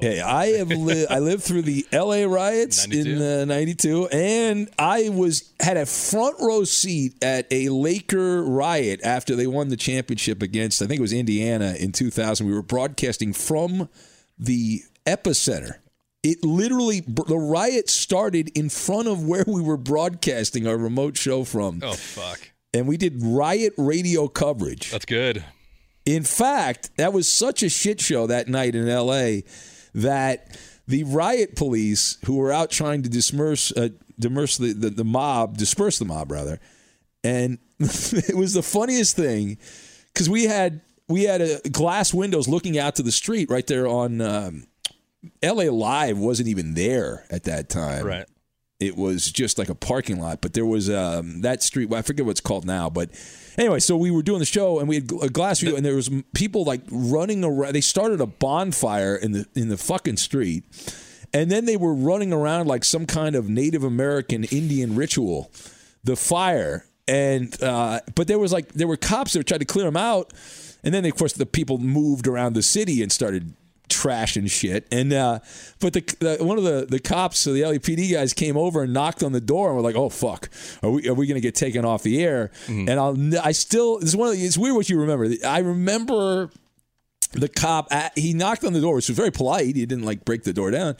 Hey, 0.00 0.20
I 0.20 0.46
have 0.56 0.70
li- 0.70 1.06
I 1.08 1.18
lived 1.20 1.44
through 1.44 1.62
the 1.62 1.86
L.A. 1.92 2.26
riots 2.26 2.86
in 2.86 3.20
uh, 3.22 3.44
'92, 3.44 4.08
and 4.08 4.68
I 4.78 5.10
was 5.10 5.52
had 5.60 5.76
a 5.76 5.86
front 5.86 6.36
row 6.40 6.64
seat 6.64 7.14
at 7.22 7.46
a 7.52 7.68
Laker 7.68 8.42
riot 8.42 9.00
after 9.04 9.36
they 9.36 9.46
won 9.46 9.68
the 9.68 9.76
championship 9.76 10.42
against 10.42 10.82
I 10.82 10.86
think 10.86 10.98
it 10.98 11.02
was 11.02 11.12
Indiana 11.12 11.74
in 11.78 11.92
2000. 11.92 12.46
We 12.46 12.52
were 12.54 12.62
broadcasting 12.62 13.32
from 13.32 13.88
the 14.38 14.80
epicenter. 15.06 15.74
It 16.24 16.42
literally 16.42 17.00
the 17.00 17.36
riot 17.36 17.88
started 17.90 18.50
in 18.56 18.70
front 18.70 19.08
of 19.08 19.24
where 19.24 19.44
we 19.46 19.60
were 19.62 19.76
broadcasting 19.76 20.66
our 20.66 20.76
remote 20.78 21.16
show 21.16 21.44
from. 21.44 21.80
Oh 21.82 21.92
fuck. 21.92 22.40
And 22.74 22.88
we 22.88 22.96
did 22.96 23.22
riot 23.22 23.74
radio 23.76 24.26
coverage. 24.26 24.90
That's 24.90 25.04
good. 25.04 25.44
In 26.06 26.24
fact, 26.24 26.90
that 26.96 27.12
was 27.12 27.32
such 27.32 27.62
a 27.62 27.68
shit 27.68 28.00
show 28.00 28.26
that 28.26 28.48
night 28.48 28.74
in 28.74 28.88
LA 28.88 29.42
that 29.94 30.58
the 30.88 31.04
riot 31.04 31.56
police 31.56 32.18
who 32.24 32.36
were 32.36 32.52
out 32.52 32.70
trying 32.70 33.02
to 33.02 33.08
disperse 33.08 33.72
uh, 33.76 33.90
disperse 34.18 34.56
the, 34.56 34.72
the, 34.72 34.90
the 34.90 35.04
mob, 35.04 35.56
disperse 35.56 35.98
the 35.98 36.04
mob 36.04 36.30
rather, 36.30 36.60
and 37.24 37.58
it 37.78 38.36
was 38.36 38.54
the 38.54 38.62
funniest 38.62 39.16
thing 39.16 39.58
because 40.12 40.28
we 40.28 40.44
had 40.44 40.80
we 41.08 41.24
had 41.24 41.40
a 41.40 41.60
glass 41.70 42.14
windows 42.14 42.48
looking 42.48 42.78
out 42.78 42.96
to 42.96 43.02
the 43.02 43.12
street 43.12 43.50
right 43.50 43.66
there 43.66 43.86
on 43.86 44.20
um, 44.20 44.66
LA 45.42 45.64
Live 45.64 46.18
wasn't 46.18 46.48
even 46.48 46.74
there 46.74 47.24
at 47.30 47.44
that 47.44 47.68
time. 47.68 48.04
Right. 48.04 48.26
it 48.80 48.96
was 48.96 49.30
just 49.30 49.58
like 49.58 49.68
a 49.68 49.74
parking 49.74 50.20
lot. 50.20 50.40
But 50.40 50.54
there 50.54 50.66
was 50.66 50.90
um, 50.90 51.42
that 51.42 51.62
street. 51.62 51.88
Well, 51.88 51.98
I 51.98 52.02
forget 52.02 52.24
what 52.24 52.32
it's 52.32 52.40
called 52.40 52.64
now, 52.66 52.90
but 52.90 53.10
anyway, 53.58 53.78
so 53.80 53.96
we 53.96 54.10
were 54.10 54.22
doing 54.22 54.38
the 54.38 54.46
show 54.46 54.78
and 54.78 54.88
we 54.88 54.96
had 54.96 55.10
a 55.22 55.28
glass 55.28 55.60
view, 55.60 55.76
and 55.76 55.84
there 55.84 55.94
was 55.94 56.10
people 56.34 56.64
like 56.64 56.82
running 56.90 57.44
around. 57.44 57.74
They 57.74 57.80
started 57.80 58.20
a 58.20 58.26
bonfire 58.26 59.16
in 59.16 59.32
the 59.32 59.46
in 59.54 59.68
the 59.68 59.76
fucking 59.76 60.16
street, 60.16 60.64
and 61.32 61.50
then 61.50 61.64
they 61.64 61.76
were 61.76 61.94
running 61.94 62.32
around 62.32 62.66
like 62.66 62.84
some 62.84 63.06
kind 63.06 63.34
of 63.34 63.48
Native 63.48 63.84
American 63.84 64.44
Indian 64.44 64.96
ritual. 64.96 65.50
The 66.04 66.16
fire, 66.16 66.84
and 67.06 67.60
uh, 67.62 68.00
but 68.14 68.26
there 68.26 68.38
was 68.38 68.52
like 68.52 68.72
there 68.72 68.88
were 68.88 68.96
cops 68.96 69.34
that 69.34 69.46
tried 69.46 69.58
to 69.58 69.64
clear 69.64 69.84
them 69.84 69.96
out, 69.96 70.32
and 70.82 70.92
then 70.92 71.04
of 71.04 71.14
course 71.16 71.32
the 71.32 71.46
people 71.46 71.78
moved 71.78 72.26
around 72.26 72.54
the 72.54 72.62
city 72.62 73.02
and 73.02 73.12
started 73.12 73.54
trashing 73.92 74.50
shit. 74.50 74.86
And 74.90 75.12
uh, 75.12 75.40
but 75.80 75.92
the, 75.92 76.00
the 76.38 76.44
one 76.44 76.58
of 76.58 76.64
the 76.64 76.86
the 76.88 76.98
cops, 76.98 77.38
so 77.38 77.52
the 77.52 77.62
LAPD 77.62 78.12
guys 78.12 78.32
came 78.32 78.56
over 78.56 78.82
and 78.82 78.92
knocked 78.92 79.22
on 79.22 79.32
the 79.32 79.40
door 79.40 79.68
and 79.68 79.76
were 79.76 79.82
like, 79.82 79.96
"Oh 79.96 80.08
fuck, 80.08 80.48
are 80.82 80.90
we 80.90 81.08
are 81.08 81.14
we 81.14 81.26
going 81.26 81.36
to 81.36 81.40
get 81.40 81.54
taken 81.54 81.84
off 81.84 82.02
the 82.02 82.22
air?" 82.24 82.50
And 82.68 82.90
I'll 82.90 83.16
I 83.42 83.52
still 83.52 83.98
it's 83.98 84.14
one 84.16 84.28
of 84.28 84.34
the, 84.38 84.44
it's 84.44 84.58
weird 84.58 84.74
what 84.74 84.88
you 84.88 84.98
remember. 85.00 85.28
I 85.46 85.58
remember 85.58 86.50
the 87.32 87.48
cop 87.48 87.88
he 88.16 88.32
knocked 88.34 88.64
on 88.64 88.72
the 88.72 88.80
door, 88.80 88.94
which 88.96 89.08
was 89.08 89.16
very 89.16 89.30
polite. 89.30 89.66
He 89.76 89.86
didn't 89.86 90.04
like 90.04 90.24
break 90.24 90.42
the 90.44 90.52
door 90.52 90.70
down. 90.70 90.96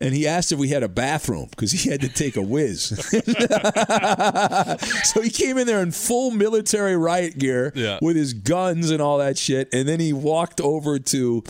And 0.00 0.12
he 0.14 0.26
asked 0.26 0.50
if 0.50 0.58
we 0.58 0.68
had 0.68 0.82
a 0.82 0.88
bathroom 0.88 1.46
because 1.50 1.70
he 1.70 1.88
had 1.88 2.00
to 2.00 2.08
take 2.08 2.34
a 2.36 2.42
whiz. 2.42 2.86
so 5.04 5.20
he 5.22 5.30
came 5.30 5.58
in 5.58 5.66
there 5.66 5.80
in 5.80 5.92
full 5.92 6.32
military 6.32 6.96
riot 6.96 7.38
gear 7.38 7.70
Yeah. 7.76 7.98
with 8.02 8.16
his 8.16 8.32
guns 8.32 8.90
and 8.90 9.00
all 9.00 9.18
that 9.18 9.38
shit. 9.38 9.72
And 9.72 9.88
then 9.88 10.00
he 10.00 10.12
walked 10.12 10.60
over 10.60 10.98
to 10.98 11.44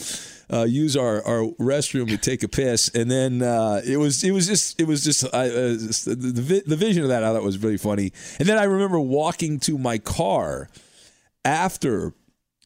uh, 0.53 0.65
use 0.65 0.97
our, 0.97 1.25
our 1.27 1.47
restroom 1.59 2.09
to 2.09 2.19
take 2.19 2.43
a 2.43 2.49
piss. 2.49 2.89
And 2.89 3.11
then 3.11 3.43
uh, 3.43 3.81
it 3.85 3.97
was 3.97 4.23
it 4.23 4.33
was 4.33 4.47
just 4.47 4.81
it 4.81 4.87
was 4.87 5.03
just, 5.05 5.25
I, 5.35 5.49
uh, 5.49 5.73
just 5.75 6.05
the, 6.05 6.15
the 6.15 6.63
the 6.67 6.77
vision 6.77 7.03
of 7.03 7.09
that 7.09 7.25
I 7.25 7.33
thought 7.33 7.43
was 7.43 7.59
really 7.59 7.79
funny. 7.79 8.13
And 8.39 8.49
then 8.49 8.59
I 8.59 8.65
remember 8.65 9.01
walking 9.01 9.59
to 9.61 9.79
my 9.79 9.99
car 9.99 10.69
after 11.45 12.13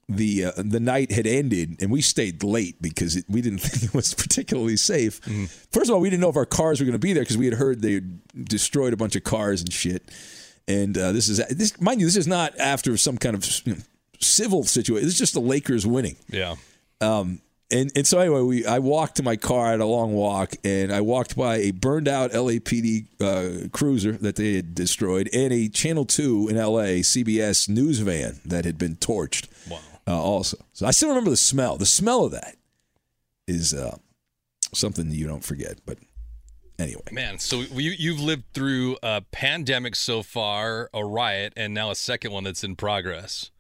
the 0.09 0.47
uh, 0.47 0.53
the 0.57 0.81
night 0.81 1.11
had 1.11 1.27
ended 1.27 1.77
and 1.81 1.91
we 1.91 2.01
stayed 2.01 2.43
late 2.43 2.81
because 2.81 3.17
it, 3.17 3.25
we 3.29 3.41
didn't 3.41 3.59
think 3.63 3.85
it 3.85 3.95
was 3.95 4.15
particularly 4.15 4.77
safe. 4.77 5.21
First 5.73 5.89
of 5.89 5.95
all, 5.95 6.01
we 6.01 6.11
didn't 6.11 6.23
know 6.23 6.31
if 6.31 6.37
our 6.37 6.47
cars 6.47 6.81
were 6.81 6.87
going 6.87 6.93
to 6.93 6.99
be 6.99 7.13
there 7.13 7.23
because 7.23 7.39
we 7.39 7.47
had 7.47 7.55
heard 7.55 7.83
they 7.83 7.95
had 7.95 8.21
destroyed 8.45 8.93
a 8.93 8.97
bunch 8.97 9.17
of 9.17 9.25
cars 9.25 9.61
and 9.61 9.73
shit. 9.73 10.11
And 10.69 10.99
uh, 10.99 11.13
this 11.13 11.29
is 11.29 11.39
this, 11.49 11.81
mind 11.81 12.01
you, 12.01 12.07
this 12.09 12.17
is 12.17 12.27
not 12.27 12.59
after 12.59 12.97
some 12.97 13.19
kind 13.19 13.37
of 13.37 13.45
you 13.65 13.75
know, 13.75 13.81
civil 14.21 14.65
situation. 14.65 15.07
It's 15.07 15.17
just 15.17 15.35
the 15.35 15.41
Lakers 15.41 15.87
winning. 15.87 16.17
Yeah. 16.29 16.57
Um, 17.01 17.41
and, 17.71 17.91
and 17.97 18.07
so 18.07 18.19
anyway, 18.21 18.43
we 18.43 18.67
I 18.67 18.79
walked 18.79 19.17
to 19.17 19.23
my 19.23 19.37
car 19.37 19.73
at 19.73 19.81
a 19.81 19.87
long 19.87 20.15
walk, 20.15 20.55
and 20.65 20.93
I 20.93 21.01
walked 21.01 21.37
by 21.37 21.57
a 21.57 21.71
burned 21.73 22.07
out 22.07 22.31
LAPD 22.33 23.07
uh, 23.21 23.69
cruiser 23.71 24.13
that 24.13 24.37
they 24.37 24.55
had 24.55 24.75
destroyed, 24.75 25.29
and 25.33 25.53
a 25.53 25.69
Channel 25.69 26.05
Two 26.05 26.49
in 26.49 26.57
LA 26.57 27.03
CBS 27.03 27.69
news 27.69 27.99
van 27.99 28.41
that 28.45 28.65
had 28.65 28.79
been 28.79 28.97
torched. 28.97 29.49
Wow. 29.69 29.81
Uh, 30.09 30.23
also, 30.23 30.57
so 30.73 30.87
I 30.87 30.93
still 30.93 31.09
remember 31.09 31.31
the 31.31 31.37
smell. 31.37 31.77
The 31.77 31.87
smell 31.87 32.25
of 32.25 32.33
that 32.33 32.57
is 33.49 33.75
uh, 33.75 33.97
something 34.73 35.11
you 35.11 35.27
don't 35.27 35.45
forget. 35.45 35.81
But 35.85 35.99
anyway, 36.79 37.03
Man, 37.11 37.39
so 37.41 37.63
you, 37.63 37.91
you've 37.99 38.21
lived 38.21 38.45
through 38.55 38.97
a 39.03 39.23
pandemic 39.33 39.97
so 39.97 40.23
far, 40.23 40.89
a 40.95 41.05
riot, 41.05 41.53
and 41.57 41.75
now 41.75 41.91
a 41.91 41.97
second 41.97 42.31
one 42.31 42.45
that's 42.45 42.63
in 42.63 42.77
progress. 42.77 43.51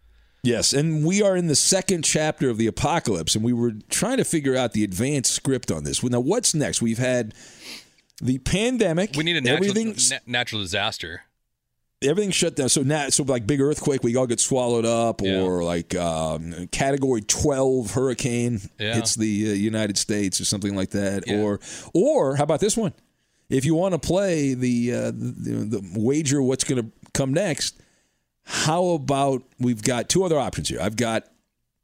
Yes, 0.43 0.73
and 0.73 1.05
we 1.05 1.23
are 1.23 1.37
in 1.37 1.49
the 1.49 1.57
second 1.57 2.03
chapter 2.03 2.49
of 2.49 2.57
the 2.57 2.69
apocalypse, 2.69 3.35
and 3.35 3.45
we 3.45 3.53
were 3.53 3.73
trying 3.91 4.19
to 4.19 4.25
figure 4.25 4.55
out 4.57 4.73
the 4.73 4.85
advanced 4.85 5.33
script 5.33 5.73
on 5.73 5.83
this. 5.85 6.03
Now 6.05 6.21
what's 6.21 6.55
next? 6.55 6.81
We've 6.81 6.99
had 6.99 7.35
the 8.23 8.39
pandemic. 8.39 9.17
We 9.17 9.25
need 9.25 9.37
a 9.37 9.41
natural, 9.41 9.75
na- 9.75 10.19
natural 10.27 10.61
disaster. 10.63 11.23
everything 12.03 12.31
shut 12.31 12.55
down. 12.55 12.69
So 12.69 12.83
now, 12.83 13.09
so 13.09 13.25
like 13.25 13.47
big 13.47 13.61
earthquake, 13.61 14.05
we 14.05 14.15
all 14.15 14.27
get 14.29 14.39
swallowed 14.39 14.85
up, 14.85 15.21
or 15.21 15.65
like 15.65 15.95
um, 15.97 16.69
category 16.71 17.23
twelve 17.23 17.91
hurricane 17.93 18.61
Yeah. 18.79 18.95
hits 18.95 19.17
the 19.17 19.51
uh, 19.51 19.55
United 19.55 19.99
States, 19.99 20.41
or 20.41 20.45
something 20.45 20.77
like 20.77 20.91
that. 20.91 21.25
Or, 21.29 21.59
or 21.93 22.37
how 22.37 22.45
about 22.45 22.61
this 22.61 22.77
one? 22.77 22.93
If 23.49 23.65
you 23.65 23.75
want 23.75 23.95
to 23.95 23.99
play 23.99 24.55
the 24.55 24.93
uh, 24.93 25.11
the, 25.13 25.81
the 25.81 25.91
wager, 25.97 26.41
what's 26.41 26.63
going 26.65 26.85
to 26.85 26.91
come 27.15 27.35
next? 27.35 27.81
How 28.47 28.87
about 28.91 29.43
we've 29.59 29.83
got 29.83 30.09
two 30.09 30.25
other 30.25 30.39
options 30.39 30.69
here? 30.69 30.81
I've 30.81 30.97
got 30.97 31.25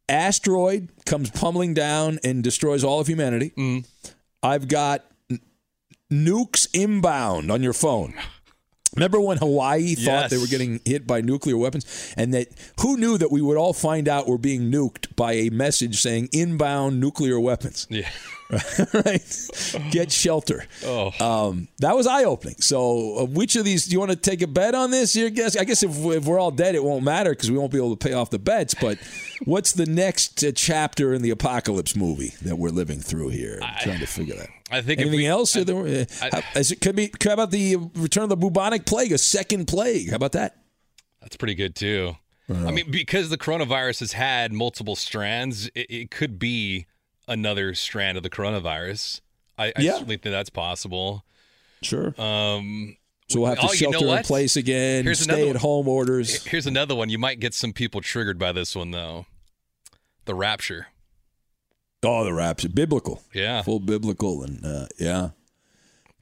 asteroid 0.08 0.90
comes 1.06 1.30
pummeling 1.30 1.74
down 1.74 2.20
and 2.22 2.42
destroys 2.42 2.84
all 2.84 3.00
of 3.00 3.08
humanity. 3.08 3.50
Mm. 3.56 3.86
I've 4.42 4.68
got 4.68 5.04
nukes 6.10 6.68
inbound 6.72 7.50
on 7.50 7.62
your 7.62 7.72
phone. 7.72 8.14
Remember 8.94 9.20
when 9.20 9.38
Hawaii 9.38 9.94
thought 9.94 10.30
they 10.30 10.38
were 10.38 10.46
getting 10.46 10.80
hit 10.84 11.06
by 11.06 11.20
nuclear 11.20 11.56
weapons? 11.56 12.14
And 12.16 12.34
that 12.34 12.48
who 12.80 12.96
knew 12.96 13.16
that 13.18 13.30
we 13.30 13.40
would 13.40 13.56
all 13.56 13.72
find 13.72 14.08
out 14.08 14.26
we're 14.26 14.36
being 14.36 14.70
nuked 14.70 15.16
by 15.16 15.32
a 15.32 15.50
message 15.50 16.00
saying 16.00 16.28
inbound 16.32 17.00
nuclear 17.00 17.40
weapons? 17.40 17.86
Yeah. 17.88 18.08
right? 18.92 19.50
Get 19.90 20.12
shelter. 20.12 20.66
Oh. 20.84 21.10
Um, 21.20 21.68
that 21.78 21.96
was 21.96 22.06
eye 22.06 22.24
opening. 22.24 22.56
So, 22.58 23.18
uh, 23.20 23.24
which 23.24 23.56
of 23.56 23.64
these 23.64 23.86
do 23.86 23.92
you 23.92 23.98
want 23.98 24.10
to 24.10 24.16
take 24.16 24.42
a 24.42 24.46
bet 24.46 24.74
on 24.74 24.90
this? 24.90 25.16
Your 25.16 25.30
guess? 25.30 25.56
I 25.56 25.64
guess 25.64 25.82
if, 25.82 25.90
if 26.04 26.26
we're 26.26 26.38
all 26.38 26.50
dead, 26.50 26.74
it 26.74 26.84
won't 26.84 27.02
matter 27.02 27.30
because 27.30 27.50
we 27.50 27.56
won't 27.56 27.72
be 27.72 27.78
able 27.78 27.96
to 27.96 28.08
pay 28.08 28.12
off 28.12 28.28
the 28.28 28.38
bets. 28.38 28.74
But 28.74 28.98
what's 29.44 29.72
the 29.72 29.86
next 29.86 30.44
uh, 30.44 30.52
chapter 30.54 31.14
in 31.14 31.22
the 31.22 31.30
apocalypse 31.30 31.96
movie 31.96 32.34
that 32.42 32.56
we're 32.56 32.68
living 32.68 33.00
through 33.00 33.30
here? 33.30 33.58
I'm 33.62 33.74
trying 33.80 34.00
to 34.00 34.06
figure 34.06 34.36
that. 34.36 34.50
I 34.72 34.80
think 34.80 35.00
Anything 35.00 35.18
we- 35.18 35.26
else? 35.26 35.56
I- 35.56 35.64
there- 35.64 35.86
uh, 35.86 36.04
how- 36.32 36.58
is 36.60 36.70
it 36.72 36.80
could 36.80 36.96
be? 36.96 37.10
How 37.22 37.32
about 37.34 37.50
the 37.50 37.76
return 37.94 38.24
of 38.24 38.30
the 38.30 38.36
bubonic 38.36 38.86
plague? 38.86 39.12
A 39.12 39.18
second 39.18 39.66
plague? 39.66 40.10
How 40.10 40.16
about 40.16 40.32
that? 40.32 40.56
That's 41.20 41.36
pretty 41.36 41.54
good 41.54 41.74
too. 41.76 42.16
I 42.48 42.70
mean, 42.70 42.90
because 42.90 43.30
the 43.30 43.38
coronavirus 43.38 44.00
has 44.00 44.12
had 44.12 44.52
multiple 44.52 44.94
strands, 44.96 45.68
it, 45.74 45.86
it 45.90 46.10
could 46.10 46.38
be 46.38 46.86
another 47.28 47.74
strand 47.74 48.16
of 48.18 48.22
the 48.24 48.28
coronavirus. 48.30 49.20
I, 49.56 49.68
I 49.68 49.72
Yeah. 49.80 49.92
certainly 49.92 50.16
think 50.18 50.32
that's 50.32 50.50
possible. 50.50 51.24
Sure. 51.82 52.08
Um, 52.20 52.96
So 53.28 53.40
we'll 53.40 53.48
have 53.50 53.58
to 53.60 53.68
oh, 53.68 53.72
you 53.72 53.86
know 53.90 53.98
shelter 53.98 54.16
in 54.18 54.22
place 54.24 54.56
again. 54.56 55.04
Here's 55.04 55.20
stay 55.20 55.48
at 55.48 55.56
home 55.56 55.88
orders. 55.88 56.44
Here's 56.44 56.66
another 56.66 56.94
one. 56.94 57.08
You 57.08 57.18
might 57.18 57.40
get 57.40 57.54
some 57.54 57.72
people 57.72 58.00
triggered 58.02 58.38
by 58.38 58.52
this 58.52 58.74
one 58.76 58.90
though. 58.90 59.24
The 60.26 60.34
rapture. 60.34 60.88
Oh, 62.04 62.24
the 62.24 62.32
rapture, 62.32 62.68
biblical. 62.68 63.22
Yeah. 63.32 63.62
full 63.62 63.80
biblical, 63.80 64.42
and 64.42 64.64
uh, 64.64 64.86
yeah, 64.98 65.30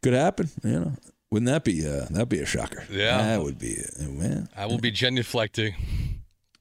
could 0.03 0.13
happen. 0.13 0.51
You 0.63 0.81
know, 0.81 0.93
wouldn't 1.31 1.49
that 1.51 1.65
be? 1.65 1.87
Uh, 1.87 2.07
that'd 2.11 2.29
be 2.29 2.41
a 2.41 2.47
shocker. 2.47 2.85
Yeah. 2.91 3.19
that 3.19 3.43
would 3.43 3.59
be. 3.59 3.79
Uh, 3.99 4.05
man. 4.05 4.49
I 4.57 4.67
will 4.67 4.79
be 4.79 4.93
genuflecting. 4.93 5.75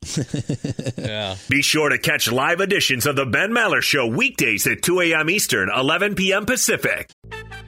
yeah. 0.97 1.35
Be 1.49 1.61
sure 1.61 1.89
to 1.89 1.97
catch 1.97 2.31
live 2.31 2.61
editions 2.61 3.05
of 3.05 3.15
the 3.17 3.25
Ben 3.25 3.51
Maller 3.51 3.81
Show 3.81 4.07
weekdays 4.07 4.65
at 4.67 4.81
2 4.81 5.01
a.m. 5.01 5.29
Eastern, 5.29 5.69
11 5.69 6.15
p.m. 6.15 6.45
Pacific. 6.45 7.11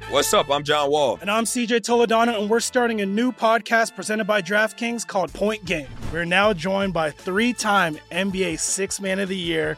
What's 0.10 0.34
up? 0.34 0.50
I'm 0.50 0.64
John 0.64 0.90
Wall. 0.92 1.18
And 1.22 1.30
I'm 1.32 1.46
CJ 1.46 1.82
Toledano, 1.82 2.40
and 2.40 2.50
we're 2.50 2.60
starting 2.60 3.02
a 3.02 3.06
new 3.06 3.32
podcast 3.32 3.96
presented 3.96 4.26
by 4.26 4.42
DraftKings 4.42 5.06
called 5.08 5.34
Point 5.34 5.66
Game. 5.66 5.88
We're 6.12 6.26
now 6.26 6.54
joined 6.54 6.94
by 6.94 7.12
three 7.12 7.54
time 7.54 7.98
NBA 8.12 8.60
Six 8.60 9.00
Man 9.02 9.20
of 9.20 9.30
the 9.30 9.38
Year, 9.38 9.78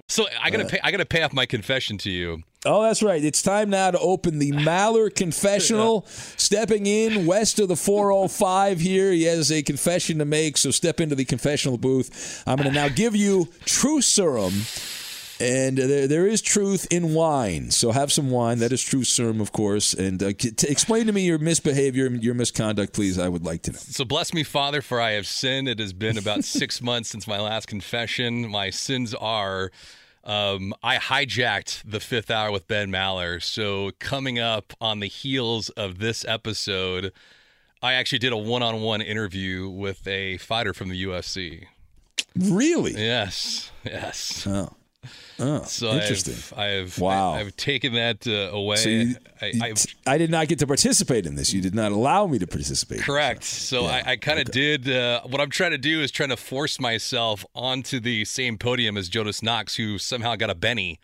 So 0.07 0.25
I 0.41 0.49
gotta 0.49 0.65
uh. 0.65 0.69
pay. 0.69 0.79
I 0.83 0.91
gotta 0.91 1.05
pay 1.05 1.23
off 1.23 1.33
my 1.33 1.45
confession 1.45 1.97
to 1.99 2.09
you. 2.09 2.43
Oh, 2.63 2.83
that's 2.83 3.01
right. 3.01 3.23
It's 3.23 3.41
time 3.41 3.71
now 3.71 3.89
to 3.89 3.99
open 3.99 4.37
the 4.37 4.51
Maller 4.51 5.13
confessional. 5.13 6.05
Stepping 6.07 6.85
in 6.85 7.25
west 7.25 7.59
of 7.59 7.69
the 7.69 7.75
405 7.75 8.79
here. 8.79 9.11
He 9.11 9.23
has 9.23 9.51
a 9.51 9.63
confession 9.63 10.19
to 10.19 10.25
make, 10.25 10.57
so 10.57 10.69
step 10.69 11.01
into 11.01 11.15
the 11.15 11.25
confessional 11.25 11.79
booth. 11.79 12.43
I'm 12.45 12.57
going 12.57 12.69
to 12.69 12.75
now 12.75 12.87
give 12.87 13.15
you 13.15 13.47
True 13.65 14.01
Serum. 14.01 14.53
And 15.41 15.77
there, 15.77 16.07
there 16.07 16.27
is 16.27 16.41
truth 16.41 16.87
in 16.91 17.15
wine. 17.15 17.71
So 17.71 17.91
have 17.91 18.11
some 18.11 18.29
wine. 18.29 18.59
That 18.59 18.71
is 18.71 18.83
true 18.83 19.03
serum, 19.03 19.41
of 19.41 19.51
course. 19.51 19.93
And 19.93 20.21
uh, 20.21 20.33
t- 20.33 20.51
explain 20.69 21.07
to 21.07 21.11
me 21.11 21.21
your 21.25 21.39
misbehavior, 21.39 22.07
your 22.07 22.35
misconduct, 22.35 22.93
please. 22.93 23.17
I 23.17 23.27
would 23.27 23.43
like 23.43 23.63
to 23.63 23.71
know. 23.71 23.79
So 23.79 24.05
bless 24.05 24.33
me, 24.33 24.43
Father, 24.43 24.81
for 24.81 25.01
I 25.01 25.11
have 25.11 25.25
sinned. 25.25 25.67
It 25.67 25.79
has 25.79 25.93
been 25.93 26.17
about 26.17 26.43
six 26.43 26.81
months 26.81 27.09
since 27.09 27.27
my 27.27 27.39
last 27.39 27.67
confession. 27.67 28.49
My 28.49 28.69
sins 28.69 29.15
are. 29.15 29.71
Um, 30.23 30.75
I 30.83 30.97
hijacked 30.97 31.81
the 31.83 31.99
fifth 31.99 32.29
hour 32.29 32.51
with 32.51 32.67
Ben 32.67 32.91
Maller. 32.91 33.41
So, 33.41 33.89
coming 33.97 34.37
up 34.37 34.73
on 34.79 34.99
the 34.99 35.07
heels 35.07 35.69
of 35.69 35.97
this 35.97 36.23
episode, 36.25 37.11
I 37.81 37.93
actually 37.93 38.19
did 38.19 38.31
a 38.31 38.37
one 38.37 38.61
on 38.61 38.81
one 38.81 39.01
interview 39.01 39.67
with 39.67 40.05
a 40.07 40.37
fighter 40.37 40.75
from 40.75 40.89
the 40.89 41.03
UFC. 41.03 41.65
Really? 42.35 42.93
Yes. 42.93 43.71
Yes. 43.83 44.45
Oh. 44.45 44.73
Oh, 45.39 45.63
So 45.65 45.91
interesting. 45.91 46.35
I've, 46.57 46.87
I've 46.87 46.99
Wow. 46.99 47.33
I, 47.33 47.39
have 47.39 47.55
taken 47.57 47.93
that 47.93 48.27
uh, 48.27 48.55
away. 48.55 48.75
So 48.77 48.89
you, 48.89 49.15
I, 50.05 50.17
did 50.17 50.29
not 50.29 50.47
get 50.47 50.59
to 50.59 50.67
participate 50.67 51.25
in 51.25 51.35
this. 51.35 51.53
You 51.53 51.61
did 51.61 51.73
not 51.73 51.91
allow 51.91 52.27
me 52.27 52.39
to 52.39 52.47
participate. 52.47 53.01
Correct. 53.01 53.43
So 53.43 53.85
I, 53.85 54.03
I 54.05 54.15
kind 54.17 54.39
of 54.39 54.51
did. 54.51 54.89
Uh, 54.89 55.21
what 55.21 55.41
I'm 55.41 55.49
trying 55.49 55.71
to 55.71 55.77
do 55.77 56.01
is 56.01 56.11
trying 56.11 56.29
to 56.29 56.37
force 56.37 56.79
myself 56.79 57.45
onto 57.55 57.99
the 57.99 58.25
same 58.25 58.57
podium 58.57 58.97
as 58.97 59.09
Jonas 59.09 59.41
Knox, 59.41 59.75
who 59.75 59.97
somehow 59.97 60.35
got 60.35 60.49
a 60.49 60.55
Benny 60.55 60.99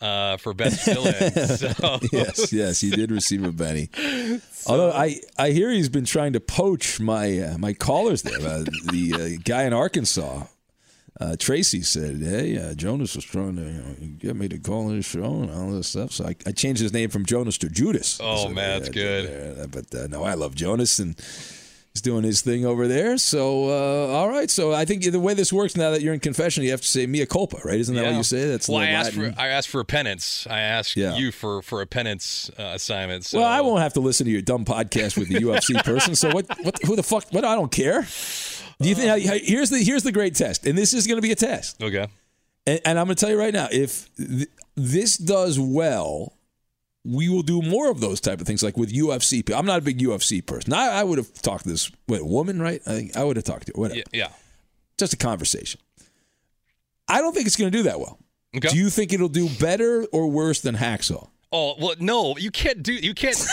uh, 0.00 0.36
for 0.36 0.54
best 0.54 0.84
villain. 0.84 1.14
So 1.56 1.98
yes, 2.12 2.52
yes, 2.52 2.80
he 2.80 2.90
did 2.90 3.10
receive 3.10 3.44
a 3.44 3.52
Benny. 3.52 3.88
Although 4.66 4.92
I, 4.92 5.20
I 5.38 5.50
hear 5.50 5.70
he's 5.70 5.88
been 5.88 6.04
trying 6.04 6.32
to 6.34 6.40
poach 6.40 7.00
my 7.00 7.38
uh, 7.38 7.58
my 7.58 7.72
callers 7.72 8.22
there. 8.22 8.38
Uh, 8.38 8.64
the 8.90 9.36
uh, 9.36 9.42
guy 9.44 9.64
in 9.64 9.72
Arkansas, 9.72 10.44
uh, 11.20 11.36
Tracy 11.38 11.82
said, 11.82 12.16
"Hey, 12.20 12.58
uh, 12.58 12.74
Jonas 12.74 13.16
was 13.16 13.24
trying 13.24 13.56
to 13.56 13.62
you 13.62 13.72
know, 13.72 13.94
get 14.18 14.36
me 14.36 14.48
to 14.48 14.58
call 14.58 14.88
his 14.90 15.04
show 15.04 15.24
and 15.24 15.50
all 15.50 15.70
this 15.70 15.88
stuff." 15.88 16.12
So 16.12 16.24
I, 16.26 16.36
I 16.46 16.52
changed 16.52 16.82
his 16.82 16.92
name 16.92 17.10
from 17.10 17.24
Jonas 17.24 17.56
to 17.58 17.68
Judas. 17.68 18.18
Oh 18.22 18.44
So, 18.44 18.48
man, 18.50 18.78
that's 18.80 18.88
uh, 18.90 18.92
good. 18.92 19.58
uh, 19.60 19.66
but 19.68 19.94
uh, 19.94 20.06
no, 20.08 20.24
I 20.24 20.34
love 20.34 20.54
Jonas 20.54 20.98
and. 20.98 21.14
He's 21.94 22.02
doing 22.02 22.24
his 22.24 22.42
thing 22.42 22.66
over 22.66 22.86
there. 22.88 23.16
So, 23.16 23.70
uh, 23.70 24.12
all 24.12 24.28
right. 24.28 24.50
So, 24.50 24.70
I 24.74 24.84
think 24.84 25.02
the 25.10 25.18
way 25.18 25.32
this 25.32 25.50
works 25.50 25.78
now 25.78 25.92
that 25.92 26.02
you're 26.02 26.12
in 26.12 26.20
confession, 26.20 26.62
you 26.62 26.70
have 26.72 26.82
to 26.82 26.86
say 26.86 27.06
mea 27.06 27.24
culpa, 27.24 27.56
right? 27.64 27.80
Isn't 27.80 27.94
that 27.94 28.04
what 28.04 28.14
you 28.16 28.22
say? 28.22 28.46
That's 28.48 28.68
well, 28.68 28.80
I 28.82 28.88
asked 28.88 29.16
Latin. 29.16 29.32
for 29.32 29.40
I 29.40 29.46
asked 29.46 29.68
for 29.70 29.80
a 29.80 29.84
penance. 29.86 30.46
I 30.50 30.60
asked 30.60 30.94
Yeah. 30.94 31.16
you 31.16 31.32
for 31.32 31.62
for 31.62 31.80
a 31.80 31.86
penance 31.86 32.50
uh, 32.58 32.72
assignment. 32.74 33.24
So. 33.24 33.38
Well, 33.38 33.48
I 33.48 33.62
won't 33.62 33.80
have 33.80 33.94
to 33.94 34.00
listen 34.00 34.26
to 34.26 34.30
your 34.30 34.42
dumb 34.42 34.66
podcast 34.66 35.16
with 35.16 35.30
the 35.30 35.36
UFC 35.36 35.82
person. 35.84 36.14
So 36.16 36.28
what? 36.32 36.44
What? 36.62 36.78
Who 36.84 36.96
the 36.96 37.02
fuck? 37.02 37.30
What? 37.30 37.46
I 37.46 37.54
don't 37.54 37.72
care. 37.72 38.02
Do 38.80 38.88
you 38.88 38.94
think? 38.94 39.22
Here's 39.44 39.70
the 39.70 39.78
here's 39.78 40.02
the 40.02 40.12
great 40.12 40.34
test, 40.34 40.66
and 40.66 40.76
this 40.76 40.92
is 40.92 41.06
going 41.06 41.16
to 41.16 41.22
be 41.22 41.32
a 41.32 41.36
test. 41.36 41.82
Okay. 41.82 42.06
And, 42.66 42.80
and 42.84 42.98
I'm 42.98 43.06
going 43.06 43.16
to 43.16 43.20
tell 43.20 43.30
you 43.30 43.38
right 43.38 43.54
now, 43.54 43.68
if 43.70 44.14
th- 44.16 44.48
this 44.74 45.16
does 45.16 45.58
well, 45.58 46.36
we 47.04 47.28
will 47.28 47.42
do 47.42 47.62
more 47.62 47.90
of 47.90 48.00
those 48.00 48.20
type 48.20 48.40
of 48.40 48.46
things, 48.46 48.62
like 48.62 48.76
with 48.76 48.92
UFC. 48.92 49.54
I'm 49.54 49.66
not 49.66 49.78
a 49.78 49.82
big 49.82 49.98
UFC 49.98 50.44
person. 50.44 50.72
I, 50.72 50.88
I 50.88 51.04
would 51.04 51.18
have 51.18 51.32
talked 51.34 51.62
to 51.62 51.70
this 51.70 51.90
wait, 52.08 52.26
woman, 52.26 52.60
right? 52.60 52.82
I 52.86 52.90
think 52.90 53.16
I 53.16 53.24
would 53.24 53.36
have 53.36 53.44
talked 53.44 53.66
to 53.66 53.72
her. 53.74 53.80
Whatever. 53.80 53.98
Yeah. 53.98 54.04
yeah. 54.12 54.28
Just 54.98 55.12
a 55.12 55.16
conversation. 55.16 55.80
I 57.08 57.20
don't 57.20 57.32
think 57.32 57.46
it's 57.46 57.56
going 57.56 57.70
to 57.70 57.76
do 57.76 57.84
that 57.84 58.00
well. 58.00 58.18
Okay. 58.56 58.68
Do 58.68 58.76
you 58.76 58.90
think 58.90 59.12
it'll 59.12 59.28
do 59.28 59.48
better 59.60 60.04
or 60.12 60.28
worse 60.28 60.60
than 60.60 60.74
Hacksaw? 60.74 61.28
Oh 61.52 61.74
well, 61.78 61.94
no, 62.00 62.36
you 62.36 62.50
can't 62.50 62.82
do. 62.82 62.92
You 62.92 63.14
can't. 63.14 63.36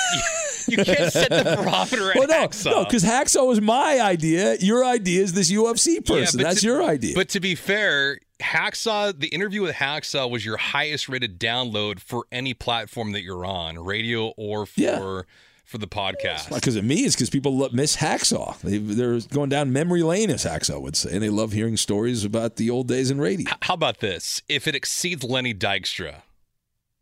You, 0.68 0.78
can't 0.84 1.12
set 1.12 1.30
the 1.30 1.44
barometer 1.58 2.12
at 2.12 2.18
Well, 2.18 2.28
no, 2.28 2.48
Hacksaw. 2.48 2.66
no, 2.72 2.84
because 2.86 3.04
Hacksaw 3.04 3.46
was 3.48 3.60
my 3.62 4.00
idea. 4.00 4.56
Your 4.60 4.84
idea 4.86 5.22
is 5.24 5.34
this 5.34 5.52
UFC 5.52 6.06
person. 6.06 6.38
but 6.40 6.44
That's 6.44 6.62
to- 6.62 6.68
your 6.68 6.84
idea. 6.84 7.14
But 7.16 7.30
to 7.30 7.40
be 7.40 7.56
fair, 7.56 8.20
Hacksaw, 8.42 9.20
the 9.20 9.28
interview 9.28 9.62
with 9.62 9.76
Hacksaw 9.76 10.30
was 10.30 10.46
your 10.46 10.58
highest 10.58 11.10
rated 11.10 11.40
download 11.40 12.00
for 12.00 12.26
any 12.32 12.54
platform 12.54 13.12
that 13.14 13.22
you're 13.22 13.46
on, 13.46 13.80
radio 13.80 14.28
or 14.38 14.66
for 14.66 14.80
Yeah. 14.82 15.22
for 15.66 15.78
the 15.78 15.88
podcast. 15.88 16.54
because 16.54 16.76
of 16.76 16.84
me. 16.84 16.98
It's 17.06 17.16
because 17.16 17.30
people 17.30 17.58
lo- 17.58 17.70
miss 17.72 17.98
Hacksaw. 17.98 18.60
They, 18.62 18.78
they're 18.78 19.20
going 19.34 19.50
down 19.50 19.72
memory 19.74 20.04
lane, 20.04 20.30
as 20.30 20.44
Hacksaw 20.44 20.82
would 20.82 20.96
say, 20.96 21.14
and 21.14 21.24
they 21.24 21.30
love 21.30 21.52
hearing 21.54 21.78
stories 21.78 22.24
about 22.26 22.58
the 22.58 22.70
old 22.70 22.88
days 22.88 23.10
in 23.10 23.20
radio. 23.20 23.50
H- 23.50 23.58
How 23.64 23.74
about 23.74 24.00
this? 24.00 24.42
If 24.50 24.68
it 24.68 24.76
exceeds 24.76 25.24
Lenny 25.24 25.54
Dykstra, 25.54 26.22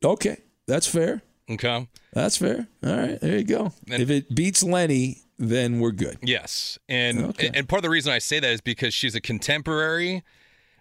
Okay, 0.04 0.38
that's 0.68 0.88
fair. 0.88 1.22
Okay, 1.50 1.88
That's 2.14 2.38
fair. 2.38 2.68
All 2.84 2.96
right, 2.98 3.20
there 3.22 3.38
you 3.38 3.44
go. 3.44 3.74
And- 3.90 4.02
if 4.04 4.10
it 4.10 4.34
beats 4.34 4.64
Lenny, 4.64 5.18
then 5.40 5.80
we're 5.80 5.92
good. 5.92 6.18
yes, 6.22 6.78
and 6.88 7.26
Okay. 7.26 7.50
and 7.54 7.68
part 7.68 7.80
of 7.80 7.84
the 7.84 7.90
reason 7.90 8.12
I 8.14 8.20
say 8.20 8.40
that 8.40 8.52
is 8.52 8.62
because 8.62 8.94
she's 8.94 9.16
a 9.16 9.22
contemporary. 9.22 10.24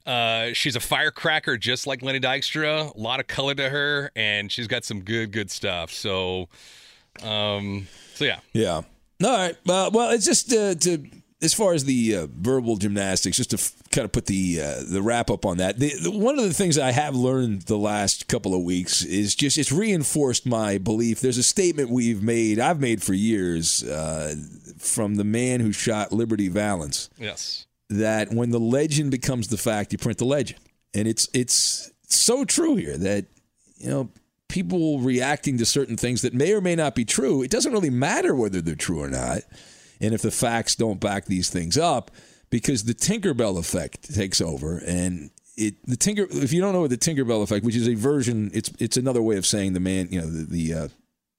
Uh, 0.06 0.52
she's 0.54 0.76
a 0.76 0.80
firecracker, 0.80 1.56
just 1.58 1.86
like 1.86 2.02
Lenny 2.02 2.20
Dykstra. 2.20 2.94
A 2.94 2.98
lot 2.98 3.20
of 3.20 3.26
color 3.26 3.54
to 3.54 3.68
her, 3.68 4.10
and 4.16 4.50
she's 4.50 4.66
got 4.66 4.84
some 4.84 5.02
good, 5.02 5.30
good 5.30 5.50
stuff. 5.50 5.92
So, 5.92 6.48
um, 7.22 7.86
so 8.14 8.24
yeah. 8.24 8.40
Yeah. 8.52 8.72
All 8.76 8.84
right. 9.22 9.56
Uh, 9.68 9.90
well, 9.92 10.10
it's 10.10 10.24
just 10.24 10.52
uh, 10.52 10.74
to 10.74 11.04
as 11.42 11.54
far 11.54 11.72
as 11.72 11.84
the 11.86 12.14
uh, 12.16 12.26
verbal 12.30 12.76
gymnastics, 12.76 13.38
just 13.38 13.50
to 13.50 13.56
f- 13.56 13.72
kind 13.90 14.04
of 14.04 14.12
put 14.12 14.26
the 14.26 14.60
uh, 14.60 14.74
the 14.86 15.00
wrap 15.00 15.30
up 15.30 15.46
on 15.46 15.56
that. 15.56 15.78
The, 15.78 15.92
the, 16.02 16.10
one 16.10 16.38
of 16.38 16.44
the 16.44 16.52
things 16.52 16.78
I 16.78 16.90
have 16.92 17.14
learned 17.16 17.62
the 17.62 17.78
last 17.78 18.28
couple 18.28 18.54
of 18.54 18.62
weeks 18.62 19.02
is 19.04 19.34
just 19.34 19.56
it's 19.56 19.72
reinforced 19.72 20.44
my 20.46 20.76
belief. 20.78 21.20
There's 21.20 21.38
a 21.38 21.42
statement 21.42 21.88
we've 21.90 22.22
made, 22.22 22.58
I've 22.58 22.80
made 22.80 23.02
for 23.02 23.14
years, 23.14 23.82
uh, 23.84 24.34
from 24.78 25.14
the 25.16 25.24
man 25.24 25.60
who 25.60 25.72
shot 25.72 26.12
Liberty 26.12 26.48
Valance 26.48 27.08
Yes. 27.18 27.66
that 27.88 28.32
when 28.32 28.50
the 28.50 28.60
legend 28.60 29.10
becomes 29.10 29.48
the 29.48 29.56
fact, 29.58 29.92
you 29.92 29.98
print 29.98 30.18
the 30.18 30.24
legend, 30.26 30.60
and 30.94 31.08
it's 31.08 31.28
it's 31.32 31.90
so 32.08 32.44
true 32.44 32.76
here 32.76 32.98
that 32.98 33.24
you 33.78 33.88
know 33.88 34.10
people 34.48 34.98
reacting 34.98 35.56
to 35.58 35.64
certain 35.64 35.96
things 35.96 36.22
that 36.22 36.34
may 36.34 36.52
or 36.52 36.60
may 36.60 36.74
not 36.76 36.94
be 36.94 37.04
true. 37.04 37.40
It 37.42 37.50
doesn't 37.50 37.72
really 37.72 37.88
matter 37.88 38.34
whether 38.34 38.60
they're 38.60 38.74
true 38.74 39.00
or 39.02 39.08
not. 39.08 39.40
And 40.00 40.14
if 40.14 40.22
the 40.22 40.30
facts 40.30 40.74
don't 40.74 41.00
back 41.00 41.26
these 41.26 41.50
things 41.50 41.76
up, 41.76 42.10
because 42.50 42.84
the 42.84 42.94
Tinkerbell 42.94 43.58
effect 43.58 44.14
takes 44.14 44.40
over, 44.40 44.78
and 44.78 45.30
it 45.56 45.74
the 45.86 45.96
Tinker. 45.96 46.26
If 46.30 46.52
you 46.52 46.60
don't 46.60 46.72
know 46.72 46.82
what 46.82 46.90
the 46.90 46.98
Tinkerbell 46.98 47.42
effect, 47.42 47.64
which 47.64 47.76
is 47.76 47.88
a 47.88 47.94
version, 47.94 48.50
it's 48.54 48.70
it's 48.78 48.96
another 48.96 49.22
way 49.22 49.36
of 49.36 49.46
saying 49.46 49.72
the 49.72 49.80
man, 49.80 50.08
you 50.10 50.20
know, 50.20 50.26
the, 50.26 50.44
the 50.44 50.74
uh, 50.74 50.88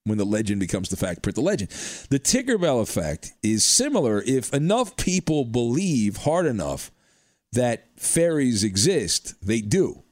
when 0.05 0.17
the 0.17 0.25
legend 0.25 0.59
becomes 0.59 0.89
the 0.89 0.97
fact, 0.97 1.21
print 1.21 1.35
the 1.35 1.41
legend. 1.41 1.69
The 2.09 2.19
Tinkerbell 2.19 2.81
effect 2.81 3.33
is 3.43 3.63
similar 3.63 4.21
if 4.21 4.53
enough 4.53 4.95
people 4.97 5.45
believe 5.45 6.17
hard 6.17 6.45
enough 6.45 6.91
that 7.53 7.87
fairies 7.97 8.63
exist, 8.63 9.35
they 9.45 9.61
do. 9.61 10.03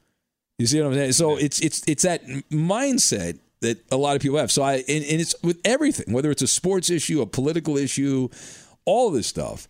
You 0.58 0.68
see 0.68 0.82
what 0.82 0.88
I'm 0.88 0.94
saying? 0.94 1.12
So 1.14 1.38
it's 1.38 1.62
it's 1.62 1.84
it's 1.88 2.04
that 2.04 2.26
mindset 2.52 3.40
that 3.62 3.84
a 3.92 3.98
lot 3.98 4.16
of 4.16 4.22
people 4.22 4.38
have. 4.38 4.52
So 4.52 4.64
I 4.64 4.76
and, 4.76 4.88
and 4.88 5.22
it's 5.22 5.36
with 5.44 5.60
everything, 5.66 6.14
whether 6.14 6.32
it's 6.32 6.42
a 6.42 6.48
sports 6.48 6.90
issue, 6.90 7.22
a 7.22 7.26
political 7.26 7.78
issue, 7.78 8.30
all 8.86 9.12
this 9.12 9.28
stuff. 9.28 9.68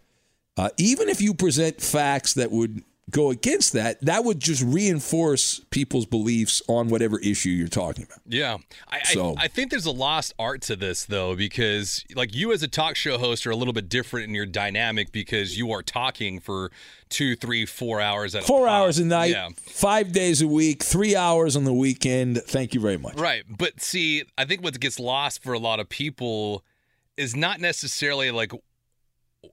Uh, 0.58 0.70
even 0.78 1.08
if 1.08 1.22
you 1.22 1.34
present 1.34 1.80
facts 1.80 2.34
that 2.34 2.52
would 2.52 2.84
go 3.10 3.32
against 3.32 3.74
that, 3.74 4.00
that 4.02 4.24
would 4.24 4.40
just 4.40 4.62
reinforce 4.64 5.60
people's 5.72 6.06
beliefs 6.06 6.62
on 6.68 6.90
whatever 6.90 7.20
issue 7.20 7.50
you're 7.50 7.68
talking 7.68 8.04
about. 8.06 8.20
Yeah. 8.28 8.58
I, 8.88 9.00
So- 9.04 9.36
I, 9.38 9.44
I 9.44 9.48
think 9.48 9.72
there's 9.72 9.86
a 9.86 9.92
lost 9.92 10.34
art 10.38 10.62
to 10.64 10.76
this, 10.76 11.06
though, 11.06 11.36
because 11.36 12.04
like 12.16 12.36
you 12.36 12.52
as 12.52 12.62
a 12.64 12.68
talk 12.68 12.96
show 12.96 13.18
host 13.18 13.48
are 13.48 13.52
a 13.52 13.56
little 13.56 13.74
bit 13.74 13.90
different 13.90 14.28
in 14.28 14.36
your 14.36 14.46
dynamic 14.46 15.12
because 15.12 15.58
you 15.58 15.72
are 15.72 15.82
talking 15.82 16.40
for 16.40 16.72
two, 17.10 17.36
three, 17.36 17.66
four 17.66 18.00
hours 18.00 18.36
at 18.36 18.44
Four 18.44 18.68
pop. 18.68 18.76
hours 18.82 19.00
a 19.00 19.06
night, 19.06 19.32
Yeah. 19.32 19.50
five 19.58 20.12
days 20.12 20.42
a 20.42 20.48
week, 20.48 20.84
three 20.84 21.16
hours 21.16 21.56
on 21.56 21.64
the 21.64 21.74
weekend. 21.74 22.38
Thank 22.44 22.74
you 22.74 22.80
very 22.82 22.98
much. 22.98 23.16
Right. 23.16 23.44
But 23.50 23.82
see, 23.82 24.24
I 24.38 24.46
think 24.46 24.62
what 24.64 24.80
gets 24.80 25.00
lost 25.00 25.42
for 25.42 25.54
a 25.54 25.60
lot 25.60 25.80
of 25.80 25.90
people 25.90 26.64
is 27.18 27.36
not 27.36 27.60
necessarily 27.60 28.30
like 28.32 28.52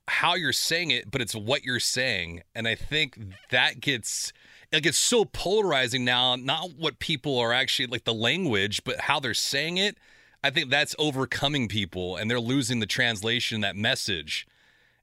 how 0.08 0.34
you're 0.34 0.52
saying 0.52 0.90
it, 0.90 1.10
but 1.10 1.20
it's 1.20 1.34
what 1.34 1.64
you're 1.64 1.80
saying. 1.80 2.42
And 2.54 2.66
I 2.66 2.74
think 2.74 3.18
that 3.50 3.80
gets 3.80 4.32
it 4.72 4.82
gets 4.82 4.98
so 4.98 5.24
polarizing 5.24 6.04
now, 6.04 6.34
not 6.36 6.74
what 6.76 6.98
people 6.98 7.38
are 7.38 7.52
actually 7.52 7.86
like 7.86 8.04
the 8.04 8.14
language, 8.14 8.82
but 8.84 9.00
how 9.00 9.20
they're 9.20 9.32
saying 9.34 9.76
it. 9.78 9.96
I 10.42 10.50
think 10.50 10.70
that's 10.70 10.94
overcoming 10.98 11.68
people 11.68 12.16
and 12.16 12.30
they're 12.30 12.40
losing 12.40 12.80
the 12.80 12.86
translation, 12.86 13.60
that 13.60 13.76
message. 13.76 14.46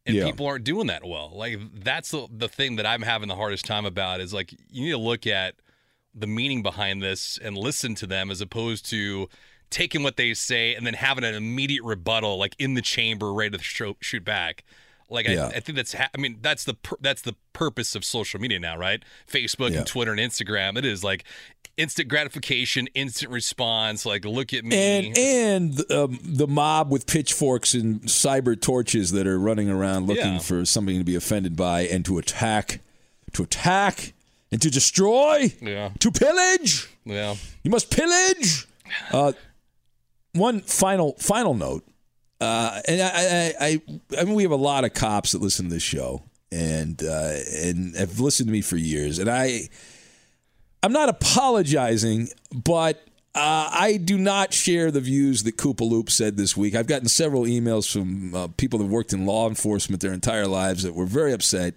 And 0.06 0.16
Yeah. 0.18 0.26
people 0.26 0.46
aren't 0.46 0.66
doing 0.66 0.88
that 0.88 1.06
well. 1.06 1.32
Like 1.34 1.60
that's 1.74 2.12
the 2.12 2.28
the 2.30 2.50
thing 2.50 2.76
that 2.76 2.86
I'm 2.86 3.04
having 3.04 3.30
the 3.30 3.36
hardest 3.38 3.66
time 3.66 3.86
about 3.86 4.20
is 4.20 4.34
like 4.34 4.52
you 4.70 4.84
need 4.84 4.92
to 4.92 4.98
look 4.98 5.26
at 5.26 5.56
the 6.14 6.28
meaning 6.28 6.62
behind 6.62 7.02
this 7.02 7.40
and 7.42 7.58
listen 7.58 7.96
to 7.96 8.06
them 8.06 8.30
as 8.30 8.42
opposed 8.42 8.86
to 8.90 9.30
taking 9.74 10.04
what 10.04 10.16
they 10.18 10.34
say 10.34 10.76
and 10.76 10.86
then 10.86 10.94
having 10.94 11.24
an 11.24 11.34
immediate 11.34 11.84
rebuttal 11.84 12.38
like 12.38 12.56
in 12.60 12.76
the 12.76 12.82
chamber 12.82 13.34
ready 13.34 13.58
to 13.58 13.64
show, 13.64 13.98
shoot 14.00 14.24
back 14.24 14.64
like 15.10 15.28
Yeah. 15.28 15.48
I, 15.48 15.58
I 15.58 15.60
think 15.60 15.76
that's 15.76 15.94
ha- 15.94 16.10
i 16.16 16.18
mean 16.18 16.38
that's 16.42 16.64
the 16.64 16.76
pur- 16.76 16.98
that's 17.02 17.22
the 17.24 17.36
purpose 17.52 17.96
of 17.96 18.06
social 18.06 18.40
media 18.40 18.60
now 18.60 18.78
right 18.78 19.04
facebook 19.30 19.72
Yeah. 19.72 19.80
and 19.80 19.88
twitter 19.88 20.12
and 20.12 20.20
instagram 20.20 20.78
it 20.78 20.86
is 20.86 21.04
like 21.04 21.26
instant 21.76 22.08
gratification 22.08 22.88
instant 22.94 23.32
response 23.32 24.06
like 24.06 24.24
look 24.26 24.54
at 24.54 24.64
me 24.64 24.76
And 24.78 25.18
and 25.18 25.92
um, 25.92 26.20
the 26.24 26.48
mob 26.48 26.92
with 26.92 27.08
pitchforks 27.08 27.74
and 27.74 28.02
cyber 28.04 28.60
torches 28.60 29.12
that 29.12 29.26
are 29.28 29.40
running 29.40 29.70
around 29.70 30.06
looking 30.08 30.34
Yeah. 30.34 30.40
for 30.40 30.66
something 30.66 30.98
to 31.00 31.04
be 31.04 31.16
offended 31.16 31.56
by 31.56 31.82
and 31.82 32.06
to 32.06 32.18
attack, 32.20 32.80
to 33.34 33.42
attack 33.44 34.14
and 34.52 34.62
to 34.62 34.70
destroy, 34.70 35.52
yeah 35.62 35.90
to 36.00 36.12
pillage. 36.12 36.88
yeah 37.06 37.36
You 37.64 37.72
must 37.72 37.90
pillage. 37.90 38.68
Uh, 39.12 39.34
one 40.34 40.62
final 40.62 41.14
final 41.14 41.54
note, 41.54 41.86
uh, 42.42 42.82
and 42.88 43.02
I, 43.02 43.08
I, 43.10 43.54
I, 43.60 43.82
I 44.20 44.24
mean, 44.24 44.36
we 44.36 44.44
have 44.44 44.52
a 44.52 44.56
lot 44.56 44.84
of 44.84 44.94
cops 44.94 45.32
that 45.32 45.42
listen 45.42 45.68
to 45.68 45.74
this 45.74 45.84
show, 45.84 46.24
and 46.52 47.02
uh, 47.04 47.38
and 47.56 47.96
have 47.96 48.20
listened 48.20 48.48
to 48.48 48.52
me 48.52 48.62
for 48.62 48.78
years, 48.78 49.20
and 49.20 49.30
I, 49.30 49.70
I'm 50.82 50.94
not 50.94 51.10
apologizing, 51.10 52.30
but. 52.54 53.04
Uh, 53.36 53.68
I 53.72 53.98
do 53.98 54.20
not 54.20 54.54
share 54.54 54.92
the 54.92 55.02
views 55.02 55.42
that 55.42 55.58
Koopa 55.58 55.82
Loop 55.82 56.12
said 56.12 56.38
this 56.38 56.56
week. 56.56 56.76
I've 56.76 56.86
gotten 56.86 57.08
several 57.08 57.46
emails 57.46 57.92
from 57.92 58.36
uh, 58.36 58.48
people 58.58 58.78
that 58.78 58.86
worked 58.86 59.12
in 59.12 59.26
law 59.26 59.50
enforcement 59.50 60.04
their 60.04 60.14
entire 60.14 60.46
lives 60.46 60.84
that 60.84 60.94
were 60.94 61.08
very 61.08 61.34
upset 61.34 61.74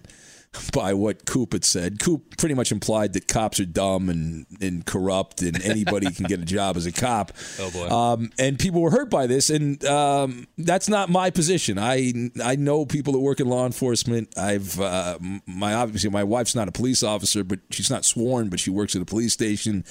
by 0.73 0.93
what 0.93 1.25
Coop 1.25 1.53
had 1.53 1.65
said. 1.65 1.99
Coop 1.99 2.37
pretty 2.37 2.55
much 2.55 2.71
implied 2.71 3.13
that 3.13 3.27
cops 3.27 3.59
are 3.59 3.65
dumb 3.65 4.09
and, 4.09 4.45
and 4.61 4.85
corrupt 4.85 5.41
and 5.41 5.61
anybody 5.63 6.11
can 6.11 6.25
get 6.25 6.39
a 6.39 6.45
job 6.45 6.77
as 6.77 6.85
a 6.85 6.91
cop. 6.91 7.31
Oh, 7.59 7.71
boy. 7.71 7.87
Um, 7.87 8.31
and 8.37 8.59
people 8.59 8.81
were 8.81 8.91
hurt 8.91 9.09
by 9.09 9.25
this, 9.25 9.49
and 9.49 9.83
um, 9.85 10.47
that's 10.57 10.87
not 10.87 11.09
my 11.09 11.29
position. 11.31 11.79
I 11.79 12.13
I 12.43 12.55
know 12.55 12.85
people 12.85 13.13
that 13.13 13.19
work 13.19 13.39
in 13.39 13.47
law 13.47 13.65
enforcement. 13.65 14.37
I've 14.37 14.79
uh, 14.79 15.17
my 15.47 15.73
obviously 15.73 16.09
my 16.11 16.23
wife's 16.23 16.53
not 16.53 16.67
a 16.67 16.71
police 16.71 17.01
officer, 17.03 17.43
but 17.43 17.59
she's 17.71 17.89
not 17.89 18.05
sworn, 18.05 18.49
but 18.49 18.59
she 18.59 18.69
works 18.69 18.95
at 18.95 19.01
a 19.01 19.05
police 19.05 19.33
station. 19.33 19.85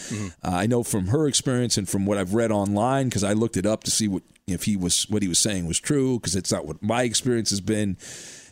Uh, 0.45 0.51
I 0.51 0.67
know 0.67 0.83
from 0.85 1.09
her 1.09 1.27
experience 1.27 1.77
and 1.77 1.89
from 1.89 2.07
what 2.07 2.19
I've 2.19 2.35
read 2.35 2.53
online 2.53 3.07
because 3.07 3.25
I 3.25 3.33
looked 3.33 3.57
it 3.57 3.67
up 3.67 3.83
to 3.85 3.91
see 3.91 4.07
what 4.07 4.23
if 4.47 4.65
he 4.65 4.77
was 4.77 5.09
what 5.09 5.23
he 5.23 5.29
was 5.29 5.39
saying 5.39 5.67
was 5.67 5.81
true 5.81 6.19
because 6.21 6.37
it's 6.37 6.53
not 6.53 6.67
what 6.67 6.83
my 6.83 7.03
experience 7.03 7.51
has 7.51 7.61
been. 7.61 7.97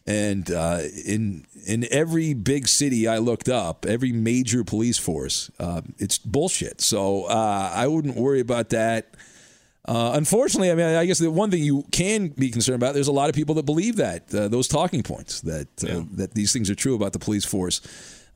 And 0.07 0.51
uh, 0.51 0.81
in 1.07 1.47
in 1.67 1.87
every 1.91 2.35
big 2.35 2.69
city 2.69 3.09
I 3.09 3.19
looked 3.19 3.49
up, 3.49 3.87
every 3.87 4.13
major 4.13 4.63
police 4.63 4.99
force, 4.99 5.51
uh, 5.59 5.81
it's 5.99 6.19
bullshit. 6.19 6.83
So 6.83 7.25
uh, 7.25 7.71
I 7.75 7.87
wouldn't 7.87 8.17
worry 8.17 8.41
about 8.41 8.69
that. 8.71 9.15
Uh, 9.87 10.13
unfortunately, 10.15 10.71
I 10.71 10.75
mean, 10.75 10.87
I 10.87 11.05
guess 11.07 11.19
the 11.19 11.31
one 11.31 11.51
thing 11.51 11.63
you 11.63 11.85
can 11.91 12.29
be 12.29 12.51
concerned 12.51 12.77
about, 12.83 12.95
there's 12.95 13.09
a 13.09 13.13
lot 13.13 13.29
of 13.29 13.35
people 13.35 13.55
that 13.57 13.65
believe 13.67 13.97
that 13.97 14.35
uh, 14.35 14.49
those 14.49 14.69
talking 14.69 15.03
points 15.03 15.41
that 15.43 15.69
uh, 15.85 16.03
that 16.17 16.35
these 16.35 16.53
things 16.53 16.69
are 16.71 16.75
true 16.75 16.95
about 16.95 17.13
the 17.13 17.19
police 17.19 17.45
force, 17.47 17.81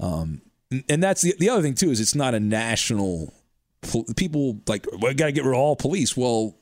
um, 0.01 0.41
and- 0.89 1.03
that's 1.03 1.23
the 1.23 1.35
the 1.39 1.49
other 1.51 1.62
thing 1.62 1.75
too 1.75 1.91
is 1.91 2.01
it's 2.01 2.14
not 2.14 2.35
a 2.35 2.41
national. 2.41 3.33
People 4.16 4.61
like 4.66 4.87
we 5.01 5.14
got 5.14 5.27
to 5.27 5.33
get 5.33 5.45
rid 5.45 5.55
of 5.55 5.59
all 5.61 5.77
police. 5.77 6.16
Well, 6.16 6.55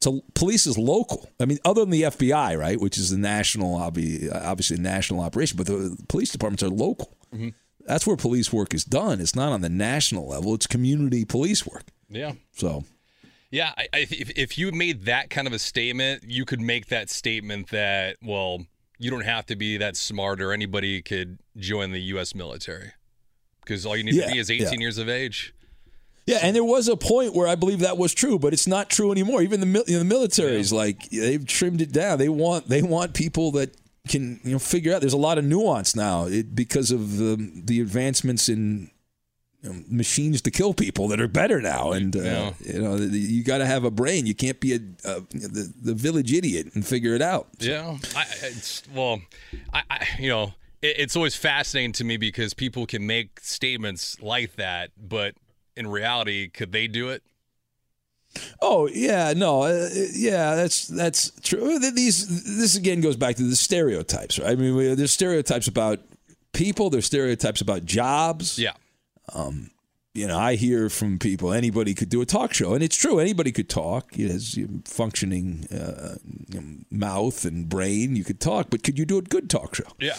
so 0.00 0.22
police 0.34 0.66
is 0.66 0.78
local. 0.78 1.28
I 1.40 1.44
mean, 1.44 1.58
other 1.64 1.80
than 1.82 1.90
the 1.90 2.02
FBI, 2.02 2.58
right, 2.58 2.80
which 2.80 2.98
is 2.98 3.10
a 3.12 3.18
national, 3.18 3.76
obviously 3.76 4.76
a 4.76 4.80
national 4.80 5.20
operation, 5.20 5.56
but 5.56 5.66
the 5.66 5.96
police 6.08 6.30
departments 6.30 6.62
are 6.62 6.68
local. 6.68 7.16
Mm-hmm. 7.34 7.48
That's 7.86 8.06
where 8.06 8.16
police 8.16 8.52
work 8.52 8.74
is 8.74 8.84
done. 8.84 9.20
It's 9.20 9.34
not 9.34 9.50
on 9.52 9.60
the 9.62 9.68
national 9.68 10.28
level. 10.28 10.54
It's 10.54 10.66
community 10.66 11.24
police 11.24 11.66
work. 11.66 11.84
yeah 12.10 12.32
So 12.52 12.84
Yeah, 13.50 13.72
I, 13.78 13.88
I, 13.94 13.98
if, 14.10 14.30
if 14.36 14.58
you 14.58 14.70
made 14.72 15.04
that 15.06 15.30
kind 15.30 15.46
of 15.46 15.52
a 15.54 15.58
statement, 15.58 16.22
you 16.26 16.44
could 16.44 16.60
make 16.60 16.86
that 16.88 17.08
statement 17.10 17.70
that, 17.70 18.16
well, 18.22 18.66
you 18.98 19.10
don't 19.10 19.24
have 19.24 19.46
to 19.46 19.56
be 19.56 19.78
that 19.78 19.96
smart 19.96 20.40
or 20.42 20.52
anybody 20.52 21.00
could 21.02 21.38
join 21.56 21.92
the 21.92 22.00
U.S. 22.14 22.34
military 22.34 22.92
because 23.64 23.86
all 23.86 23.96
you 23.96 24.04
need 24.04 24.14
Yeah, 24.14 24.26
to 24.26 24.32
be 24.32 24.38
is 24.38 24.50
18 24.50 24.66
yeah. 24.66 24.78
years 24.78 24.98
of 24.98 25.08
age. 25.08 25.54
Yeah, 26.28 26.40
and 26.42 26.54
there 26.54 26.62
was 26.64 26.88
a 26.88 26.96
point 26.96 27.34
where 27.34 27.48
I 27.48 27.54
believe 27.54 27.80
that 27.80 27.96
was 27.96 28.12
true, 28.12 28.38
but 28.38 28.52
it's 28.52 28.66
not 28.66 28.90
true 28.90 29.12
anymore. 29.12 29.40
Even 29.42 29.60
the 29.60 29.66
mil- 29.66 29.84
you 29.86 29.94
know, 29.94 30.00
the 30.00 30.04
military 30.04 30.60
is 30.60 30.72
like 30.72 31.08
they've 31.08 31.46
trimmed 31.46 31.80
it 31.80 31.90
down. 31.90 32.18
They 32.18 32.28
want 32.28 32.68
they 32.68 32.82
want 32.82 33.14
people 33.14 33.50
that 33.52 33.74
can 34.08 34.38
you 34.44 34.52
know 34.52 34.58
figure 34.58 34.94
out. 34.94 35.00
There's 35.00 35.14
a 35.14 35.16
lot 35.16 35.38
of 35.38 35.44
nuance 35.44 35.96
now 35.96 36.26
it, 36.26 36.54
because 36.54 36.90
of 36.90 37.16
the 37.16 37.36
the 37.64 37.80
advancements 37.80 38.48
in 38.48 38.90
you 39.62 39.70
know, 39.72 39.82
machines 39.88 40.42
to 40.42 40.50
kill 40.50 40.74
people 40.74 41.08
that 41.08 41.20
are 41.20 41.28
better 41.28 41.60
now, 41.62 41.92
and 41.92 42.14
uh, 42.14 42.20
Yeah. 42.20 42.52
you 42.60 42.80
know 42.82 42.98
the- 42.98 43.18
you 43.18 43.42
got 43.42 43.58
to 43.58 43.66
have 43.66 43.84
a 43.84 43.90
brain. 43.90 44.26
You 44.26 44.34
can't 44.34 44.60
be 44.60 44.74
a, 44.74 44.80
a 45.04 45.20
the, 45.32 45.72
the 45.82 45.94
village 45.94 46.30
idiot 46.32 46.68
and 46.74 46.86
figure 46.86 47.14
it 47.14 47.22
out. 47.22 47.48
Yeah. 47.58 47.96
I, 48.14 48.24
well, 48.94 49.22
I, 49.72 49.82
I, 49.90 50.06
you 50.18 50.28
know, 50.28 50.52
it's 50.82 51.16
always 51.16 51.34
fascinating 51.36 51.92
to 51.92 52.04
me 52.04 52.18
because 52.18 52.52
people 52.54 52.86
can 52.86 53.06
make 53.06 53.40
statements 53.40 54.20
like 54.22 54.56
that, 54.56 54.90
but 54.96 55.34
in 55.78 55.86
reality, 55.86 56.48
could 56.48 56.72
they 56.72 56.86
do 56.88 57.08
it? 57.08 57.22
Oh 58.60 58.88
yeah, 58.92 59.32
no, 59.34 59.62
uh, 59.62 59.88
yeah, 60.12 60.54
that's 60.54 60.86
that's 60.88 61.30
true. 61.42 61.78
These 61.78 62.58
this 62.58 62.76
again 62.76 63.00
goes 63.00 63.16
back 63.16 63.36
to 63.36 63.42
the 63.42 63.56
stereotypes. 63.56 64.38
Right? 64.38 64.50
I 64.50 64.54
mean, 64.54 64.76
we- 64.76 64.94
there's 64.94 65.12
stereotypes 65.12 65.66
about 65.66 66.00
people. 66.52 66.90
There's 66.90 67.06
stereotypes 67.06 67.60
about 67.62 67.84
jobs. 67.86 68.58
Yeah. 68.58 68.74
Um, 69.34 69.70
you 70.14 70.26
know, 70.26 70.38
I 70.38 70.56
hear 70.56 70.90
from 70.90 71.18
people 71.18 71.52
anybody 71.52 71.94
could 71.94 72.08
do 72.08 72.20
a 72.20 72.26
talk 72.26 72.52
show, 72.52 72.74
and 72.74 72.82
it's 72.82 72.96
true. 72.96 73.18
Anybody 73.18 73.52
could 73.52 73.68
talk. 73.68 74.18
It 74.18 74.30
has 74.30 74.58
functioning 74.84 75.66
uh, 75.72 76.16
mouth 76.90 77.44
and 77.44 77.68
brain. 77.68 78.16
You 78.16 78.24
could 78.24 78.40
talk, 78.40 78.68
but 78.68 78.82
could 78.82 78.98
you 78.98 79.06
do 79.06 79.18
a 79.18 79.22
good 79.22 79.48
talk 79.48 79.74
show? 79.74 79.84
Yeah. 80.00 80.16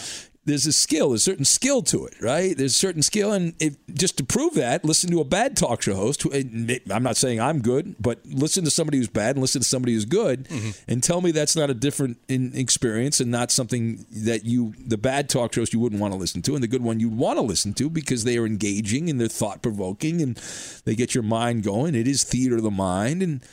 There's 0.50 0.66
a 0.66 0.72
skill, 0.72 1.10
there's 1.10 1.22
a 1.22 1.30
certain 1.30 1.44
skill 1.44 1.80
to 1.82 2.06
it, 2.06 2.20
right? 2.20 2.56
There's 2.56 2.72
a 2.72 2.78
certain 2.78 3.02
skill, 3.02 3.32
and 3.32 3.54
if 3.60 3.76
just 3.94 4.16
to 4.18 4.24
prove 4.24 4.54
that, 4.54 4.84
listen 4.84 5.10
to 5.12 5.20
a 5.20 5.24
bad 5.24 5.56
talk 5.56 5.80
show 5.80 5.94
host. 5.94 6.22
Who, 6.22 6.32
I'm 6.32 7.02
not 7.02 7.16
saying 7.16 7.40
I'm 7.40 7.60
good, 7.60 7.94
but 8.00 8.18
listen 8.26 8.64
to 8.64 8.70
somebody 8.70 8.98
who's 8.98 9.08
bad 9.08 9.36
and 9.36 9.42
listen 9.42 9.62
to 9.62 9.68
somebody 9.68 9.94
who's 9.94 10.04
good, 10.04 10.48
mm-hmm. 10.48 10.70
and 10.88 11.02
tell 11.02 11.20
me 11.20 11.30
that's 11.30 11.54
not 11.54 11.70
a 11.70 11.74
different 11.74 12.18
in 12.28 12.52
experience 12.54 13.20
and 13.20 13.30
not 13.30 13.52
something 13.52 14.04
that 14.10 14.44
you 14.44 14.74
the 14.84 14.98
bad 14.98 15.28
talk 15.28 15.52
shows 15.52 15.72
you 15.72 15.78
wouldn't 15.78 16.00
want 16.00 16.12
to 16.12 16.18
listen 16.18 16.42
to, 16.42 16.54
and 16.54 16.62
the 16.62 16.68
good 16.68 16.82
one 16.82 16.98
you'd 16.98 17.16
want 17.16 17.38
to 17.38 17.42
listen 17.42 17.72
to 17.74 17.88
because 17.88 18.24
they 18.24 18.36
are 18.36 18.46
engaging 18.46 19.08
and 19.08 19.20
they're 19.20 19.28
thought 19.28 19.62
provoking 19.62 20.20
and 20.20 20.36
they 20.84 20.96
get 20.96 21.14
your 21.14 21.24
mind 21.24 21.62
going. 21.62 21.94
It 21.94 22.08
is 22.08 22.24
theater 22.24 22.56
of 22.56 22.64
the 22.64 22.72
mind, 22.72 23.22
and 23.22 23.44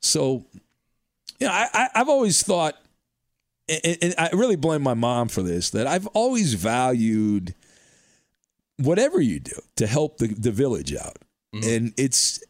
so 0.00 0.46
you 1.38 1.46
know, 1.46 1.52
I, 1.52 1.68
I 1.74 1.88
I've 1.96 2.08
always 2.08 2.42
thought 2.42 2.76
and, 3.68 3.98
and 4.02 4.14
I 4.18 4.30
really 4.32 4.56
blame 4.56 4.82
my 4.82 4.94
mom 4.94 5.28
for 5.28 5.42
this. 5.42 5.70
That 5.70 5.86
I've 5.86 6.06
always 6.08 6.54
valued 6.54 7.54
whatever 8.78 9.20
you 9.20 9.40
do 9.40 9.58
to 9.76 9.86
help 9.86 10.18
the, 10.18 10.28
the 10.28 10.50
village 10.52 10.94
out, 10.94 11.18
and 11.52 11.92
it's 11.96 12.40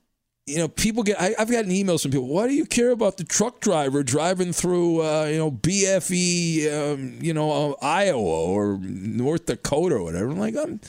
you 0.46 0.58
know, 0.58 0.68
people 0.68 1.02
get. 1.02 1.20
I, 1.20 1.34
I've 1.38 1.50
gotten 1.50 1.72
emails 1.72 2.02
from 2.02 2.12
people. 2.12 2.28
Why 2.28 2.46
do 2.46 2.54
you 2.54 2.66
care 2.66 2.92
about 2.92 3.16
the 3.16 3.24
truck 3.24 3.60
driver 3.60 4.04
driving 4.04 4.52
through, 4.52 5.02
uh, 5.02 5.24
you 5.24 5.38
know, 5.38 5.50
BFE, 5.50 6.92
um, 6.92 7.18
you 7.20 7.34
know, 7.34 7.72
uh, 7.72 7.84
Iowa 7.84 8.20
or 8.20 8.78
North 8.80 9.46
Dakota 9.46 9.96
or 9.96 10.04
whatever? 10.04 10.30
I'm 10.30 10.38
like, 10.38 10.56
I'm, 10.56 10.80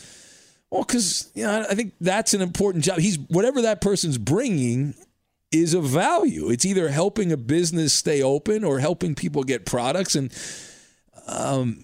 well, 0.69 0.83
because 0.83 1.31
you 1.33 1.43
know, 1.43 1.65
I 1.67 1.73
think 1.73 1.93
that's 1.99 2.35
an 2.35 2.41
important 2.41 2.83
job. 2.83 2.99
He's 2.99 3.17
whatever 3.17 3.63
that 3.63 3.81
person's 3.81 4.19
bringing 4.19 4.93
is 5.51 5.73
of 5.73 5.83
value. 5.85 6.49
It's 6.49 6.65
either 6.65 6.89
helping 6.89 7.31
a 7.31 7.37
business 7.37 7.93
stay 7.93 8.21
open 8.21 8.63
or 8.63 8.79
helping 8.79 9.15
people 9.15 9.43
get 9.43 9.65
products, 9.65 10.15
and 10.15 10.31
um, 11.27 11.83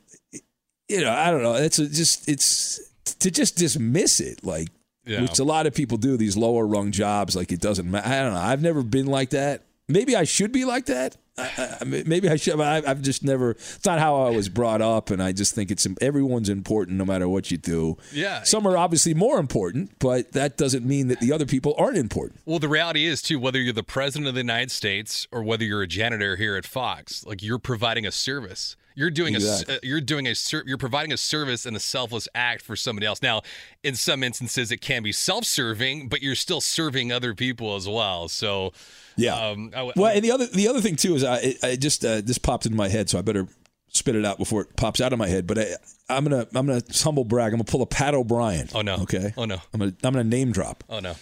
you 0.89 1.01
know, 1.01 1.11
I 1.11 1.31
don't 1.31 1.41
know. 1.43 1.53
It's 1.55 1.79
a, 1.79 1.87
just 1.87 2.27
it's 2.29 2.79
to 3.19 3.31
just 3.31 3.55
dismiss 3.57 4.19
it 4.19 4.43
like 4.45 4.67
Yeah. 5.05 5.21
which 5.21 5.39
a 5.39 5.43
lot 5.43 5.65
of 5.67 5.73
people 5.73 5.97
do 5.97 6.15
these 6.17 6.37
lower 6.37 6.65
rung 6.65 6.91
jobs 6.91 7.35
like 7.35 7.51
it 7.51 7.59
doesn't 7.59 7.89
matter 7.89 8.07
i 8.07 8.21
don't 8.23 8.33
know 8.33 8.39
i've 8.39 8.61
never 8.61 8.81
been 8.81 9.05
like 9.07 9.31
that 9.31 9.61
maybe 9.89 10.15
i 10.15 10.23
should 10.23 10.51
be 10.53 10.63
like 10.63 10.85
that 10.85 11.17
I, 11.37 11.77
I, 11.81 11.83
maybe 11.85 12.29
i 12.29 12.35
should 12.35 12.57
but 12.57 12.85
I, 12.85 12.91
i've 12.91 13.01
just 13.01 13.23
never 13.23 13.51
it's 13.51 13.85
not 13.85 13.97
how 13.97 14.21
i 14.21 14.29
was 14.29 14.49
brought 14.49 14.81
up 14.83 15.09
and 15.09 15.21
i 15.21 15.31
just 15.31 15.55
think 15.55 15.71
it's 15.71 15.87
everyone's 15.99 16.47
important 16.47 16.97
no 16.99 17.05
matter 17.05 17.27
what 17.27 17.49
you 17.49 17.57
do 17.57 17.97
Yeah. 18.11 18.43
some 18.43 18.67
are 18.67 18.77
obviously 18.77 19.15
more 19.15 19.39
important 19.39 19.97
but 19.97 20.33
that 20.33 20.57
doesn't 20.57 20.85
mean 20.85 21.07
that 21.07 21.19
the 21.19 21.31
other 21.33 21.45
people 21.47 21.73
aren't 21.77 21.97
important 21.97 22.39
Well, 22.45 22.59
the 22.59 22.69
reality 22.69 23.05
is 23.05 23.21
too 23.23 23.39
whether 23.39 23.59
you're 23.59 23.73
the 23.73 23.81
president 23.83 24.27
of 24.27 24.35
the 24.35 24.41
United 24.41 24.69
States 24.71 25.27
or 25.31 25.41
whether 25.41 25.63
you're 25.63 25.81
a 25.81 25.87
janitor 25.87 26.35
here 26.35 26.55
at 26.55 26.65
Fox, 26.65 27.25
like 27.25 27.41
you're 27.41 27.57
providing 27.59 28.05
a 28.05 28.11
service. 28.11 28.75
You're 28.95 29.09
doing 29.11 29.35
Exactly. 29.35 29.73
a 29.73 29.77
uh, 29.77 29.79
you're 29.83 30.01
doing 30.01 30.27
a 30.27 30.33
you're 30.65 30.77
providing 30.77 31.11
a 31.11 31.17
service 31.17 31.65
and 31.65 31.75
a 31.75 31.79
selfless 31.79 32.27
act 32.35 32.61
for 32.61 32.75
somebody 32.75 33.05
else. 33.07 33.21
Now, 33.21 33.41
in 33.83 33.95
some 33.95 34.23
instances, 34.23 34.71
it 34.71 34.77
can 34.81 35.03
be 35.03 35.11
self-serving, 35.11 36.09
but 36.09 36.21
you're 36.21 36.35
still 36.35 36.61
serving 36.61 37.11
other 37.11 37.33
people 37.33 37.75
as 37.75 37.87
well. 37.87 38.27
So, 38.29 38.71
Yeah. 39.15 39.35
um, 39.49 39.71
I 39.75 39.91
Well, 39.95 40.11
and 40.15 40.23
the 40.23 40.31
other 40.31 40.47
the 40.47 40.67
other 40.67 40.81
thing 40.81 40.95
too 40.95 41.15
is 41.15 41.23
I, 41.23 41.55
I 41.63 41.75
just 41.75 42.05
uh, 42.05 42.21
this 42.21 42.37
popped 42.37 42.65
into 42.65 42.77
my 42.77 42.87
head, 42.89 43.09
so 43.09 43.17
I 43.17 43.21
better 43.21 43.47
spit 43.89 44.15
it 44.15 44.25
out 44.25 44.37
before 44.37 44.61
it 44.61 44.75
pops 44.75 45.01
out 45.01 45.13
of 45.13 45.19
my 45.19 45.27
head. 45.27 45.45
But 45.47 45.59
I, 45.59 45.65
I'm 46.09 46.23
gonna 46.25 46.47
I'm 46.53 46.67
gonna 46.67 46.81
humble 47.03 47.23
brag. 47.25 47.47
I'm 47.53 47.57
gonna 47.59 47.63
pull 47.63 47.81
a 47.81 47.85
Pat 47.87 48.13
O'Brien. 48.13 48.69
Oh 48.75 48.81
no. 48.81 48.95
Okay. 48.97 49.33
Oh 49.37 49.45
no. 49.45 49.57
I'm 49.73 49.79
gonna 49.79 49.93
I'm 50.03 50.13
gonna 50.13 50.23
name 50.23 50.51
drop. 50.51 50.83
Oh 50.89 50.99
no. 50.99 51.15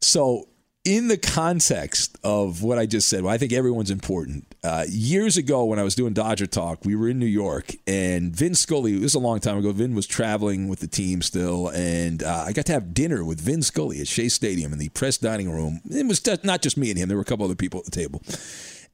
So 0.00 0.48
in 0.84 1.06
the 1.08 1.16
context 1.16 2.18
of 2.24 2.62
what 2.62 2.78
I 2.78 2.86
just 2.86 3.08
said, 3.08 3.22
well, 3.22 3.32
I 3.32 3.38
think 3.38 3.52
everyone's 3.52 3.90
important. 3.90 4.51
Uh, 4.64 4.84
years 4.88 5.36
ago, 5.36 5.64
when 5.64 5.80
I 5.80 5.82
was 5.82 5.96
doing 5.96 6.12
Dodger 6.12 6.46
Talk, 6.46 6.84
we 6.84 6.94
were 6.94 7.08
in 7.08 7.18
New 7.18 7.26
York, 7.26 7.74
and 7.84 8.34
Vin 8.34 8.54
Scully. 8.54 8.92
This 8.92 9.06
is 9.10 9.14
a 9.16 9.18
long 9.18 9.40
time 9.40 9.58
ago. 9.58 9.72
Vin 9.72 9.92
was 9.92 10.06
traveling 10.06 10.68
with 10.68 10.78
the 10.78 10.86
team 10.86 11.20
still, 11.20 11.68
and 11.70 12.22
uh, 12.22 12.44
I 12.46 12.52
got 12.52 12.66
to 12.66 12.72
have 12.72 12.94
dinner 12.94 13.24
with 13.24 13.40
Vin 13.40 13.62
Scully 13.62 14.00
at 14.00 14.06
Shea 14.06 14.28
Stadium 14.28 14.72
in 14.72 14.78
the 14.78 14.88
press 14.90 15.18
dining 15.18 15.50
room. 15.50 15.80
It 15.90 16.06
was 16.06 16.24
not 16.44 16.62
just 16.62 16.76
me 16.76 16.90
and 16.90 16.98
him; 16.98 17.08
there 17.08 17.16
were 17.16 17.22
a 17.22 17.26
couple 17.26 17.44
other 17.44 17.56
people 17.56 17.80
at 17.80 17.86
the 17.86 17.90
table. 17.90 18.22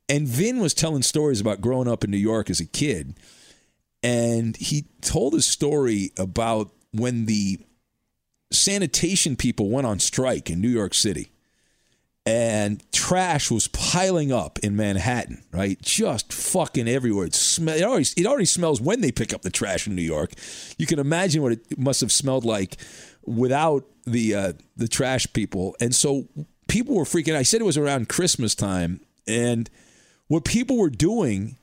And 0.08 0.26
Vin 0.26 0.58
was 0.58 0.72
telling 0.72 1.02
stories 1.02 1.38
about 1.38 1.60
growing 1.60 1.86
up 1.86 2.02
in 2.02 2.10
New 2.10 2.16
York 2.16 2.48
as 2.48 2.60
a 2.60 2.66
kid, 2.66 3.18
and 4.02 4.56
he 4.56 4.86
told 5.02 5.34
a 5.34 5.42
story 5.42 6.12
about 6.16 6.70
when 6.92 7.26
the 7.26 7.60
sanitation 8.50 9.36
people 9.36 9.68
went 9.68 9.86
on 9.86 9.98
strike 9.98 10.48
in 10.48 10.62
New 10.62 10.70
York 10.70 10.94
City 10.94 11.30
and 12.26 12.82
trash 12.92 13.50
was 13.50 13.68
piling 13.68 14.32
up 14.32 14.58
in 14.60 14.76
Manhattan, 14.76 15.44
right? 15.52 15.80
Just 15.80 16.32
fucking 16.32 16.88
everywhere. 16.88 17.26
It, 17.26 17.34
smell, 17.34 17.76
it, 17.76 17.82
already, 17.82 18.08
it 18.16 18.26
already 18.26 18.44
smells 18.44 18.80
when 18.80 19.00
they 19.00 19.10
pick 19.10 19.32
up 19.32 19.42
the 19.42 19.50
trash 19.50 19.86
in 19.86 19.94
New 19.94 20.02
York. 20.02 20.32
You 20.76 20.86
can 20.86 20.98
imagine 20.98 21.42
what 21.42 21.52
it 21.52 21.78
must 21.78 22.00
have 22.00 22.12
smelled 22.12 22.44
like 22.44 22.76
without 23.24 23.84
the 24.06 24.34
uh, 24.34 24.52
the 24.76 24.88
trash 24.88 25.30
people. 25.32 25.76
And 25.80 25.94
so 25.94 26.28
people 26.68 26.94
were 26.94 27.04
freaking. 27.04 27.34
I 27.34 27.42
said 27.42 27.60
it 27.60 27.64
was 27.64 27.78
around 27.78 28.08
Christmas 28.08 28.54
time. 28.54 29.00
And 29.26 29.68
what 30.28 30.44
people 30.44 30.78
were 30.78 30.90
doing 30.90 31.57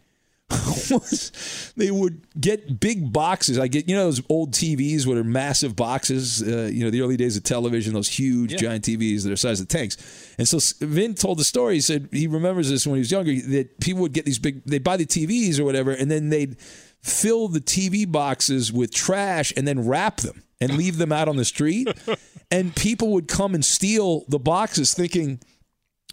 was 0.91 1.73
they 1.75 1.89
would 1.89 2.27
get 2.39 2.79
big 2.79 3.11
boxes. 3.11 3.57
I 3.57 3.67
get 3.67 3.89
you 3.89 3.95
know 3.95 4.05
those 4.05 4.21
old 4.29 4.51
TVs 4.51 5.05
where 5.05 5.15
they're 5.15 5.23
massive 5.23 5.75
boxes. 5.75 6.43
Uh, 6.43 6.69
you 6.71 6.83
know 6.83 6.91
the 6.91 7.01
early 7.01 7.17
days 7.17 7.35
of 7.35 7.43
television, 7.43 7.93
those 7.93 8.09
huge 8.09 8.55
giant 8.57 8.85
TVs 8.85 9.23
that 9.23 9.29
are 9.29 9.31
the 9.31 9.37
size 9.37 9.59
of 9.59 9.67
tanks. 9.67 9.97
And 10.37 10.47
so 10.47 10.59
Vin 10.85 11.15
told 11.15 11.39
the 11.39 11.43
story. 11.43 11.75
He 11.75 11.81
said 11.81 12.09
he 12.11 12.27
remembers 12.27 12.69
this 12.69 12.85
when 12.85 12.95
he 12.95 12.99
was 12.99 13.11
younger 13.11 13.33
that 13.33 13.79
people 13.79 14.01
would 14.03 14.13
get 14.13 14.25
these 14.25 14.37
big. 14.37 14.63
They'd 14.65 14.83
buy 14.83 14.97
the 14.97 15.05
TVs 15.05 15.59
or 15.59 15.63
whatever, 15.63 15.91
and 15.91 16.11
then 16.11 16.29
they'd 16.29 16.59
fill 17.01 17.47
the 17.47 17.61
TV 17.61 18.09
boxes 18.09 18.71
with 18.71 18.93
trash 18.93 19.51
and 19.57 19.67
then 19.67 19.87
wrap 19.87 20.17
them 20.17 20.43
and 20.61 20.77
leave 20.77 20.97
them 20.97 21.11
out 21.11 21.27
on 21.27 21.37
the 21.37 21.45
street. 21.45 21.87
and 22.51 22.75
people 22.75 23.11
would 23.13 23.27
come 23.27 23.55
and 23.55 23.65
steal 23.65 24.25
the 24.27 24.39
boxes, 24.39 24.93
thinking 24.93 25.39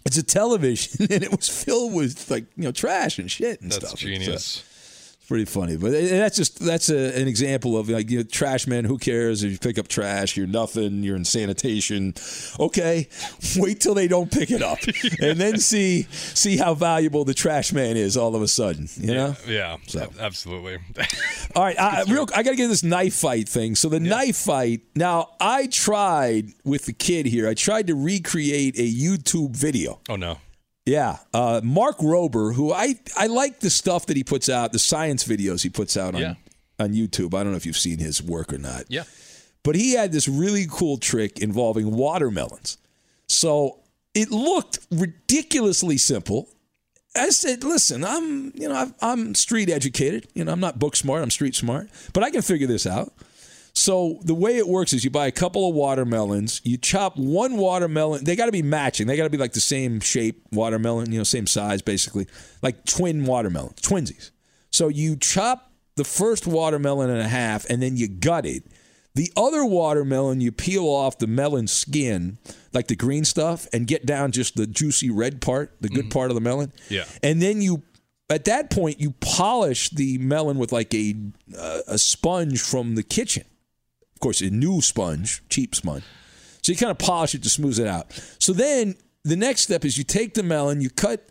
it's 0.05 0.17
a 0.17 0.23
television, 0.23 1.07
and 1.11 1.23
it 1.23 1.31
was 1.31 1.49
filled 1.49 1.93
with 1.93 2.29
like 2.29 2.45
you 2.55 2.63
know 2.63 2.71
trash 2.71 3.19
and 3.19 3.29
shit 3.31 3.61
and 3.61 3.71
stuff. 3.71 3.89
That's 3.89 4.01
stuff. 4.01 4.09
Uh, 4.09 4.11
genius. 4.11 4.27
It's 4.27 4.72
pretty 5.27 5.45
funny, 5.45 5.77
but 5.77 5.91
that's 5.91 6.37
just 6.37 6.59
that's 6.59 6.89
a, 6.89 7.19
an 7.19 7.27
example 7.27 7.77
of 7.77 7.89
like 7.89 8.09
you 8.09 8.19
know, 8.19 8.23
trash 8.23 8.67
man. 8.67 8.85
Who 8.85 8.97
cares 8.97 9.43
if 9.43 9.51
you 9.51 9.57
pick 9.57 9.77
up 9.77 9.87
trash? 9.87 10.37
You're 10.37 10.47
nothing. 10.47 11.03
You're 11.03 11.15
in 11.15 11.25
sanitation. 11.25 12.13
Okay, 12.59 13.07
wait 13.57 13.79
till 13.79 13.93
they 13.93 14.07
don't 14.07 14.31
pick 14.31 14.51
it 14.51 14.61
up, 14.61 14.79
and 15.21 15.39
then 15.39 15.59
see 15.59 16.03
see 16.11 16.57
how 16.57 16.73
valuable 16.73 17.25
the 17.25 17.33
trash 17.33 17.73
man 17.73 17.97
is. 17.97 18.17
All 18.17 18.35
of 18.35 18.41
a 18.41 18.47
sudden, 18.47 18.87
you 18.97 19.13
know. 19.13 19.35
Yeah. 19.47 19.77
So. 19.87 20.11
Absolutely. 20.19 20.77
All 21.55 21.63
right, 21.63 21.79
I, 21.79 22.03
real. 22.07 22.27
I 22.35 22.43
got 22.43 22.51
to 22.51 22.55
get 22.55 22.67
this 22.67 22.83
knife 22.83 23.15
fight 23.15 23.47
thing. 23.47 23.75
So 23.75 23.89
the 23.89 23.99
knife 23.99 24.37
fight. 24.37 24.81
Now 24.95 25.29
I 25.39 25.67
tried 25.67 26.49
with 26.63 26.85
the 26.85 26.93
kid 26.93 27.25
here. 27.25 27.47
I 27.47 27.53
tried 27.53 27.87
to 27.87 27.95
recreate 27.95 28.77
a 28.77 28.89
YouTube 28.89 29.55
video. 29.55 29.99
oh 30.09 30.15
no. 30.15 30.37
Yeah, 30.85 31.17
uh, 31.33 31.61
Mark 31.63 31.99
Rober, 31.99 32.53
who 32.53 32.73
I 32.73 32.95
I 33.17 33.27
like 33.27 33.61
the 33.61 33.69
stuff 33.69 34.05
that 34.07 34.17
he 34.17 34.23
puts 34.23 34.49
out, 34.49 34.73
the 34.73 34.79
science 34.79 35.23
videos 35.23 35.61
he 35.63 35.69
puts 35.69 35.95
out 35.95 36.13
on 36.15 36.21
Yeah. 36.21 36.33
on 36.79 36.93
YouTube. 36.93 37.33
I 37.33 37.43
don't 37.43 37.51
know 37.51 37.57
if 37.57 37.65
you've 37.65 37.77
seen 37.77 37.99
his 37.99 38.21
work 38.21 38.51
or 38.51 38.57
not. 38.57 38.83
Yeah. 38.89 39.03
But 39.63 39.75
he 39.75 39.93
had 39.93 40.11
this 40.11 40.27
really 40.27 40.67
cool 40.69 40.97
trick 40.97 41.39
involving 41.39 41.91
watermelons. 41.95 42.77
So 43.27 43.79
it 44.13 44.29
looked 44.29 44.79
ridiculously 44.91 45.97
simple. 45.97 46.49
I 47.15 47.29
said, 47.29 47.63
"Listen, 47.63 48.03
I'm 48.03 48.51
you 48.53 48.67
know 48.67 48.75
I've, 48.75 48.93
I'm 49.01 49.35
street 49.35 49.69
educated. 49.69 50.27
You 50.33 50.43
know 50.43 50.51
I'm 50.51 50.59
not 50.59 50.79
book 50.79 50.97
smart. 50.97 51.21
I'm 51.23 51.31
street 51.31 51.55
smart, 51.55 51.89
but 52.11 52.23
I 52.23 52.29
can 52.29 52.41
figure 52.41 52.67
this 52.67 52.85
out." 52.85 53.13
So 53.75 54.19
the 54.23 54.35
way 54.35 54.57
it 54.57 54.67
works 54.67 54.93
is 54.93 55.03
you 55.03 55.09
buy 55.09 55.25
a 55.25 55.31
couple 55.31 55.67
of 55.67 55.73
watermelons, 55.73 56.61
you 56.63 56.77
chop 56.77 57.17
one 57.17 57.57
watermelon. 57.57 58.23
They 58.23 58.35
got 58.35 58.45
to 58.45 58.51
be 58.51 58.61
matching. 58.61 59.07
They 59.07 59.17
got 59.17 59.23
to 59.23 59.29
be 59.31 59.37
like 59.37 59.53
the 59.53 59.59
same 59.59 59.99
shape 59.99 60.43
watermelon, 60.51 61.11
you 61.11 61.17
know, 61.17 61.23
same 61.23 61.47
size 61.47 61.81
basically, 61.81 62.27
like 62.61 62.85
twin 62.85 63.25
watermelons, 63.25 63.81
twinsies. 63.81 64.29
So 64.69 64.89
you 64.89 65.15
chop 65.15 65.71
the 65.95 66.03
first 66.03 66.45
watermelon 66.47 67.09
in 67.09 67.17
a 67.17 67.27
half 67.27 67.67
and 67.69 67.81
then 67.81 67.97
you 67.97 68.07
gut 68.07 68.45
it. 68.45 68.63
The 69.15 69.31
other 69.37 69.63
watermelon, 69.63 70.41
you 70.41 70.51
peel 70.51 70.85
off 70.85 71.19
the 71.19 71.27
melon 71.27 71.67
skin, 71.67 72.39
like 72.73 72.87
the 72.87 72.95
green 72.95 73.25
stuff, 73.25 73.67
and 73.71 73.85
get 73.85 74.07
down 74.07 74.31
just 74.31 74.55
the 74.55 74.65
juicy 74.65 75.11
red 75.11 75.39
part, 75.39 75.75
the 75.81 75.89
good 75.89 76.09
part 76.09 76.31
of 76.31 76.35
the 76.35 76.41
melon. 76.41 76.73
Yeah. 76.89 77.05
And 77.21 77.39
then 77.39 77.61
you, 77.61 77.83
at 78.31 78.45
that 78.45 78.71
point, 78.71 78.99
you 78.99 79.11
polish 79.19 79.91
the 79.91 80.17
melon 80.17 80.57
with 80.57 80.71
like 80.71 80.91
a 80.95 81.15
uh, 81.55 81.81
a 81.87 81.99
sponge 81.99 82.61
from 82.61 82.95
the 82.95 83.03
kitchen. 83.03 83.43
Course, 84.23 84.39
a 84.41 84.49
new 84.49 84.81
sponge, 84.81 85.43
cheap 85.49 85.75
sponge. 85.75 86.03
So 86.61 86.71
you 86.71 86.77
kind 86.77 86.91
of 86.91 86.97
polish 86.97 87.35
it 87.35 87.43
to 87.43 87.49
smooth 87.49 87.77
it 87.77 87.87
out. 87.87 88.07
So 88.39 88.53
then 88.53 88.95
the 89.25 89.35
next 89.35 89.63
step 89.63 89.83
is 89.83 89.97
you 89.97 90.05
take 90.05 90.33
the 90.33 90.43
melon, 90.43 90.79
you 90.79 90.89
cut 90.89 91.27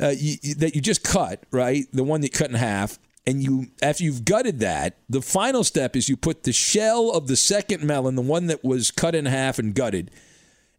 uh, 0.00 0.14
you- 0.16 0.54
that 0.54 0.74
you 0.74 0.80
just 0.80 1.04
cut, 1.04 1.44
right? 1.50 1.84
The 1.92 2.02
one 2.02 2.22
that 2.22 2.28
you 2.32 2.38
cut 2.38 2.48
in 2.48 2.56
half. 2.56 2.98
And 3.26 3.42
you, 3.42 3.66
after 3.82 4.02
you've 4.02 4.24
gutted 4.24 4.60
that, 4.60 4.96
the 5.08 5.20
final 5.22 5.62
step 5.62 5.94
is 5.94 6.08
you 6.08 6.16
put 6.16 6.42
the 6.42 6.52
shell 6.52 7.10
of 7.10 7.28
the 7.28 7.36
second 7.36 7.84
melon, 7.84 8.16
the 8.16 8.22
one 8.22 8.46
that 8.48 8.64
was 8.64 8.90
cut 8.90 9.14
in 9.14 9.26
half 9.26 9.60
and 9.60 9.74
gutted, 9.74 10.10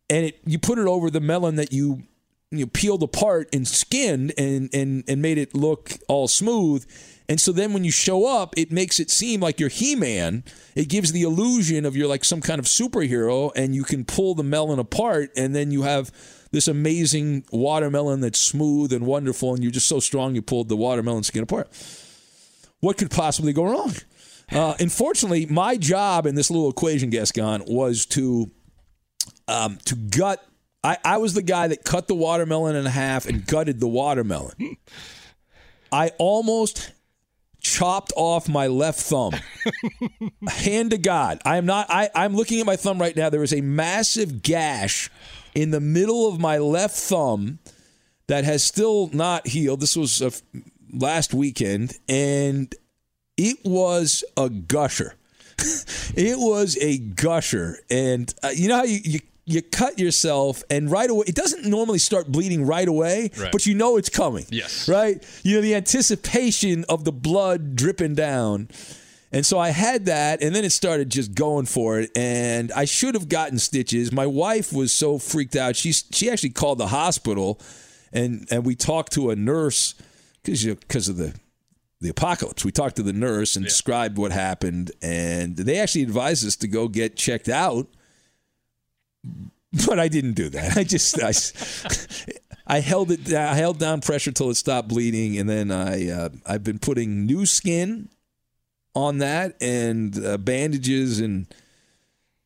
and 0.10 0.26
it 0.26 0.39
you 0.45 0.60
put 0.60 0.78
it 0.78 0.88
over 0.88 1.10
the 1.10 1.22
melon 1.22 1.56
that 1.56 1.72
you 1.72 2.04
you 2.51 2.68
peeled 2.68 3.01
apart 3.01 3.47
and 3.54 3.66
skinned 3.66 4.34
and 4.38 4.70
and 4.74 5.06
and 5.08 5.22
made 5.22 5.38
it 5.38 5.56
look 5.56 5.93
all 6.10 6.28
smooth. 6.28 6.86
And 7.30 7.39
so 7.39 7.51
then 7.51 7.74
when 7.74 7.84
you 7.84 7.91
show 7.91 8.26
up, 8.26 8.53
it 8.57 8.71
makes 8.71 8.99
it 8.99 9.09
seem 9.09 9.39
like 9.39 9.59
you're 9.59 9.69
He-Man. 9.69 10.43
It 10.76 10.89
gives 10.89 11.11
the 11.11 11.21
illusion 11.24 11.86
of 11.86 11.95
you're 11.95 12.07
like 12.07 12.26
some 12.26 12.41
kind 12.41 12.59
of 12.59 12.65
superhero, 12.65 13.51
and 13.55 13.74
you 13.74 13.84
can 13.84 14.03
pull 14.03 14.36
the 14.36 14.43
melon 14.43 14.80
apart, 14.80 15.32
and 15.38 15.55
then 15.55 15.71
you 15.71 15.84
have 15.84 16.11
this 16.51 16.67
amazing 16.67 17.45
watermelon 17.51 18.19
that's 18.19 18.39
smooth 18.39 18.93
and 18.93 19.05
wonderful, 19.05 19.53
and 19.53 19.63
you're 19.63 19.71
just 19.71 19.88
so 19.88 19.99
strong 19.99 20.36
you 20.36 20.41
pulled 20.41 20.69
the 20.69 20.76
watermelon 20.76 21.24
skin 21.24 21.43
apart. 21.43 21.69
What 22.80 22.97
could 22.97 23.09
possibly 23.09 23.53
go 23.53 23.63
wrong? 23.63 23.93
Uh, 24.51 24.76
unfortunately, 24.80 25.45
my 25.45 25.78
job 25.78 26.26
in 26.26 26.36
this 26.36 26.51
little 26.51 26.69
equation, 26.69 27.09
Gascon, 27.09 27.63
was 27.65 28.05
to 28.07 28.51
um, 29.47 29.78
to 29.86 29.95
gut. 29.95 30.45
I, 30.84 30.97
I 31.03 31.17
was 31.17 31.34
the 31.34 31.41
guy 31.41 31.69
that 31.69 31.86
cut 31.86 32.07
the 32.07 32.15
watermelon 32.15 32.76
in 32.76 32.86
half 32.86 33.26
and 33.26 33.47
gutted 33.47 33.80
the 33.80 33.88
watermelon. 33.88 34.78
I 35.91 36.11
almost 36.17 36.91
chopped 37.64 38.14
off 38.16 38.47
my 38.47 38.68
left 38.68 38.99
thumb. 38.99 39.34
Hand 40.47 40.91
to 40.91 40.97
God. 40.97 41.41
I 41.45 41.57
am 41.57 41.66
not 41.66 41.88
I, 41.89 42.09
I'm 42.14 42.36
looking 42.36 42.59
at 42.59 42.66
my 42.66 42.76
thumb 42.76 42.99
right 42.99 43.16
now. 43.16 43.30
There 43.30 43.43
is 43.43 43.53
a 43.53 43.61
massive 43.61 44.43
gash 44.43 45.09
in 45.55 45.72
the 45.72 45.80
middle 45.80 46.28
of 46.28 46.39
my 46.39 46.57
left 46.57 46.95
thumb 46.95 47.59
that 48.28 48.43
has 48.43 48.64
still 48.64 49.09
not 49.14 49.47
healed. 49.47 49.80
This 49.80 49.95
was 49.95 50.22
uh, 50.22 50.32
last 50.93 51.34
weekend, 51.34 51.97
and 52.07 52.74
it 53.38 53.57
was 53.64 54.24
a 54.38 54.49
gusher. 54.49 55.16
it 56.16 56.38
was 56.38 56.78
a 56.82 56.97
gusher, 56.97 57.80
and 57.89 58.34
uh, 58.43 58.49
you 58.53 58.68
know 58.68 58.78
how 58.78 58.84
you, 58.84 58.99
you 59.03 59.20
you 59.46 59.62
cut 59.62 60.00
yourself, 60.00 60.64
and 60.70 60.89
right 60.89 61.10
away 61.10 61.26
it 61.28 61.36
doesn't 61.36 61.66
normally 61.66 62.00
start 62.00 62.32
bleeding 62.32 62.66
right 62.66 62.88
away, 62.88 63.30
Right. 63.38 63.52
but 63.52 63.66
you 63.66 63.74
know 63.76 63.98
it's 63.98 64.10
coming. 64.10 64.46
Yes. 64.50 64.88
right. 64.88 65.24
You 65.44 65.56
know 65.56 65.62
the 65.62 65.76
anticipation 65.76 66.86
of 66.89 67.04
the 67.04 67.12
blood 67.12 67.76
dripping 67.76 68.16
down. 68.16 68.70
And 69.32 69.44
so 69.44 69.58
I 69.58 69.70
had 69.70 70.06
that, 70.06 70.44
and 70.44 70.54
then 70.56 70.64
it 70.64 70.72
started 70.72 71.10
just 71.10 71.34
going 71.34 71.66
for 71.66 72.00
it. 72.00 72.12
And 72.16 72.72
I 72.74 72.86
should 72.86 73.16
have 73.16 73.28
gotten 73.30 73.58
stitches. 73.58 74.12
My 74.12 74.28
wife 74.28 74.72
was 74.72 74.94
so 74.94 75.18
freaked 75.18 75.56
out. 75.56 75.76
She 75.76 75.91
she 75.91 76.30
actually 76.30 76.52
called 76.52 76.78
the 76.78 76.88
hospital, 76.88 77.60
and 78.12 78.48
and 78.52 78.64
we 78.64 78.76
talked 78.76 79.12
to 79.14 79.32
a 79.32 79.36
nurse 79.36 79.96
because 80.44 80.64
because 80.64 81.10
of 81.10 81.18
the 81.18 81.34
the 82.00 82.10
apocalypse. 82.10 82.64
We 82.64 82.72
talked 82.72 82.98
to 82.98 83.04
the 83.04 83.14
nurse 83.14 83.56
and 83.56 83.66
described 83.66 84.18
what 84.18 84.32
happened, 84.32 84.91
and 85.02 85.56
they 85.56 85.80
actually 85.80 86.04
advised 86.04 86.46
us 86.46 86.56
to 86.58 86.68
go 86.68 86.88
get 86.88 87.16
checked 87.16 87.50
out. 87.50 87.88
But 89.88 89.99
I 89.99 90.07
didn't 90.07 90.34
do 90.34 90.49
that. 90.49 90.78
I 90.78 90.84
just 90.84 91.19
I, 91.21 91.34
I 92.76 92.80
held 92.80 93.11
it. 93.11 93.26
down- 93.26 93.53
I 93.53 93.55
held 93.55 93.80
down 93.80 94.01
pressure 94.01 94.32
till 94.32 94.49
it 94.49 94.55
stopped 94.55 94.88
bleeding, 94.88 95.38
and 95.38 95.49
then 95.49 95.71
I 95.71 96.09
uh, 96.09 96.30
I've 96.45 96.63
been 96.63 96.80
putting 96.80 97.26
new 97.26 97.45
skin 97.45 98.09
on 98.95 99.17
that 99.17 99.55
and 99.61 100.24
uh, 100.24 100.38
bandages 100.38 101.19
and 101.19 101.47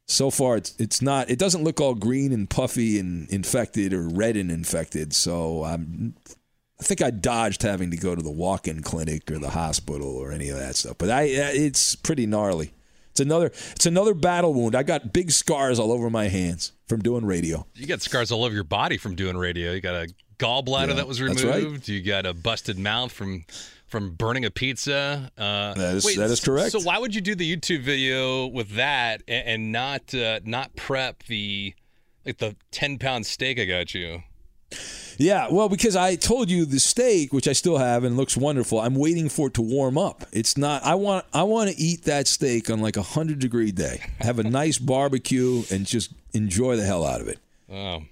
so 0.05 0.32
far 0.32 0.55
it's 0.55 0.73
it's 0.80 1.01
not 1.01 1.30
it 1.30 1.38
doesn't 1.38 1.65
look 1.65 1.82
all 1.82 1.93
green 1.93 2.32
and 2.32 2.49
puffy 2.49 2.97
and 2.97 3.30
infected 3.30 3.91
or 3.91 4.07
red 4.07 4.38
and 4.38 4.49
infected 4.49 5.11
so 5.13 5.65
I'm 5.65 6.15
I 6.80 6.84
think 6.84 7.01
I 7.01 7.09
dodged 7.11 7.63
having 7.63 7.91
to 7.91 7.97
go 7.97 8.15
to 8.15 8.21
the 8.21 8.32
walk-in 8.32 8.82
clinic 8.82 9.30
or 9.30 9.39
the 9.39 9.49
hospital 9.49 10.07
or 10.15 10.32
any 10.32 10.47
of 10.47 10.57
that 10.57 10.78
stuff 10.78 10.97
but 10.97 11.09
I 11.09 11.23
uh, 11.23 11.51
it's 11.51 11.95
pretty 11.95 12.25
gnarly 12.25 12.71
it's 13.18 13.26
another 13.26 13.47
it's 13.47 13.86
another 13.88 14.13
battle 14.13 14.53
wound 14.53 14.76
I 14.76 14.84
got 14.84 15.11
big 15.11 15.32
scars 15.32 15.80
all 15.80 15.91
over 15.91 16.09
my 16.09 16.28
hands 16.28 16.74
from 16.88 17.01
doing 17.01 17.26
radio 17.26 17.65
You 17.74 17.88
got 17.88 18.01
scars 18.01 18.32
all 18.32 18.43
over 18.43 18.53
your 18.53 18.63
body 18.63 18.97
from 18.97 19.15
doing 19.15 19.36
radio. 19.36 19.72
You 19.74 19.82
got 19.82 19.95
a 19.95 20.07
gallbladder 20.38 20.89
Yeah, 20.89 20.93
that 20.95 21.07
was 21.07 21.20
removed. 21.20 21.43
right. 21.43 21.88
You 21.88 22.01
got 22.03 22.26
a 22.28 22.34
busted 22.34 22.78
mouth 22.78 23.11
from 23.11 23.45
from 23.88 24.11
burning 24.11 24.43
a 24.45 24.51
pizza. 24.51 25.32
Uh, 25.38 25.74
That 25.74 25.95
is- 25.95 26.05
wait, 26.05 26.18
that 26.18 26.30
is 26.30 26.41
correct. 26.41 26.74
So 26.74 26.82
why 26.82 26.97
would 26.99 27.15
you 27.15 27.22
do 27.22 27.36
the 27.36 27.55
YouTube 27.55 27.82
video 27.84 28.45
with 28.45 28.72
that 28.76 29.24
and, 29.28 29.47
and 29.47 29.72
not 29.72 30.13
uh, 30.13 30.41
not 30.43 30.76
prep 30.76 31.24
the 31.24 31.74
like 32.26 32.38
the 32.38 32.55
ten 32.72 32.99
pound 32.99 33.26
steak 33.26 33.59
I 33.59 33.65
got 33.65 33.93
you? 33.95 34.22
Yeah, 35.18 35.47
well, 35.49 35.68
because 35.68 35.95
I 35.95 36.15
told 36.15 36.49
you 36.49 36.65
the 36.65 36.80
steak, 36.80 37.34
which 37.34 37.47
I 37.47 37.53
still 37.53 37.78
have 37.78 38.03
and 38.03 38.15
looks 38.18 38.38
wonderful. 38.38 38.80
I'm 38.80 38.95
waiting 38.95 39.30
for 39.30 39.47
it 39.47 39.55
to 39.55 39.61
warm 39.61 39.97
up. 39.97 40.26
It's 40.32 40.57
not. 40.57 40.84
I 40.84 40.95
want. 40.95 41.26
I 41.34 41.43
want 41.43 41.72
to 41.72 41.76
eat 41.76 42.03
that 42.03 42.28
steak 42.28 42.70
on 42.70 42.80
like 42.82 42.97
a 42.97 43.01
hundred 43.01 43.39
degree 43.39 43.72
day. 43.72 44.05
Have 44.20 44.38
a 44.38 44.43
nice 44.43 44.78
barbecue 44.78 45.63
and 45.72 45.86
just 45.86 46.11
enjoy 46.34 46.76
the 46.76 46.86
hell 46.86 47.03
out 47.05 47.22
of 47.22 47.28
it. 47.28 47.39
Oh, 47.72 48.03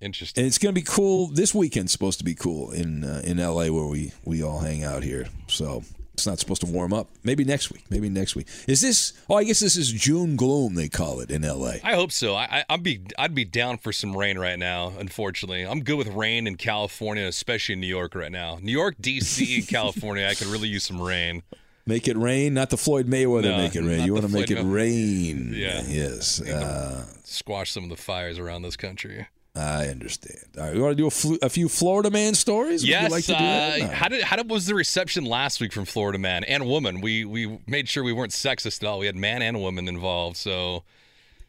interesting. 0.00 0.42
And 0.42 0.48
it's 0.48 0.58
going 0.58 0.74
to 0.74 0.78
be 0.78 0.84
cool. 0.86 1.28
This 1.28 1.54
weekend's 1.54 1.92
supposed 1.92 2.18
to 2.18 2.24
be 2.24 2.34
cool 2.34 2.72
in 2.72 3.04
uh, 3.04 3.22
in 3.24 3.38
LA 3.38 3.68
where 3.68 3.86
we 3.86 4.12
we 4.24 4.42
all 4.42 4.58
hang 4.58 4.84
out 4.84 5.02
here. 5.02 5.26
So 5.48 5.82
it's 6.14 6.26
not 6.26 6.38
supposed 6.38 6.60
to 6.62 6.66
warm 6.66 6.92
up. 6.92 7.08
Maybe 7.24 7.44
next 7.44 7.70
week. 7.72 7.84
Maybe 7.90 8.08
next 8.08 8.36
week. 8.36 8.46
Is 8.66 8.80
this? 8.80 9.12
Oh, 9.28 9.34
I 9.34 9.44
guess 9.44 9.60
this 9.60 9.76
is 9.76 9.92
June 9.92 10.36
gloom. 10.36 10.74
They 10.76 10.88
call 10.88 11.20
it 11.20 11.30
in 11.30 11.42
LA. 11.42 11.74
I 11.82 11.94
hope 11.94 12.12
so. 12.12 12.34
I, 12.36 12.64
I'd 12.70 12.82
be 12.84 13.00
I'd 13.18 13.34
be 13.34 13.44
down 13.44 13.78
for 13.78 13.92
some 13.92 14.16
rain 14.16 14.38
right 14.38 14.58
now. 14.58 14.92
Unfortunately, 14.98 15.66
I'm 15.66 15.80
good 15.82 15.96
with 15.98 16.08
rain 16.08 16.46
in 16.46 16.56
California, 16.56 17.24
especially 17.26 17.74
in 17.74 17.80
New 17.80 17.88
York 17.88 18.14
right 18.14 18.32
now. 18.32 18.58
New 18.62 18.72
York, 18.72 18.94
D.C., 19.00 19.56
and 19.56 19.68
California, 19.68 20.26
I 20.26 20.34
could 20.34 20.46
really 20.46 20.68
use 20.68 20.84
some 20.84 21.02
rain. 21.02 21.42
Make 21.86 22.08
it 22.08 22.16
rain, 22.16 22.54
not 22.54 22.70
the 22.70 22.78
Floyd 22.78 23.06
Mayweather 23.06 23.42
No, 23.50 23.56
make 23.58 23.76
it 23.76 23.82
rain. 23.82 24.06
You 24.06 24.14
want 24.14 24.24
to 24.24 24.32
make 24.32 24.46
Floyd 24.46 24.58
it 24.58 24.64
May- 24.64 24.70
rain. 24.72 25.52
Yeah. 25.54 25.82
Yes. 25.86 26.40
Uh, 26.40 27.04
Squash 27.24 27.72
some 27.72 27.84
of 27.84 27.90
the 27.90 27.96
fires 27.96 28.38
around 28.38 28.62
this 28.62 28.76
country. 28.76 29.26
I 29.56 29.86
understand. 29.86 30.38
All 30.58 30.64
right, 30.64 30.74
you 30.74 30.82
want 30.82 30.96
to 30.96 31.08
do 31.10 31.36
a, 31.42 31.46
a 31.46 31.48
few 31.48 31.68
Florida 31.68 32.10
man 32.10 32.34
stories? 32.34 32.82
Would 32.82 32.88
Yes. 32.88 33.04
you 33.04 33.08
like 33.10 33.24
to 33.26 33.32
do 33.32 33.38
that? 33.38 33.80
uh, 33.80 33.86
No. 33.86 33.92
how 33.92 34.08
did 34.08 34.22
how 34.24 34.36
did, 34.36 34.50
was 34.50 34.66
the 34.66 34.74
reception 34.74 35.24
last 35.24 35.60
week 35.60 35.72
from 35.72 35.84
Florida 35.84 36.18
man 36.18 36.42
and 36.44 36.66
woman? 36.66 37.00
We 37.00 37.24
we 37.24 37.60
made 37.66 37.88
sure 37.88 38.02
we 38.02 38.12
weren't 38.12 38.32
sexist 38.32 38.82
at 38.82 38.88
all. 38.88 38.98
We 38.98 39.06
had 39.06 39.14
man 39.16 39.42
and 39.42 39.60
woman 39.60 39.86
involved. 39.86 40.36
So 40.38 40.82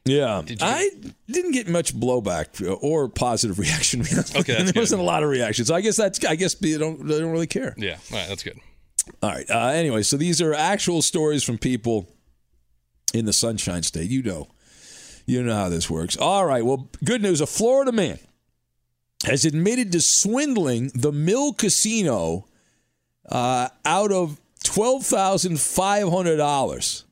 Yeah, 0.06 0.44
Did 0.46 0.62
you- 0.62 0.68
I 0.68 0.90
didn't 1.28 1.54
get 1.54 1.68
much 1.68 1.96
blowback 1.96 2.78
or 2.84 3.10
positive 3.10 3.58
reaction. 3.66 4.02
Okay, 4.02 4.14
that's 4.14 4.32
there 4.44 4.66
good. 4.66 4.76
wasn't 4.76 5.02
a 5.02 5.06
lot 5.06 5.24
of 5.24 5.30
reactions. 5.30 5.68
So 5.70 5.74
I 5.74 5.82
guess 5.82 5.96
that's. 5.98 6.24
I 6.24 6.36
guess 6.36 6.54
they 6.54 6.78
don't. 6.78 7.08
They 7.08 7.18
don't 7.20 7.32
really 7.32 7.48
care. 7.48 7.74
yeah, 7.76 7.98
all 8.12 8.20
right, 8.20 8.30
that's 8.30 8.44
good. 8.44 8.60
All 9.24 9.32
right. 9.32 9.50
Uh, 9.50 9.68
anyway, 9.70 10.04
so 10.04 10.16
these 10.18 10.42
are 10.42 10.54
actual 10.54 11.02
stories 11.02 11.44
from 11.44 11.58
people 11.58 12.08
in 13.16 13.26
the 13.26 13.34
Sunshine 13.34 13.82
State. 13.82 14.12
You 14.12 14.22
know, 14.22 14.48
you 15.26 15.44
know 15.44 15.56
how 15.56 15.70
this 15.70 15.90
works. 15.90 16.18
All 16.18 16.46
right. 16.46 16.66
Well, 16.66 16.90
good 17.04 17.22
news. 17.22 17.42
A 17.42 17.48
Florida 17.48 17.92
man 17.92 18.20
has 19.26 19.46
admitted 19.46 19.92
to 19.92 20.02
swindling 20.02 20.92
the 20.94 21.12
Mill 21.12 21.54
Casino 21.54 22.48
uh, 23.30 23.70
out 23.84 24.12
of 24.12 24.40
twelve 24.64 25.06
thousand 25.06 25.60
five 25.60 26.10
hundred 26.10 26.38
dollars. 26.38 27.06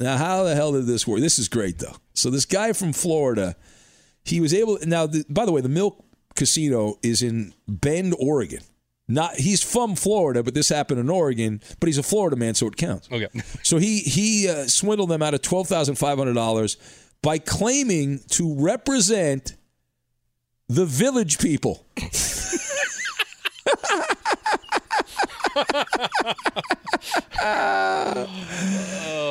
Now, 0.00 0.16
how 0.16 0.44
the 0.44 0.54
hell 0.54 0.72
did 0.72 0.86
this 0.86 1.06
work? 1.06 1.20
This 1.20 1.38
is 1.38 1.48
great 1.48 1.78
though. 1.78 1.96
So 2.14 2.30
this 2.30 2.46
guy 2.46 2.72
from 2.72 2.92
Florida, 2.92 3.54
he 4.24 4.40
was 4.40 4.52
able. 4.52 4.78
Now, 4.84 5.06
the, 5.06 5.24
by 5.28 5.44
the 5.44 5.52
way, 5.52 5.60
the 5.60 5.68
Mill 5.68 6.04
Casino 6.34 6.98
is 7.02 7.22
in 7.22 7.54
Bend, 7.68 8.14
Oregon. 8.18 8.60
Not 9.08 9.36
he's 9.36 9.62
from 9.62 9.96
Florida, 9.96 10.42
but 10.42 10.54
this 10.54 10.68
happened 10.68 11.00
in 11.00 11.10
Oregon. 11.10 11.60
But 11.80 11.88
he's 11.88 11.98
a 11.98 12.02
Florida 12.02 12.36
man, 12.36 12.54
so 12.54 12.66
it 12.66 12.76
counts. 12.76 13.10
Okay. 13.10 13.28
So 13.62 13.78
he 13.78 13.98
he 13.98 14.48
uh, 14.48 14.66
swindled 14.66 15.10
them 15.10 15.22
out 15.22 15.34
of 15.34 15.42
twelve 15.42 15.68
thousand 15.68 15.96
five 15.96 16.16
hundred 16.16 16.34
dollars 16.34 16.76
by 17.22 17.38
claiming 17.38 18.20
to 18.30 18.54
represent 18.54 19.56
the 20.68 20.86
village 20.86 21.38
people. 21.38 21.84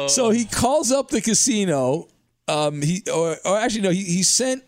So 0.09 0.31
he 0.31 0.45
calls 0.45 0.91
up 0.91 1.09
the 1.09 1.21
casino. 1.21 2.07
Um, 2.47 2.81
he 2.81 3.03
or, 3.13 3.37
or 3.45 3.57
actually 3.57 3.81
no, 3.81 3.91
he, 3.91 4.03
he 4.03 4.23
sent. 4.23 4.63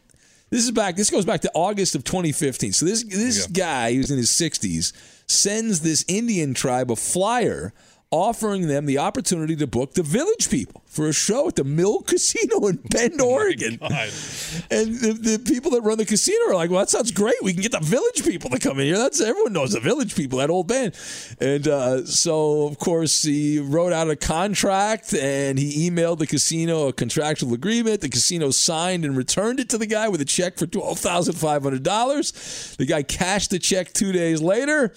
This 0.50 0.64
is 0.64 0.72
back. 0.72 0.96
This 0.96 1.10
goes 1.10 1.26
back 1.26 1.42
to 1.42 1.52
August 1.54 1.96
of 1.96 2.04
2015. 2.04 2.74
So 2.74 2.86
this 2.86 3.04
this 3.04 3.48
guy 3.48 3.94
who's 3.94 4.12
in 4.12 4.18
his 4.18 4.30
60s 4.30 4.94
sends 5.28 5.80
this 5.80 6.06
Indian 6.08 6.54
tribe 6.54 6.92
a 6.92 6.96
flyer 6.96 7.74
offering 8.12 8.68
them 8.68 8.86
the 8.86 8.98
opportunity 8.98 9.56
to 9.56 9.66
book 9.66 9.94
the 9.94 10.04
village 10.04 10.50
people 10.50 10.84
for 10.92 11.08
a 11.08 11.14
show 11.14 11.48
at 11.48 11.56
the 11.56 11.64
Mill 11.64 12.02
Casino 12.06 12.68
in 12.68 12.76
Bend, 12.90 13.22
Oregon. 13.22 13.80
And 14.70 14.96
the, 15.00 15.14
the 15.14 15.42
people 15.46 15.72
that 15.72 15.82
run 15.82 15.98
the 15.98 16.06
casino 16.06 16.50
are 16.50 16.56
like, 16.56 16.70
well, 16.70 16.80
that 16.80 16.90
sounds 16.90 17.12
great. 17.12 17.36
We 17.42 17.54
can 17.54 17.62
get 17.62 17.72
the 17.72 17.80
village 17.80 18.26
people 18.26 18.50
to 18.50 18.60
come 18.60 18.80
in 18.80 18.88
here. 18.88 18.98
That's 18.98 19.22
everyone 19.22 19.54
knows 19.54 19.72
the 19.72 19.80
village 19.80 20.16
people, 20.16 20.40
that 20.40 20.50
old 20.50 20.68
band. 20.68 20.98
And 21.40 21.66
uh, 21.68 22.06
so, 22.06 22.68
of 22.68 22.78
course, 22.78 23.24
he 23.24 23.60
wrote 23.60 23.94
out 23.94 24.10
a 24.10 24.18
contract 24.18 25.14
and 25.14 25.58
he 25.58 25.90
emailed 25.90 26.20
the 26.20 26.28
casino 26.28 26.90
a 26.90 26.94
contractual 26.94 27.54
agreement. 27.54 28.02
The 28.02 28.10
casino 28.10 28.52
signed 28.52 29.06
and 29.06 29.16
returned 29.16 29.62
it 29.62 29.70
to 29.70 29.78
the 29.78 29.86
guy 29.86 30.10
with 30.10 30.20
a 30.20 30.26
check 30.26 30.58
for 30.58 30.68
twelve 30.68 31.00
thousand 31.00 31.36
five 31.36 31.64
hundred 31.64 31.84
dollars. 31.84 32.76
The 32.78 32.86
guy 32.86 33.04
cashed 33.04 33.52
the 33.52 33.60
check 33.60 33.94
two 33.94 34.12
days 34.12 34.42
later, 34.42 34.94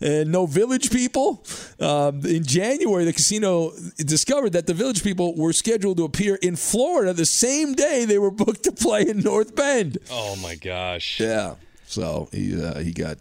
and 0.00 0.32
no 0.32 0.46
village 0.46 0.90
people. 0.90 1.44
Um, 1.78 2.24
in 2.26 2.44
January, 2.44 3.04
the 3.04 3.12
casino 3.12 3.72
discovered 3.98 4.50
that 4.54 4.66
the 4.66 4.74
village 4.74 5.04
people 5.04 5.35
were 5.36 5.52
scheduled 5.52 5.98
to 5.98 6.04
appear 6.04 6.36
in 6.36 6.56
Florida 6.56 7.12
the 7.12 7.26
same 7.26 7.74
day 7.74 8.04
they 8.04 8.18
were 8.18 8.30
booked 8.30 8.64
to 8.64 8.72
play 8.72 9.06
in 9.06 9.20
North 9.20 9.54
Bend. 9.54 9.98
Oh 10.10 10.36
my 10.36 10.54
gosh. 10.54 11.20
Yeah. 11.20 11.54
So 11.86 12.28
he 12.32 12.60
uh, 12.60 12.80
he 12.80 12.92
got 12.92 13.18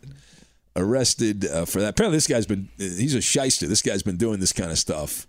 arrested 0.76 1.46
uh, 1.46 1.66
for 1.66 1.82
that. 1.82 1.90
Apparently, 1.90 2.18
this 2.18 2.28
guy's 2.28 2.46
been 2.46 2.70
he's 2.78 3.14
a 3.16 3.22
shyster. 3.22 3.68
This 3.68 3.82
guy's 3.82 4.04
been 4.04 4.18
doing 4.18 4.40
this 4.40 4.54
kind 4.54 4.72
of 4.72 4.80
stuff 4.80 5.28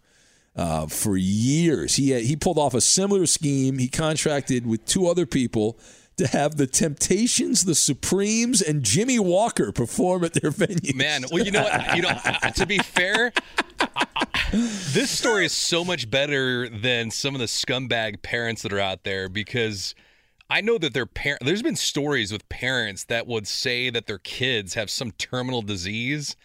uh, 0.55 0.87
for 0.87 1.17
years. 1.17 1.97
He 1.97 2.19
he 2.23 2.37
pulled 2.37 2.59
off 2.59 2.75
a 2.75 2.81
similar 2.81 3.27
scheme. 3.27 3.79
He 3.79 3.89
contracted 3.89 4.67
with 4.67 4.85
two 4.87 5.07
other 5.07 5.27
people 5.27 5.79
to 6.17 6.27
have 6.27 6.57
the 6.57 6.67
Temptations, 6.67 7.65
the 7.65 7.75
Supremes, 7.75 8.63
and 8.63 8.83
Jimmy 8.83 9.19
Walker 9.19 9.71
perform 9.71 10.25
at 10.25 10.33
their 10.33 10.51
venue. 10.51 10.95
Man, 10.95 11.25
well, 11.31 11.45
you 11.45 11.51
know 11.51 11.63
what? 11.63 11.97
You 11.97 12.03
know, 12.03 12.19
to 12.55 12.67
be 12.67 12.79
fair, 12.79 13.33
this 14.51 15.11
story 15.11 15.47
is 15.47 15.53
so 15.53 15.85
much 15.85 16.11
better 16.11 16.69
than 16.69 17.11
some 17.11 17.35
of 17.35 17.41
the 17.41 17.47
scumbag 17.47 18.23
parents 18.23 18.63
that 18.63 18.73
are 18.73 18.81
out 18.81 19.05
there 19.05 19.29
because 19.29 19.95
I 20.49 20.61
know 20.61 20.79
that 20.79 20.95
their 20.95 21.07
parent. 21.07 21.43
There's 21.45 21.63
been 21.63 21.77
stories 21.77 22.33
with 22.33 22.49
parents 22.49 23.05
that 23.05 23.27
would 23.27 23.47
say 23.47 23.91
that 23.91 24.07
their 24.07 24.19
kids 24.19 24.75
have 24.75 24.89
some 24.89 25.11
terminal 25.13 25.63
disease. 25.63 26.37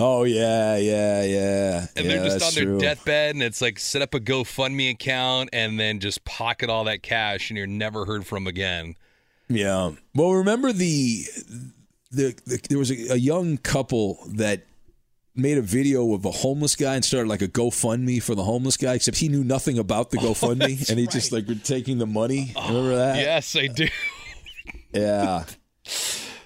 Oh 0.00 0.24
yeah, 0.24 0.76
yeah, 0.76 1.22
yeah. 1.22 1.86
And 1.94 2.06
yeah, 2.06 2.16
they're 2.16 2.24
just 2.24 2.42
on 2.42 2.54
their 2.54 2.64
true. 2.64 2.78
deathbed, 2.78 3.34
and 3.34 3.42
it's 3.42 3.60
like 3.60 3.78
set 3.78 4.00
up 4.00 4.14
a 4.14 4.20
GoFundMe 4.20 4.90
account 4.90 5.50
and 5.52 5.78
then 5.78 6.00
just 6.00 6.24
pocket 6.24 6.70
all 6.70 6.84
that 6.84 7.02
cash, 7.02 7.50
and 7.50 7.58
you're 7.58 7.66
never 7.66 8.06
heard 8.06 8.26
from 8.26 8.46
again. 8.46 8.94
Yeah. 9.48 9.92
Well, 10.14 10.32
remember 10.32 10.72
the 10.72 11.24
the, 12.10 12.34
the 12.46 12.60
there 12.68 12.78
was 12.78 12.90
a, 12.90 13.14
a 13.14 13.16
young 13.16 13.58
couple 13.58 14.18
that 14.28 14.66
made 15.36 15.58
a 15.58 15.62
video 15.62 16.14
of 16.14 16.24
a 16.24 16.30
homeless 16.30 16.76
guy 16.76 16.94
and 16.94 17.04
started 17.04 17.28
like 17.28 17.42
a 17.42 17.48
GoFundMe 17.48 18.22
for 18.22 18.34
the 18.34 18.44
homeless 18.44 18.76
guy, 18.78 18.94
except 18.94 19.18
he 19.18 19.28
knew 19.28 19.44
nothing 19.44 19.78
about 19.78 20.10
the 20.10 20.18
oh, 20.20 20.32
GoFundMe, 20.32 20.88
and 20.88 20.98
he 20.98 21.06
just 21.06 21.30
like 21.30 21.46
were 21.46 21.54
taking 21.56 21.98
the 21.98 22.06
money. 22.06 22.52
Oh, 22.56 22.68
remember 22.68 22.96
that? 22.96 23.16
Yes, 23.16 23.54
I 23.54 23.66
do. 23.66 23.88
Yeah. 24.92 25.44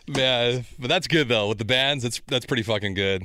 Yeah, 0.06 0.60
but 0.78 0.88
that's 0.88 1.08
good 1.08 1.28
though. 1.28 1.48
With 1.48 1.56
the 1.56 1.64
bands, 1.64 2.02
that's 2.02 2.20
that's 2.26 2.44
pretty 2.44 2.62
fucking 2.62 2.92
good. 2.92 3.22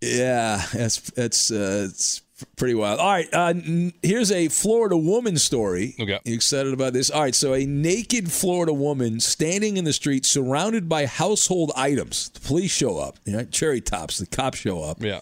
Yeah, 0.00 0.62
that's 0.72 0.98
that's 1.10 1.50
uh, 1.50 1.86
it's 1.88 2.22
pretty 2.56 2.74
wild. 2.74 3.00
All 3.00 3.10
right, 3.10 3.32
uh, 3.32 3.54
n- 3.56 3.92
here's 4.02 4.30
a 4.30 4.48
Florida 4.48 4.96
woman 4.96 5.36
story. 5.38 5.94
Okay, 5.98 6.18
you 6.24 6.34
excited 6.34 6.72
about 6.72 6.92
this? 6.92 7.10
All 7.10 7.22
right, 7.22 7.34
so 7.34 7.54
a 7.54 7.64
naked 7.64 8.30
Florida 8.30 8.72
woman 8.72 9.20
standing 9.20 9.76
in 9.76 9.84
the 9.84 9.92
street, 9.92 10.26
surrounded 10.26 10.88
by 10.88 11.06
household 11.06 11.72
items. 11.76 12.28
The 12.30 12.40
police 12.40 12.70
show 12.70 12.98
up. 12.98 13.16
You 13.24 13.32
know, 13.38 13.44
cherry 13.44 13.80
tops. 13.80 14.18
The 14.18 14.26
cops 14.26 14.58
show 14.58 14.82
up. 14.82 15.02
Yeah. 15.02 15.20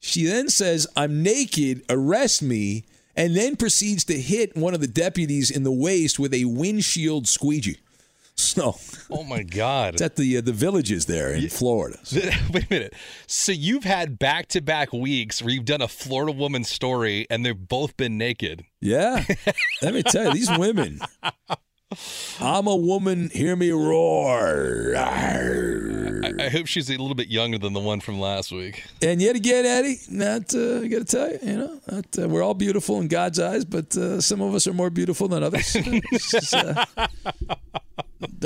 She 0.00 0.24
then 0.24 0.48
says, 0.48 0.86
"I'm 0.96 1.22
naked. 1.22 1.82
Arrest 1.88 2.42
me." 2.42 2.84
And 3.18 3.34
then 3.34 3.56
proceeds 3.56 4.04
to 4.04 4.20
hit 4.20 4.54
one 4.56 4.74
of 4.74 4.80
the 4.82 4.86
deputies 4.86 5.50
in 5.50 5.62
the 5.62 5.72
waist 5.72 6.18
with 6.18 6.34
a 6.34 6.44
windshield 6.44 7.26
squeegee. 7.26 7.78
So, 8.56 8.76
Oh 9.10 9.22
my 9.24 9.42
god. 9.42 9.94
it's 9.94 10.02
at 10.02 10.16
the 10.16 10.36
uh, 10.38 10.40
the 10.42 10.52
villages 10.52 11.06
there 11.06 11.32
in 11.32 11.48
Florida. 11.48 11.98
Wait 12.52 12.64
a 12.64 12.66
minute. 12.70 12.94
So 13.26 13.50
you've 13.52 13.84
had 13.84 14.18
back 14.18 14.48
to 14.48 14.60
back 14.60 14.92
weeks 14.92 15.42
where 15.42 15.52
you've 15.52 15.64
done 15.64 15.80
a 15.82 15.88
Florida 15.88 16.32
woman 16.32 16.64
story, 16.64 17.26
and 17.30 17.44
they've 17.46 17.56
both 17.68 17.96
been 17.96 18.18
naked. 18.18 18.64
Yeah. 18.80 19.24
Let 19.82 19.94
me 19.94 20.02
tell 20.02 20.26
you, 20.26 20.32
these 20.34 20.50
women. 20.58 21.00
I'm 22.40 22.66
a 22.66 22.76
woman, 22.76 23.30
hear 23.32 23.56
me 23.56 23.70
roar. 23.70 24.94
I, 24.96 26.32
I 26.44 26.48
hope 26.48 26.66
she's 26.66 26.88
a 26.90 26.96
little 26.96 27.14
bit 27.14 27.28
younger 27.28 27.58
than 27.58 27.72
the 27.74 27.80
one 27.80 28.00
from 28.00 28.18
last 28.18 28.50
week. 28.52 28.84
And 29.00 29.22
yet 29.22 29.36
again, 29.36 29.64
Eddie, 29.64 29.98
not 30.10 30.52
uh, 30.54 30.80
I 30.80 30.88
got 30.88 30.98
to 30.98 31.04
tell 31.04 31.30
you, 31.32 31.38
you 31.42 31.56
know, 31.58 31.80
not, 31.90 32.18
uh, 32.18 32.28
we're 32.28 32.42
all 32.42 32.54
beautiful 32.54 33.00
in 33.00 33.08
God's 33.08 33.38
eyes, 33.38 33.64
but 33.64 33.96
uh, 33.96 34.20
some 34.20 34.40
of 34.40 34.54
us 34.54 34.66
are 34.66 34.74
more 34.74 34.90
beautiful 34.90 35.28
than 35.28 35.42
others. 35.42 35.76
It's 36.12 36.52
uh, 36.52 36.84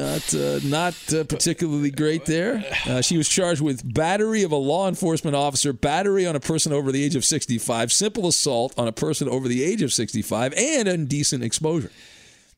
not 0.01 0.34
uh, 0.34 0.61
not 0.64 0.94
uh, 1.14 1.24
particularly 1.24 1.90
great 1.90 2.24
there. 2.26 2.64
Uh, 2.86 3.01
she 3.01 3.16
was 3.16 3.28
charged 3.28 3.61
with 3.61 3.94
battery 3.94 4.42
of 4.42 4.53
a 4.53 4.57
law 4.57 4.88
enforcement 4.88 5.36
officer, 5.36 5.72
battery 5.72 6.26
on 6.26 6.34
a 6.36 6.40
person 6.40 6.72
over 6.72 6.90
the 6.92 7.03
age 7.05 7.14
of 7.16 7.24
65, 7.24 7.92
simple 7.92 8.26
assault 8.26 8.72
on 8.78 8.88
a 8.88 8.92
person 8.92 9.28
over 9.28 9.48
the 9.48 9.62
age 9.62 9.82
of 9.82 9.92
65, 9.92 10.55
and 10.55 10.88
indecent 10.88 11.42
exposure. 11.44 11.90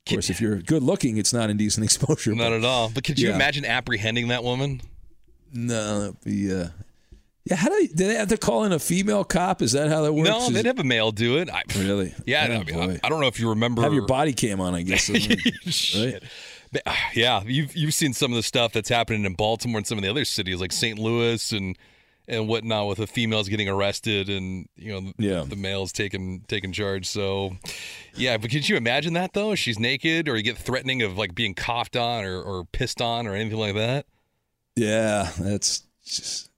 Of 0.06 0.12
course, 0.14 0.30
if 0.30 0.40
you're 0.40 0.56
good 0.56 0.82
looking, 0.82 1.16
it's 1.16 1.32
not 1.32 1.48
indecent 1.50 1.84
exposure. 1.90 2.34
Not 2.34 2.50
but- 2.50 2.52
at 2.54 2.64
all. 2.64 2.90
But 2.94 3.04
could 3.04 3.18
you 3.18 3.28
Yeah. 3.28 3.34
imagine 3.36 3.64
apprehending 3.64 4.28
that 4.28 4.42
woman? 4.42 4.80
No, 5.52 6.16
be, 6.24 6.52
uh, 6.52 6.68
yeah. 7.44 7.56
How 7.56 7.68
do 7.68 7.74
they, 7.80 7.86
do 7.88 8.06
they 8.06 8.14
have 8.14 8.28
to 8.28 8.36
call 8.38 8.64
in 8.64 8.72
a 8.72 8.78
female 8.78 9.22
cop? 9.24 9.60
Is 9.62 9.72
that 9.72 9.88
how 9.88 10.02
that 10.02 10.12
works? 10.12 10.28
No, 10.30 10.46
Is- 10.46 10.52
they'd 10.52 10.64
have 10.66 10.78
a 10.78 10.84
male 10.84 11.10
do 11.12 11.38
it. 11.38 11.50
I, 11.50 11.62
Really? 11.76 12.14
Yeah, 12.26 12.46
Oh, 12.50 12.54
I, 12.54 12.64
mean, 12.86 12.90
I- 13.02 13.06
I 13.06 13.08
don't 13.08 13.20
know 13.20 13.26
if 13.26 13.38
you 13.38 13.50
remember. 13.50 13.82
Have 13.82 13.92
your 13.92 14.06
body 14.06 14.32
cam 14.32 14.60
on, 14.60 14.74
I 14.74 14.82
guess. 14.82 15.02
Shit. 15.66 16.22
Uh, 16.22 16.26
Yeah, 17.14 17.42
you've 17.44 17.76
you've 17.76 17.94
seen 17.94 18.12
some 18.14 18.32
of 18.32 18.36
the 18.36 18.42
stuff 18.42 18.72
that's 18.72 18.88
happening 18.88 19.24
in 19.24 19.34
Baltimore 19.34 19.78
and 19.78 19.86
some 19.86 19.98
of 19.98 20.02
the 20.04 20.10
other 20.10 20.24
cities 20.24 20.60
like 20.60 20.72
St. 20.72 20.98
Louis 20.98 21.52
and 21.52 21.76
and 22.28 22.48
whatnot 22.48 22.86
with 22.86 22.98
the 22.98 23.06
females 23.06 23.48
getting 23.48 23.68
arrested 23.68 24.28
and 24.30 24.68
you 24.76 24.92
know 25.00 25.12
Yeah. 25.18 25.44
the 25.46 25.56
males 25.56 25.92
taking 25.92 26.44
taking 26.48 26.72
charge. 26.72 27.06
So 27.06 27.56
yeah, 28.14 28.36
but 28.38 28.50
could 28.50 28.68
you 28.68 28.76
imagine 28.76 29.12
that 29.14 29.32
though? 29.34 29.54
She's 29.54 29.78
naked 29.78 30.28
or 30.28 30.36
you 30.36 30.42
get 30.42 30.56
threatening 30.56 31.02
of 31.02 31.18
like 31.18 31.34
being 31.34 31.54
coughed 31.54 31.96
on 31.96 32.24
or, 32.24 32.40
or 32.40 32.64
pissed 32.64 33.02
on 33.02 33.26
or 33.26 33.34
anything 33.34 33.58
like 33.58 33.74
that. 33.74 34.06
Yeah, 34.76 35.30
that's 35.38 35.82
just. 36.06 36.48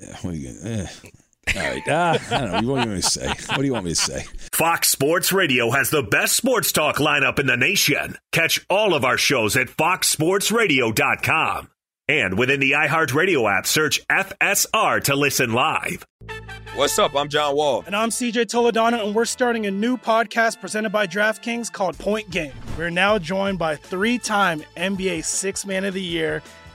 Yeah, 0.00 0.16
what 0.22 0.34
are 0.34 0.36
you 0.36 0.52
gonna? 0.60 0.82
Eh. 0.82 1.08
All 1.56 1.62
right. 1.62 1.82
Ah, 1.88 2.18
I 2.30 2.38
don't 2.38 2.48
know. 2.48 2.52
What 2.52 2.60
do 2.60 2.66
you 2.66 2.72
want 2.72 2.90
me 2.90 2.96
to 2.96 3.02
say? 3.02 3.28
What 3.28 3.56
do 3.58 3.64
you 3.64 3.72
want 3.72 3.84
me 3.84 3.92
to 3.92 3.96
say? 3.96 4.24
Fox 4.52 4.88
Sports 4.88 5.32
Radio 5.32 5.70
has 5.70 5.90
the 5.90 6.02
best 6.02 6.34
sports 6.36 6.72
talk 6.72 6.96
lineup 6.96 7.38
in 7.38 7.46
the 7.46 7.56
nation. 7.56 8.16
Catch 8.32 8.64
all 8.68 8.94
of 8.94 9.04
our 9.04 9.16
shows 9.18 9.56
at 9.56 9.68
foxsportsradio.com. 9.68 11.70
And 12.10 12.38
within 12.38 12.60
the 12.60 12.72
iHeartRadio 12.72 13.58
app, 13.58 13.66
search 13.66 14.00
FSR 14.08 15.02
to 15.04 15.14
listen 15.14 15.52
live. 15.52 16.06
What's 16.74 16.98
up? 16.98 17.14
I'm 17.14 17.28
John 17.28 17.54
Wall. 17.56 17.82
And 17.86 17.94
I'm 17.96 18.08
CJ 18.10 18.46
Toledano, 18.46 19.04
and 19.04 19.14
we're 19.14 19.24
starting 19.24 19.66
a 19.66 19.70
new 19.70 19.96
podcast 19.98 20.60
presented 20.60 20.90
by 20.90 21.06
DraftKings 21.06 21.72
called 21.72 21.98
Point 21.98 22.30
Game. 22.30 22.52
We're 22.78 22.90
now 22.90 23.18
joined 23.18 23.58
by 23.58 23.76
three 23.76 24.18
time 24.18 24.62
NBA 24.76 25.24
Sixth 25.24 25.66
Man 25.66 25.84
of 25.84 25.92
the 25.94 26.02
Year, 26.02 26.42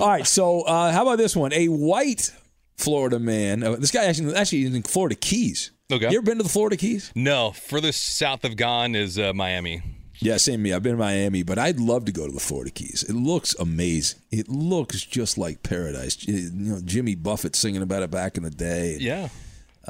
All 0.00 0.08
right, 0.08 0.26
so 0.26 0.62
uh, 0.62 0.92
how 0.92 1.02
about 1.02 1.18
this 1.18 1.36
one? 1.36 1.52
A 1.52 1.68
white 1.68 2.32
Florida 2.76 3.18
man. 3.18 3.62
Uh, 3.62 3.76
this 3.76 3.90
guy 3.90 4.04
actually 4.04 4.34
actually 4.34 4.62
is 4.64 4.74
in 4.74 4.82
Florida 4.82 5.14
Keys. 5.14 5.72
Okay. 5.90 6.10
You 6.10 6.18
ever 6.18 6.22
been 6.22 6.38
to 6.38 6.42
the 6.42 6.48
Florida 6.48 6.76
Keys? 6.76 7.10
No, 7.14 7.52
furthest 7.52 8.16
south 8.16 8.44
I've 8.44 8.56
gone 8.56 8.94
is 8.94 9.18
uh, 9.18 9.32
Miami. 9.32 9.82
Yeah, 10.20 10.36
same 10.36 10.62
me. 10.62 10.72
I've 10.72 10.82
been 10.82 10.92
to 10.92 10.98
Miami, 10.98 11.44
but 11.44 11.58
I'd 11.58 11.78
love 11.78 12.04
to 12.06 12.12
go 12.12 12.26
to 12.26 12.32
the 12.32 12.40
Florida 12.40 12.70
Keys. 12.70 13.04
It 13.08 13.14
looks 13.14 13.54
amazing. 13.54 14.20
It 14.30 14.48
looks 14.48 15.02
just 15.02 15.38
like 15.38 15.62
paradise. 15.62 16.26
You 16.26 16.50
know, 16.52 16.80
Jimmy 16.84 17.14
Buffett 17.14 17.54
singing 17.54 17.82
about 17.82 18.02
it 18.02 18.10
back 18.10 18.36
in 18.36 18.42
the 18.42 18.50
day. 18.50 18.96
Yeah. 19.00 19.28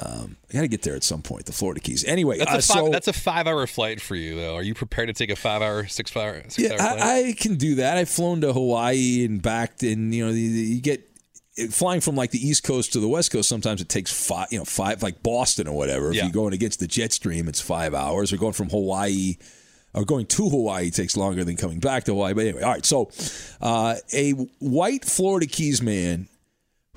Um, 0.01 0.37
I 0.49 0.53
got 0.53 0.61
to 0.61 0.67
get 0.69 0.83
there 0.83 0.95
at 0.95 1.03
some 1.03 1.21
point. 1.21 1.45
The 1.45 1.51
Florida 1.51 1.81
Keys. 1.81 2.05
Anyway, 2.05 2.37
That's 2.37 2.51
uh, 2.51 2.55
a 2.57 2.61
five, 2.61 2.85
so 2.85 2.89
that's 2.89 3.07
a 3.09 3.13
five 3.13 3.47
hour 3.47 3.67
flight 3.67 3.99
for 3.99 4.15
you 4.15 4.35
though. 4.35 4.55
Are 4.55 4.63
you 4.63 4.73
prepared 4.73 5.07
to 5.07 5.13
take 5.13 5.29
a 5.29 5.35
five 5.35 5.61
hour, 5.61 5.87
six 5.87 6.15
hour, 6.15 6.41
six 6.47 6.59
yeah, 6.59 6.71
hour 6.71 6.77
flight? 6.77 7.01
I, 7.01 7.27
I 7.29 7.33
can 7.33 7.55
do 7.55 7.75
that. 7.75 7.97
I've 7.97 8.09
flown 8.09 8.41
to 8.41 8.53
Hawaii 8.53 9.25
and 9.25 9.41
back, 9.41 9.83
and 9.83 10.13
you 10.15 10.25
know, 10.25 10.31
the- 10.31 10.39
you 10.39 10.81
get 10.81 11.05
flying 11.71 11.99
from 11.99 12.15
like 12.15 12.31
the 12.31 12.39
East 12.39 12.63
Coast 12.63 12.93
to 12.93 13.01
the 13.01 13.09
West 13.09 13.31
Coast. 13.31 13.49
Sometimes 13.49 13.81
it 13.81 13.89
takes 13.89 14.11
five, 14.13 14.47
you 14.51 14.59
know, 14.59 14.63
five 14.65 15.03
like 15.03 15.21
Boston 15.21 15.67
or 15.67 15.75
whatever. 15.75 16.09
If 16.11 16.15
Yeah. 16.15 16.23
you're 16.23 16.31
going 16.31 16.53
against 16.53 16.79
the 16.79 16.87
jet 16.87 17.11
stream, 17.11 17.49
it's 17.49 17.59
five 17.59 17.93
hours. 17.93 18.31
Or 18.31 18.37
going 18.37 18.53
from 18.53 18.69
Hawaii. 18.69 19.35
Or 19.93 20.05
going 20.05 20.27
to 20.27 20.47
Hawaii 20.49 20.91
takes 20.91 21.17
longer 21.17 21.43
than 21.43 21.55
coming 21.57 21.79
back 21.79 22.03
to 22.03 22.11
Hawaii. 22.11 22.33
But 22.35 22.45
anyway, 22.45 22.61
all 22.61 22.71
right. 22.71 22.85
So, 22.85 23.09
uh, 23.59 23.95
a 24.13 24.31
white 24.59 25.03
Florida 25.03 25.47
Keys 25.47 25.81
man 25.81 26.27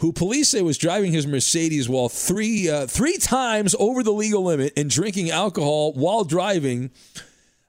who 0.03 0.13
police 0.13 0.49
say 0.49 0.61
was 0.63 0.77
driving 0.79 1.13
his 1.13 1.29
Mercedes 1.29 1.89
while 1.89 2.09
three 2.09 2.69
uh, 2.69 2.89
three 2.89 3.19
times 3.19 3.77
over 3.79 4.03
the 4.03 4.13
legal 4.13 4.43
limit 4.43 4.73
and 4.77 4.91
drinking 4.91 5.31
alcohol 5.31 5.93
while 5.93 6.25
driving, 6.25 6.91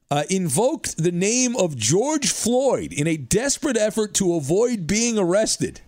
uh, 0.09 0.23
invoked 0.31 0.97
the 0.97 1.11
name 1.11 1.55
of 1.55 1.77
George 1.77 2.31
Floyd 2.31 2.91
in 2.91 3.05
a 3.05 3.17
desperate 3.17 3.77
effort 3.77 4.15
to 4.15 4.33
avoid 4.33 4.87
being 4.87 5.19
arrested. 5.19 5.81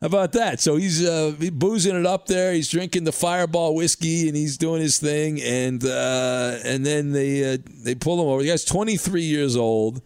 How 0.00 0.08
about 0.08 0.32
that? 0.32 0.58
So 0.60 0.74
he's 0.74 1.06
uh, 1.06 1.36
boozing 1.52 1.94
it 1.94 2.06
up 2.06 2.26
there. 2.26 2.52
He's 2.52 2.68
drinking 2.68 3.04
the 3.04 3.12
Fireball 3.12 3.76
whiskey 3.76 4.26
and 4.26 4.36
he's 4.36 4.58
doing 4.58 4.80
his 4.80 4.98
thing. 4.98 5.40
And 5.40 5.84
uh, 5.84 6.58
and 6.64 6.84
then 6.84 7.12
they 7.12 7.54
uh, 7.54 7.58
they 7.84 7.94
pull 7.94 8.20
him 8.20 8.26
over. 8.26 8.42
The 8.42 8.48
guy's 8.48 8.64
23 8.64 9.22
years 9.22 9.56
old 9.56 10.02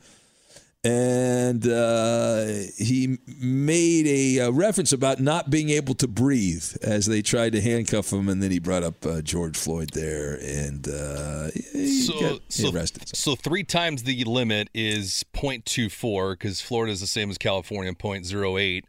and 0.85 1.67
uh, 1.67 2.45
he 2.77 3.19
made 3.39 4.07
a, 4.07 4.41
uh 4.41 4.51
reference 4.51 4.93
about 4.93 5.19
not 5.19 5.49
being 5.49 5.71
able 5.71 5.95
to 5.95 6.07
breathe 6.07 6.77
as 6.83 7.07
they 7.07 7.23
tried 7.23 7.53
to 7.53 7.61
handcuff 7.61 8.13
him, 8.13 8.29
and 8.29 8.43
then 8.43 8.51
he 8.51 8.59
brought 8.59 8.83
up 8.83 9.05
uh, 9.07 9.23
George 9.23 9.57
Floyd 9.57 9.91
there, 9.95 10.35
and 10.43 10.87
uh, 10.87 11.49
he 11.73 12.03
so, 12.03 12.21
got 12.21 12.41
so, 12.49 12.71
arrested. 12.71 13.17
so 13.17 13.35
three 13.35 13.65
times 13.65 14.03
the 14.03 14.25
limit 14.25 14.69
is 14.75 15.25
0.24 15.35 16.33
because 16.35 16.61
Florida 16.61 16.93
is 16.93 17.01
the 17.01 17.07
same 17.07 17.31
as 17.31 17.39
California, 17.39 17.93
0.08. 17.93 18.85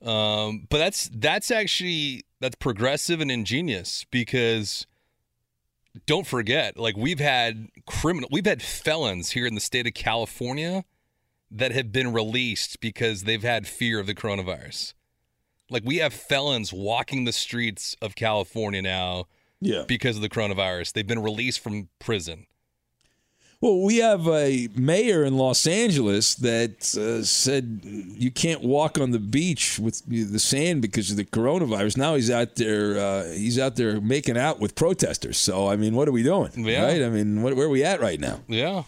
Um, 0.00 0.66
but 0.70 0.78
that's 0.78 1.10
that's 1.12 1.50
actually 1.50 2.24
that's 2.40 2.54
progressive 2.54 3.20
and 3.20 3.30
ingenious 3.30 4.06
because 4.10 4.86
don't 6.06 6.26
forget, 6.26 6.78
like 6.78 6.96
we've 6.96 7.18
had 7.18 7.68
criminal, 7.86 8.28
we've 8.32 8.46
had 8.46 8.62
felons 8.62 9.30
here 9.30 9.44
in 9.44 9.54
the 9.54 9.60
state 9.60 9.86
of 9.86 9.94
California 9.94 10.84
that 11.50 11.72
have 11.72 11.92
been 11.92 12.12
released 12.12 12.80
because 12.80 13.24
they've 13.24 13.42
had 13.42 13.66
fear 13.66 13.98
of 13.98 14.06
the 14.06 14.14
coronavirus. 14.14 14.94
Like 15.70 15.82
we 15.84 15.96
have 15.98 16.12
felons 16.12 16.72
walking 16.72 17.24
the 17.24 17.32
streets 17.32 17.96
of 18.02 18.14
California 18.14 18.82
now 18.82 19.26
Yeah. 19.60 19.84
because 19.86 20.16
of 20.16 20.22
the 20.22 20.28
coronavirus. 20.28 20.92
They've 20.92 21.06
been 21.06 21.22
released 21.22 21.60
from 21.60 21.88
prison. 21.98 22.46
Well, 23.60 23.82
we 23.82 23.96
have 23.96 24.28
a 24.28 24.68
mayor 24.76 25.24
in 25.24 25.36
Los 25.36 25.66
Angeles 25.66 26.36
that 26.36 26.94
uh, 26.96 27.24
said 27.24 27.80
you 27.82 28.30
can't 28.30 28.62
walk 28.62 28.98
on 29.00 29.10
the 29.10 29.18
beach 29.18 29.80
with 29.80 30.00
the 30.06 30.38
sand 30.38 30.80
because 30.80 31.10
of 31.10 31.16
the 31.16 31.24
coronavirus. 31.24 31.96
Now 31.96 32.14
he's 32.14 32.30
out 32.30 32.54
there. 32.54 32.96
Uh, 32.96 33.24
he's 33.32 33.58
out 33.58 33.74
there 33.74 34.00
making 34.00 34.38
out 34.38 34.60
with 34.60 34.76
protesters. 34.76 35.38
So 35.38 35.68
I 35.68 35.74
mean, 35.74 35.94
what 35.96 36.06
are 36.06 36.12
we 36.12 36.22
doing? 36.22 36.52
Yeah. 36.56 36.84
Right? 36.86 37.02
I 37.02 37.08
mean, 37.08 37.42
what, 37.42 37.56
where 37.56 37.66
are 37.66 37.70
we 37.70 37.82
at 37.82 38.00
right 38.00 38.20
now? 38.20 38.42
Yeah. 38.46 38.84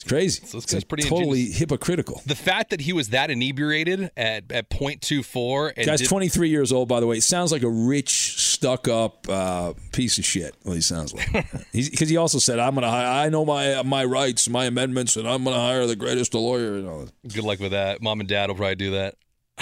It's 0.00 0.08
crazy. 0.08 0.42
So 0.46 0.58
this 0.58 0.64
It's 0.64 0.74
guy's 0.74 0.84
pretty 0.84 1.02
totally 1.08 1.40
ingenious. 1.40 1.58
hypocritical. 1.58 2.22
The 2.24 2.36
fact 2.36 2.70
that 2.70 2.80
he 2.82 2.92
was 2.92 3.08
that 3.08 3.30
inebriated 3.32 4.12
at 4.16 4.50
at 4.52 4.70
0.24 4.70 5.72
and 5.76 5.86
Guy's 5.86 5.98
did- 6.00 6.08
23 6.08 6.48
years 6.48 6.70
old, 6.70 6.88
by 6.88 7.00
the 7.00 7.06
way. 7.08 7.18
Sounds 7.18 7.50
like 7.50 7.62
a 7.64 7.68
rich, 7.68 8.38
stuck-up 8.40 9.28
uh, 9.28 9.72
piece 9.92 10.18
of 10.18 10.24
shit. 10.24 10.54
Well, 10.64 10.74
he 10.76 10.80
sounds 10.82 11.12
like 11.14 11.28
because 11.72 12.08
he 12.08 12.16
also 12.16 12.38
said, 12.38 12.60
"I'm 12.60 12.74
gonna, 12.76 12.86
I 12.86 13.28
know 13.28 13.44
my 13.44 13.82
my 13.82 14.04
rights, 14.04 14.48
my 14.48 14.66
amendments, 14.66 15.16
and 15.16 15.28
I'm 15.28 15.42
gonna 15.42 15.56
hire 15.56 15.84
the 15.86 15.96
greatest 15.96 16.32
lawyer." 16.32 16.74
And 16.76 16.88
all 16.88 16.98
that. 17.06 17.32
Good 17.34 17.42
luck 17.44 17.58
with 17.58 17.72
that. 17.72 18.00
Mom 18.00 18.20
and 18.20 18.28
dad 18.28 18.50
will 18.50 18.54
probably 18.56 18.76
do 18.76 18.92
that. 18.92 19.16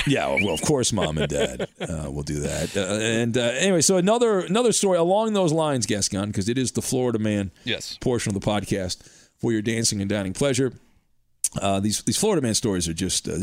Yeah, 0.07 0.27
well, 0.29 0.53
of 0.53 0.61
course, 0.61 0.93
mom 0.93 1.17
and 1.17 1.27
dad 1.29 1.69
uh, 1.81 2.11
will 2.11 2.23
do 2.23 2.41
that. 2.41 2.77
Uh, 2.77 2.81
and 3.01 3.39
uh, 3.39 3.41
anyway, 3.41 3.81
so 3.81 3.97
another 3.97 4.41
another 4.41 4.73
story 4.73 4.99
along 4.99 5.33
those 5.33 5.53
lines, 5.53 5.87
Gascon, 5.87 6.27
because 6.27 6.51
it 6.51 6.59
is 6.59 6.73
the 6.73 6.83
Florida 6.83 7.19
Man 7.19 7.51
Yes. 7.65 7.97
portion 8.03 8.37
of 8.37 8.41
the 8.41 8.47
podcast 8.47 8.99
for 9.39 9.53
your 9.53 9.63
dancing 9.63 10.01
and 10.01 10.11
dining 10.11 10.33
pleasure. 10.33 10.73
Uh, 11.61 11.81
these 11.81 12.03
these 12.03 12.17
Florida 12.17 12.43
man 12.43 12.55
stories 12.55 12.89
are 12.89 12.95
just 12.95 13.29
uh, 13.29 13.37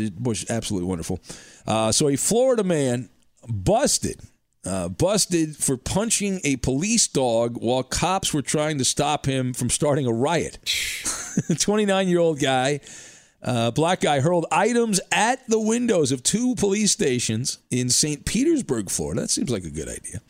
absolutely 0.50 0.88
wonderful. 0.88 1.20
Uh, 1.66 1.92
so 1.92 2.10
a 2.10 2.16
Florida 2.16 2.64
man 2.64 3.10
busted 3.48 4.22
uh, 4.66 4.90
busted 4.90 5.56
for 5.58 5.78
punching 5.78 6.40
a 6.44 6.56
police 6.58 7.08
dog 7.08 7.58
while 7.58 7.84
cops 7.84 8.34
were 8.34 8.42
trying 8.42 8.78
to 8.78 8.86
stop 8.86 9.26
him 9.26 9.54
from 9.54 9.70
starting 9.70 10.06
a 10.06 10.14
riot. 10.14 10.60
29 11.60 12.08
year 12.08 12.20
old 12.20 12.40
guy. 12.40 12.80
Uh, 13.42 13.72
black 13.72 14.00
guy 14.00 14.22
hurled 14.22 14.46
items 14.52 15.02
at 15.12 15.46
the 15.50 15.60
windows 15.60 16.14
of 16.14 16.24
two 16.24 16.56
police 16.56 16.94
stations 16.94 17.58
in 17.70 17.90
St. 17.90 18.24
Petersburg, 18.24 18.90
Florida. 18.90 19.22
That 19.22 19.30
seems 19.30 19.50
like 19.50 19.66
a 19.66 19.70
good 19.70 19.90
idea. 19.90 20.22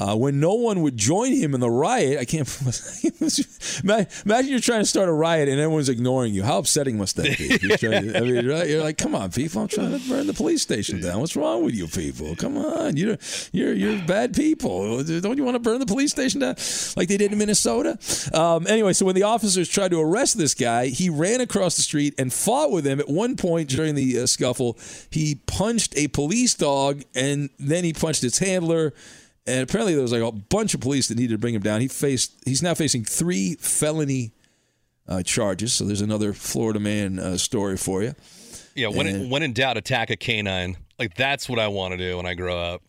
Uh, 0.00 0.16
when 0.16 0.40
no 0.40 0.54
one 0.54 0.80
would 0.80 0.96
join 0.96 1.30
him 1.30 1.52
in 1.52 1.60
the 1.60 1.70
riot, 1.70 2.18
I 2.18 2.24
can't. 2.24 2.48
imagine 3.84 4.50
you're 4.50 4.58
trying 4.58 4.80
to 4.80 4.86
start 4.86 5.10
a 5.10 5.12
riot 5.12 5.46
and 5.46 5.60
everyone's 5.60 5.90
ignoring 5.90 6.32
you. 6.32 6.42
How 6.42 6.56
upsetting 6.56 6.96
must 6.96 7.16
that 7.16 7.36
be? 7.36 7.58
You're, 7.60 7.76
to, 7.76 8.16
I 8.16 8.20
mean, 8.20 8.44
you're 8.46 8.82
like, 8.82 8.96
come 8.96 9.14
on, 9.14 9.30
people! 9.30 9.60
I'm 9.60 9.68
trying 9.68 10.00
to 10.00 10.08
burn 10.08 10.26
the 10.26 10.32
police 10.32 10.62
station 10.62 11.02
down. 11.02 11.20
What's 11.20 11.36
wrong 11.36 11.62
with 11.62 11.74
you 11.74 11.86
people? 11.86 12.34
Come 12.34 12.56
on, 12.56 12.96
you're 12.96 13.18
you're 13.52 13.74
you're 13.74 14.02
bad 14.06 14.34
people. 14.34 15.04
Don't 15.04 15.36
you 15.36 15.44
want 15.44 15.56
to 15.56 15.60
burn 15.60 15.80
the 15.80 15.86
police 15.86 16.12
station 16.12 16.40
down 16.40 16.54
like 16.96 17.08
they 17.08 17.18
did 17.18 17.32
in 17.32 17.38
Minnesota? 17.38 17.98
Um, 18.32 18.66
anyway, 18.66 18.94
so 18.94 19.04
when 19.04 19.14
the 19.14 19.24
officers 19.24 19.68
tried 19.68 19.90
to 19.90 20.00
arrest 20.00 20.38
this 20.38 20.54
guy, 20.54 20.86
he 20.86 21.10
ran 21.10 21.42
across 21.42 21.76
the 21.76 21.82
street 21.82 22.14
and 22.16 22.32
fought 22.32 22.70
with 22.70 22.84
them. 22.84 23.00
At 23.00 23.08
one 23.10 23.36
point 23.36 23.68
during 23.68 23.96
the 23.96 24.20
uh, 24.20 24.26
scuffle, 24.26 24.78
he 25.10 25.34
punched 25.46 25.94
a 25.98 26.08
police 26.08 26.54
dog 26.54 27.02
and 27.14 27.50
then 27.58 27.84
he 27.84 27.92
punched 27.92 28.24
its 28.24 28.38
handler. 28.38 28.94
And 29.50 29.62
apparently, 29.62 29.94
there 29.94 30.02
was 30.02 30.12
like 30.12 30.22
a 30.22 30.32
bunch 30.32 30.74
of 30.74 30.80
police 30.80 31.08
that 31.08 31.16
needed 31.18 31.34
to 31.34 31.38
bring 31.38 31.54
him 31.54 31.62
down. 31.62 31.80
He 31.80 31.88
faced. 31.88 32.32
He's 32.44 32.62
now 32.62 32.74
facing 32.74 33.04
three 33.04 33.54
felony 33.56 34.32
uh, 35.08 35.22
charges. 35.22 35.72
So 35.72 35.84
there's 35.84 36.00
another 36.00 36.32
Florida 36.32 36.80
man 36.80 37.18
uh, 37.18 37.36
story 37.36 37.76
for 37.76 38.02
you. 38.02 38.14
Yeah, 38.74 38.88
when 38.88 39.06
in, 39.06 39.16
And- 39.16 39.30
when 39.30 39.42
in 39.42 39.52
doubt, 39.52 39.76
attack 39.76 40.10
a 40.10 40.16
canine. 40.16 40.76
Like 40.98 41.14
that's 41.14 41.48
what 41.48 41.58
I 41.58 41.68
want 41.68 41.92
to 41.92 41.98
do 41.98 42.16
when 42.16 42.26
I 42.26 42.34
grow 42.34 42.58
up. 42.58 42.82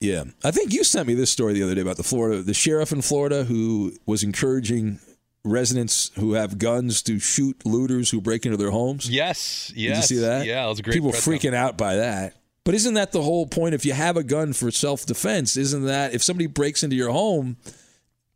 Yeah, 0.00 0.24
I 0.44 0.52
think 0.52 0.72
you 0.72 0.84
sent 0.84 1.06
me 1.08 1.14
this 1.14 1.30
story 1.30 1.52
the 1.54 1.62
other 1.64 1.74
day 1.74 1.80
about 1.80 1.96
the 1.96 2.02
Florida, 2.04 2.40
the 2.42 2.54
sheriff 2.54 2.92
in 2.92 3.02
Florida 3.02 3.44
who 3.44 3.92
was 4.06 4.22
encouraging 4.22 5.00
residents 5.44 6.10
who 6.14 6.34
have 6.34 6.58
guns 6.58 7.02
to 7.02 7.18
shoot 7.18 7.64
looters 7.66 8.10
who 8.10 8.20
break 8.20 8.44
into 8.46 8.56
their 8.56 8.70
homes. 8.70 9.10
Yes, 9.10 9.68
Did 9.68 9.78
you 9.78 9.94
see 10.02 10.18
that? 10.18 10.46
Yeah, 10.46 10.64
it 10.66 10.68
was 10.68 10.78
a 10.78 10.82
great. 10.82 10.94
People 10.94 11.10
freaking 11.12 11.52
out 11.54 11.76
by 11.76 11.96
that. 11.96 12.34
But 12.68 12.74
isn't 12.74 12.92
that 12.92 13.12
the 13.12 13.22
whole 13.22 13.46
point? 13.46 13.74
If 13.74 13.86
you 13.86 13.94
have 13.94 14.18
a 14.18 14.22
gun 14.22 14.52
for 14.52 14.70
self 14.70 15.06
defense, 15.06 15.56
isn't 15.56 15.86
that 15.86 16.12
if 16.12 16.22
somebody 16.22 16.46
breaks 16.46 16.82
into 16.82 16.96
your 16.96 17.10
home, 17.10 17.56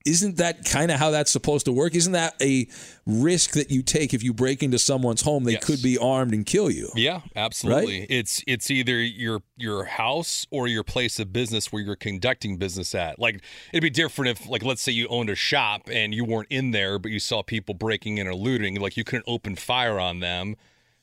isn't 0.07 0.39
that 0.39 0.65
kind 0.65 0.91
of 0.91 0.99
how 0.99 1.11
that's 1.11 1.31
supposed 1.31 1.67
to 1.67 1.73
work? 1.73 1.95
Isn't 1.95 2.15
that 2.15 2.33
a 2.41 2.67
risk 3.05 3.51
that 3.51 3.71
you 3.71 3.83
take 3.83 4.15
if 4.15 4.23
you 4.23 4.33
break 4.33 4.63
into 4.63 4.79
someone's 4.79 5.21
home? 5.21 5.45
They 5.45 5.57
could 5.57 5.83
be 5.83 5.99
armed 5.99 6.33
and 6.33 6.47
kill 6.47 6.71
you. 6.71 6.89
Yeah, 6.95 7.21
absolutely. 7.37 8.07
It's 8.09 8.43
it's 8.47 8.71
either 8.71 8.99
your 9.03 9.43
your 9.59 9.85
house 9.85 10.47
or 10.51 10.67
your 10.67 10.83
place 10.83 11.19
of 11.19 11.31
business 11.31 11.71
where 11.71 11.83
you're 11.83 11.95
conducting 11.95 12.57
business 12.57 12.95
at. 12.95 13.19
Like 13.19 13.43
it'd 13.71 13.83
be 13.83 13.91
different 13.91 14.31
if 14.31 14.49
like 14.49 14.65
let's 14.65 14.81
say 14.81 14.93
you 14.93 15.09
owned 15.09 15.29
a 15.29 15.35
shop 15.35 15.91
and 15.93 16.15
you 16.15 16.25
weren't 16.25 16.49
in 16.49 16.71
there 16.71 16.99
but 16.99 17.11
you 17.11 17.19
saw 17.19 17.43
people 17.43 17.75
breaking 17.75 18.17
in 18.17 18.27
or 18.27 18.35
looting, 18.35 18.81
like 18.81 18.97
you 18.97 19.05
couldn't 19.05 19.27
open 19.29 19.57
fire 19.57 20.01
on 20.01 20.21
them. 20.21 20.57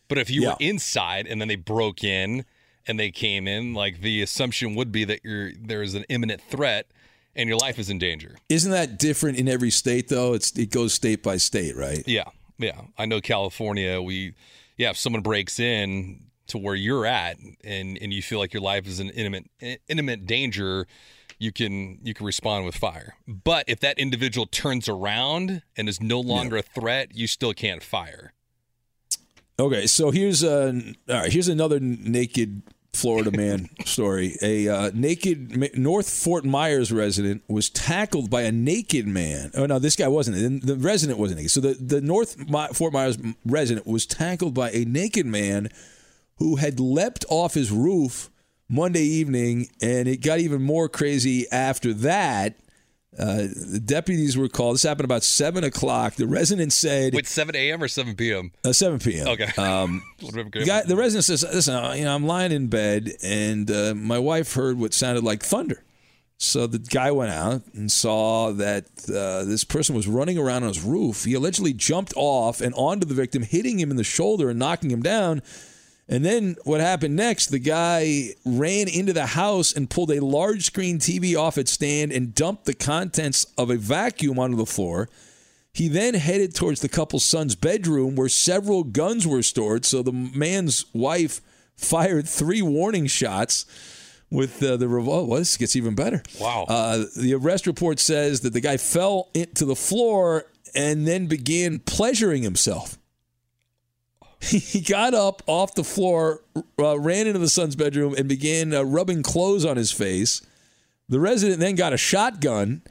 But 0.08 0.18
if 0.18 0.32
you 0.32 0.42
Yeah. 0.42 0.48
were 0.50 0.56
inside 0.60 1.28
and 1.28 1.40
then 1.40 1.48
they 1.48 1.58
broke 1.58 2.04
in 2.04 2.44
and 2.90 3.00
they 3.00 3.12
came 3.12 3.48
in, 3.48 3.76
like 3.76 4.02
the 4.02 4.24
assumption 4.24 4.74
would 4.74 4.92
be 4.92 5.06
that 5.06 5.20
you're 5.24 5.52
there 5.54 5.84
is 5.84 5.94
an 5.94 6.06
imminent 6.10 6.42
threat 6.42 6.88
and 7.36 7.48
your 7.48 7.58
life 7.60 7.78
is 7.78 7.90
in 7.90 8.00
danger. 8.00 8.36
Isn't 8.50 8.72
that 8.72 8.98
different 8.98 9.38
in 9.38 9.48
every 9.48 9.70
state 9.70 10.08
though? 10.10 10.34
It's 10.34 10.58
it 10.58 10.72
goes 10.72 10.94
state 10.94 11.22
by 11.22 11.38
state, 11.38 11.78
right? 11.78 12.04
Yeah, 12.08 12.30
yeah. 12.58 12.82
I 12.98 13.06
know 13.06 13.22
California. 13.22 14.02
We, 14.02 14.34
yeah, 14.76 14.90
if 14.90 14.98
someone 14.98 15.22
breaks 15.22 15.60
in 15.60 16.24
to 16.48 16.58
where 16.58 16.74
you're 16.74 17.06
at 17.06 17.38
and 17.64 17.98
and 18.02 18.12
you 18.12 18.24
feel 18.24 18.40
like 18.40 18.54
your 18.54 18.64
life 18.64 18.88
is 18.88 19.00
in 19.00 19.12
imminent 19.12 19.52
imminent 19.88 20.26
danger, 20.26 20.88
you 21.38 21.52
can 21.52 22.00
you 22.02 22.16
can 22.16 22.26
respond 22.26 22.66
with 22.66 22.76
fire. 22.76 23.18
But 23.28 23.66
if 23.68 23.80
that 23.82 24.00
individual 24.00 24.48
turns 24.48 24.90
around 24.90 25.62
and 25.78 25.88
is 25.88 26.02
no 26.02 26.20
longer 26.20 26.58
a 26.58 26.64
threat, 26.64 27.16
you 27.16 27.28
still 27.28 27.54
can't 27.54 27.84
fire. 27.84 28.34
Okay, 29.60 29.88
so 29.88 30.10
here's 30.10 30.42
a 30.42 30.70
all 31.08 31.16
right. 31.16 31.32
Here's 31.32 31.50
another 31.50 31.80
naked 31.80 32.64
Florida 32.94 33.32
man 33.32 33.70
story. 33.86 34.36
A 34.42 34.68
uh, 34.68 34.92
naked 34.94 35.78
North 35.78 36.10
Fort 36.10 36.44
Myers 36.46 36.92
resident 36.92 37.44
was 37.48 37.70
tackled 37.70 38.30
by 38.30 38.42
a 38.44 38.52
naked 38.52 39.08
man. 39.08 39.52
Oh 39.56 39.66
no, 39.66 39.80
this 39.80 39.96
guy 39.96 40.08
wasn't. 40.08 40.66
The 40.66 40.76
resident 40.76 41.20
wasn't 41.20 41.38
naked. 41.38 41.52
So 41.52 41.62
the 41.62 41.74
the 41.74 42.02
North 42.02 42.50
My- 42.50 42.68
Fort 42.70 42.94
Myers 42.94 43.18
resident 43.46 43.86
was 43.88 44.06
tackled 44.06 44.54
by 44.54 44.72
a 44.72 44.86
naked 44.86 45.26
man 45.26 45.70
who 46.38 46.56
had 46.58 46.80
leapt 46.80 47.26
off 47.30 47.54
his 47.54 47.72
roof 47.72 48.30
Monday 48.70 49.04
evening, 49.04 49.70
and 49.82 50.08
it 50.08 50.18
got 50.22 50.40
even 50.40 50.62
more 50.62 50.88
crazy 50.90 51.46
after 51.52 51.94
that. 51.94 52.56
Uh, 53.20 53.48
the 53.54 53.82
deputies 53.84 54.38
were 54.38 54.48
called. 54.48 54.76
This 54.76 54.84
happened 54.84 55.06
about 55.06 55.24
seven 55.24 55.64
o'clock. 55.64 56.16
The 56.16 56.28
resident 56.28 56.72
said, 56.72 57.14
Wait, 57.14 57.28
7 57.28 57.56
a.m. 57.56 57.84
or 57.84 57.88
7 57.90 58.16
p.m.? 58.16 58.52
uh, 58.64 58.72
7 58.72 59.00
p.m. 59.00 59.28
Okay. 59.28 59.52
Um, 59.60 60.04
the, 60.20 60.64
guy, 60.66 60.84
the 60.84 60.96
resident 60.96 61.26
says, 61.26 61.44
"Listen, 61.44 61.76
uh, 61.76 61.94
you 61.94 62.06
know, 62.06 62.16
I'm 62.16 62.26
lying 62.26 62.52
in 62.52 62.68
bed, 62.68 63.12
and 63.22 63.70
uh, 63.70 63.94
my 63.94 64.18
wife 64.18 64.54
heard 64.54 64.80
what 64.80 64.94
sounded 64.94 65.24
like 65.24 65.44
thunder." 65.44 65.84
So 66.38 66.68
the 66.68 66.80
guy 66.80 67.12
went 67.12 67.32
out 67.32 67.64
and 67.74 67.92
saw 67.92 68.54
that 68.54 68.86
uh, 69.10 69.44
this 69.44 69.66
person 69.66 69.94
was 69.94 70.08
running 70.08 70.38
around 70.38 70.64
on 70.64 70.70
his 70.70 70.82
roof. 70.82 71.26
He 71.26 71.34
allegedly 71.34 71.74
jumped 71.74 72.14
off 72.16 72.62
and 72.62 72.74
onto 72.76 73.06
the 73.06 73.14
victim, 73.14 73.44
hitting 73.44 73.78
him 73.78 73.92
in 73.92 73.98
the 73.98 74.06
shoulder 74.06 74.50
and 74.50 74.58
knocking 74.58 74.90
him 74.90 75.02
down. 75.02 75.42
And 76.10 76.26
then 76.26 76.56
what 76.64 76.82
happened 76.82 77.16
next? 77.16 77.48
The 77.48 77.60
guy 77.60 78.30
ran 78.44 78.88
into 78.88 79.14
the 79.14 79.28
house 79.28 79.72
and 79.72 79.90
pulled 79.90 80.10
a 80.10 80.26
large 80.26 80.66
screen 80.66 80.98
TV 80.98 81.38
off 81.38 81.58
its 81.58 81.72
stand 81.72 82.12
and 82.12 82.34
dumped 82.34 82.66
the 82.66 82.74
contents 82.74 83.46
of 83.60 83.70
a 83.70 83.78
vacuum 83.78 84.40
onto 84.40 84.58
the 84.58 84.66
floor. 84.66 85.08
He 85.72 85.88
then 85.88 86.16
headed 86.16 86.56
towards 86.56 86.82
the 86.82 86.90
couple's 86.90 87.24
son's 87.24 87.56
bedroom 87.56 88.16
where 88.16 88.28
several 88.28 88.84
guns 88.84 89.28
were 89.28 89.44
stored. 89.44 89.86
So 89.86 90.02
the 90.02 90.12
man's 90.12 90.84
wife 90.94 91.42
fired 91.76 92.28
three 92.28 92.64
warning 92.64 93.06
shots 93.06 93.66
with 94.32 94.62
uh, 94.64 94.78
the 94.78 94.88
revolver. 94.88 95.30
Well, 95.30 95.40
this 95.40 95.58
gets 95.58 95.76
even 95.76 95.94
better. 95.94 96.24
Wow. 96.40 96.66
Uh, 96.68 97.06
the 97.16 97.36
arrest 97.36 97.68
report 97.68 98.00
says 98.00 98.42
that 98.42 98.54
the 98.54 98.62
guy 98.62 98.78
fell 98.78 99.30
into 99.36 99.66
the 99.66 99.76
floor 99.76 100.46
and 100.76 101.08
then 101.08 101.28
began 101.28 101.80
pleasuring 101.80 102.44
himself. 102.44 102.99
He 104.50 104.80
got 104.82 105.14
up 105.14 105.42
off 105.48 105.76
the 105.76 105.84
floor, 105.84 106.42
uh, 106.80 106.98
ran 106.98 107.28
into 107.28 107.40
the 107.40 107.50
son's 107.50 107.76
bedroom, 107.76 108.16
and 108.18 108.30
began 108.30 108.74
uh, 108.74 108.84
rubbing 108.84 109.22
clothes 109.22 109.66
on 109.66 109.76
his 109.76 109.92
face. 109.92 110.42
The 111.10 111.20
resident 111.20 111.60
then 111.60 111.76
got 111.76 111.92
a 111.92 111.98
shotgun 111.98 112.84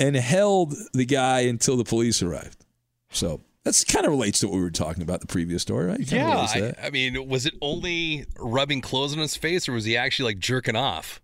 and 0.00 0.16
held 0.16 0.74
the 0.94 1.04
guy 1.04 1.40
until 1.40 1.76
the 1.76 1.84
police 1.84 2.22
arrived. 2.22 2.64
So 3.10 3.42
that's 3.64 3.84
kind 3.84 4.06
of 4.06 4.12
relates 4.12 4.40
to 4.40 4.48
what 4.48 4.54
we 4.56 4.62
were 4.62 4.70
talking 4.70 5.02
about 5.02 5.20
the 5.20 5.26
previous 5.26 5.62
story, 5.62 5.86
right? 5.86 6.00
Yeah, 6.00 6.32
relates 6.34 6.52
to 6.52 6.60
that. 6.60 6.78
I, 6.82 6.86
I 6.86 6.90
mean, 6.90 7.28
was 7.28 7.44
it 7.46 7.54
only 7.60 8.24
rubbing 8.38 8.80
clothes 8.80 9.12
on 9.12 9.18
his 9.18 9.36
face, 9.36 9.68
or 9.68 9.72
was 9.72 9.84
he 9.84 9.96
actually 9.96 10.32
like 10.32 10.38
jerking 10.38 10.76
off? 10.76 11.20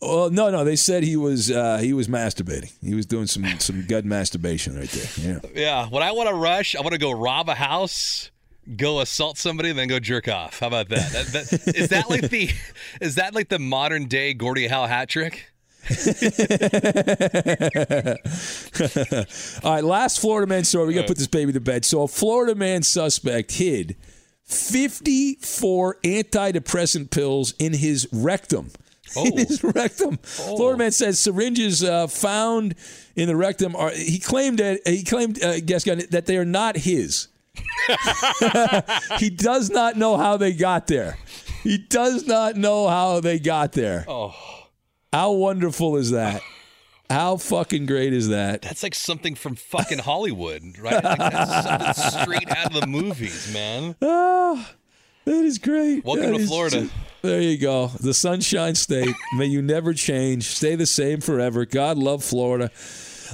Well, 0.00 0.30
no, 0.30 0.50
no. 0.50 0.64
They 0.64 0.76
said 0.76 1.02
he 1.02 1.16
was 1.16 1.50
uh, 1.50 1.78
he 1.78 1.92
was 1.92 2.08
masturbating. 2.08 2.72
He 2.82 2.94
was 2.94 3.04
doing 3.04 3.26
some 3.26 3.44
some 3.58 3.82
good 3.82 4.04
masturbation 4.06 4.76
right 4.76 4.88
there. 4.88 5.32
Yeah. 5.32 5.38
Yeah. 5.54 5.86
When 5.88 6.02
I 6.02 6.12
want 6.12 6.28
to 6.28 6.34
rush, 6.34 6.76
I 6.76 6.80
want 6.80 6.92
to 6.92 6.98
go 6.98 7.10
rob 7.10 7.48
a 7.48 7.54
house, 7.54 8.30
go 8.76 9.00
assault 9.00 9.38
somebody, 9.38 9.70
and 9.70 9.78
then 9.78 9.88
go 9.88 9.98
jerk 9.98 10.28
off. 10.28 10.60
How 10.60 10.68
about 10.68 10.88
that? 10.90 11.12
that, 11.12 11.26
that 11.26 11.76
is 11.76 11.88
that 11.88 12.10
like 12.10 12.28
the 12.30 12.50
is 13.00 13.16
that 13.16 13.34
like 13.34 13.48
the 13.48 13.58
modern 13.58 14.06
day 14.06 14.34
Gordie 14.34 14.68
Howe 14.68 14.86
hat 14.86 15.08
trick? 15.08 15.50
All 19.64 19.72
right, 19.72 19.84
last 19.84 20.20
Florida 20.20 20.46
man 20.46 20.64
story. 20.64 20.88
We 20.88 20.94
got 20.94 21.02
to 21.02 21.06
put 21.06 21.16
this 21.16 21.26
baby 21.26 21.52
to 21.52 21.60
bed. 21.60 21.84
So, 21.86 22.02
a 22.02 22.08
Florida 22.08 22.54
man 22.54 22.82
suspect 22.82 23.52
hid 23.52 23.96
54 24.44 25.98
antidepressant 26.04 27.10
pills 27.10 27.54
in 27.58 27.72
his 27.72 28.08
rectum. 28.12 28.70
In 29.16 29.38
his 29.38 29.64
rectum. 29.64 30.18
Florida 30.18 30.76
man 30.76 30.92
says 30.92 31.18
syringes 31.18 31.82
uh, 31.82 32.08
found 32.08 32.74
in 33.16 33.26
the 33.26 33.36
rectum 33.36 33.74
are. 33.74 33.88
He 33.88 34.18
claimed 34.18 34.58
that 34.58 34.86
he 34.86 35.02
claimed, 35.02 35.42
uh, 35.42 35.60
guess 35.60 35.84
that 35.84 36.26
they 36.26 36.36
are 36.36 36.44
not 36.44 36.76
his. 36.76 37.28
he 39.18 39.30
does 39.30 39.70
not 39.70 39.96
know 39.96 40.16
how 40.16 40.36
they 40.36 40.52
got 40.52 40.86
there. 40.86 41.16
He 41.62 41.78
does 41.78 42.26
not 42.26 42.56
know 42.56 42.88
how 42.88 43.20
they 43.20 43.38
got 43.38 43.72
there. 43.72 44.04
Oh, 44.08 44.34
How 45.12 45.32
wonderful 45.32 45.96
is 45.96 46.10
that? 46.12 46.42
How 47.10 47.36
fucking 47.38 47.86
great 47.86 48.12
is 48.12 48.28
that? 48.28 48.62
that's 48.62 48.82
like 48.82 48.94
something 48.94 49.34
from 49.34 49.54
fucking 49.54 49.98
Hollywood, 50.00 50.62
right? 50.78 51.02
Like 51.02 51.18
that's 51.18 51.94
something 51.94 52.22
straight 52.22 52.50
out 52.50 52.74
of 52.74 52.80
the 52.82 52.86
movies, 52.86 53.50
man. 53.52 53.96
Oh, 54.02 54.66
that 55.24 55.44
is 55.44 55.58
great. 55.58 56.04
Welcome 56.04 56.32
That 56.32 56.38
to 56.38 56.46
Florida. 56.46 56.80
ju- 56.82 56.90
there 57.22 57.40
you 57.40 57.56
go. 57.58 57.88
The 57.88 58.12
Sunshine 58.14 58.74
State. 58.74 59.14
May 59.36 59.46
you 59.46 59.62
never 59.62 59.92
change. 59.94 60.44
Stay 60.44 60.74
the 60.76 60.86
same 60.86 61.20
forever. 61.20 61.64
God 61.64 61.96
love 61.98 62.22
Florida. 62.22 62.70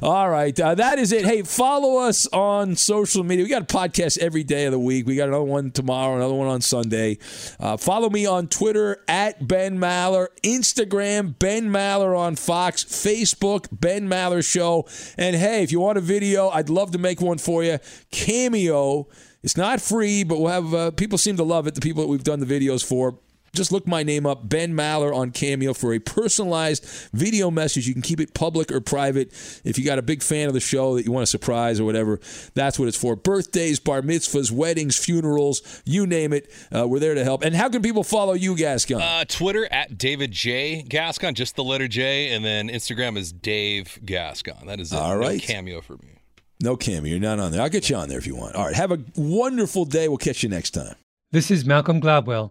All 0.02 0.28
right, 0.28 0.58
uh, 0.58 0.74
that 0.74 0.98
is 0.98 1.12
it. 1.12 1.24
Hey, 1.24 1.42
follow 1.42 1.98
us 1.98 2.26
on 2.32 2.74
social 2.74 3.22
media. 3.22 3.44
We 3.44 3.48
got 3.48 3.62
a 3.62 3.64
podcast 3.64 4.18
every 4.18 4.42
day 4.42 4.64
of 4.64 4.72
the 4.72 4.78
week. 4.78 5.06
We 5.06 5.14
got 5.14 5.28
another 5.28 5.44
one 5.44 5.70
tomorrow, 5.70 6.16
another 6.16 6.34
one 6.34 6.48
on 6.48 6.60
Sunday. 6.62 7.18
Uh, 7.60 7.76
follow 7.76 8.10
me 8.10 8.26
on 8.26 8.48
Twitter 8.48 9.04
at 9.06 9.46
Ben 9.46 9.78
Maller, 9.78 10.28
Instagram 10.42 11.38
Ben 11.38 11.70
Maller 11.70 12.18
on 12.18 12.34
Fox, 12.34 12.82
Facebook 12.82 13.68
Ben 13.70 14.08
Maller 14.08 14.44
Show. 14.44 14.86
And 15.16 15.36
hey, 15.36 15.62
if 15.62 15.70
you 15.70 15.78
want 15.78 15.96
a 15.96 16.00
video, 16.00 16.48
I'd 16.48 16.70
love 16.70 16.90
to 16.92 16.98
make 16.98 17.20
one 17.20 17.38
for 17.38 17.62
you. 17.62 17.78
Cameo. 18.10 19.06
It's 19.44 19.56
not 19.56 19.80
free, 19.80 20.24
but 20.24 20.40
we'll 20.40 20.50
have 20.50 20.74
uh, 20.74 20.90
people 20.90 21.18
seem 21.18 21.36
to 21.36 21.44
love 21.44 21.68
it. 21.68 21.76
The 21.76 21.80
people 21.80 22.02
that 22.02 22.08
we've 22.08 22.24
done 22.24 22.40
the 22.40 22.46
videos 22.46 22.84
for. 22.84 23.18
Just 23.54 23.70
look 23.70 23.86
my 23.86 24.02
name 24.02 24.26
up, 24.26 24.48
Ben 24.48 24.72
Maller 24.74 25.14
on 25.14 25.30
Cameo 25.30 25.74
for 25.74 25.94
a 25.94 25.98
personalized 26.00 26.84
video 27.12 27.50
message. 27.50 27.86
You 27.86 27.92
can 27.92 28.02
keep 28.02 28.18
it 28.20 28.34
public 28.34 28.72
or 28.72 28.80
private. 28.80 29.28
If 29.64 29.78
you 29.78 29.84
got 29.84 29.98
a 29.98 30.02
big 30.02 30.22
fan 30.22 30.48
of 30.48 30.54
the 30.54 30.60
show 30.60 30.96
that 30.96 31.04
you 31.04 31.12
want 31.12 31.22
to 31.22 31.30
surprise 31.30 31.78
or 31.78 31.84
whatever, 31.84 32.18
that's 32.54 32.78
what 32.78 32.88
it's 32.88 32.96
for. 32.96 33.14
Birthdays, 33.14 33.78
bar 33.78 34.02
mitzvahs, 34.02 34.50
weddings, 34.50 34.96
funerals, 34.98 35.82
you 35.84 36.06
name 36.06 36.32
it. 36.32 36.50
Uh, 36.74 36.86
we're 36.88 36.98
there 36.98 37.14
to 37.14 37.22
help. 37.22 37.44
And 37.44 37.54
how 37.54 37.68
can 37.68 37.80
people 37.80 38.02
follow 38.02 38.32
you, 38.32 38.56
Gascon? 38.56 39.00
Uh, 39.00 39.24
Twitter 39.26 39.66
at 39.72 39.96
David 39.96 40.32
J 40.32 40.82
Gascon, 40.82 41.34
just 41.34 41.54
the 41.56 41.64
letter 41.64 41.86
J, 41.88 42.30
and 42.34 42.44
then 42.44 42.68
Instagram 42.68 43.16
is 43.16 43.32
Dave 43.32 43.98
Gascon. 44.04 44.66
That 44.66 44.80
is 44.80 44.92
it. 44.92 44.96
All 44.98 45.16
No 45.18 45.38
cameo 45.38 45.80
for 45.80 45.94
me. 45.98 46.18
no 46.60 46.76
Cameo, 46.76 47.10
you're 47.10 47.20
not 47.20 47.38
on 47.38 47.52
there. 47.52 47.62
I'll 47.62 47.68
get 47.68 47.88
you 47.88 47.96
on 47.96 48.08
there 48.08 48.18
if 48.18 48.26
you 48.26 48.34
want. 48.34 48.56
All 48.56 48.64
right, 48.66 48.74
have 48.74 48.90
a 48.90 48.98
wonderful 49.16 49.84
day. 49.84 50.08
We'll 50.08 50.18
catch 50.18 50.42
you 50.42 50.48
next 50.48 50.70
time. 50.70 50.96
This 51.30 51.50
is 51.50 51.64
Malcolm 51.64 52.00
Gladwell 52.00 52.50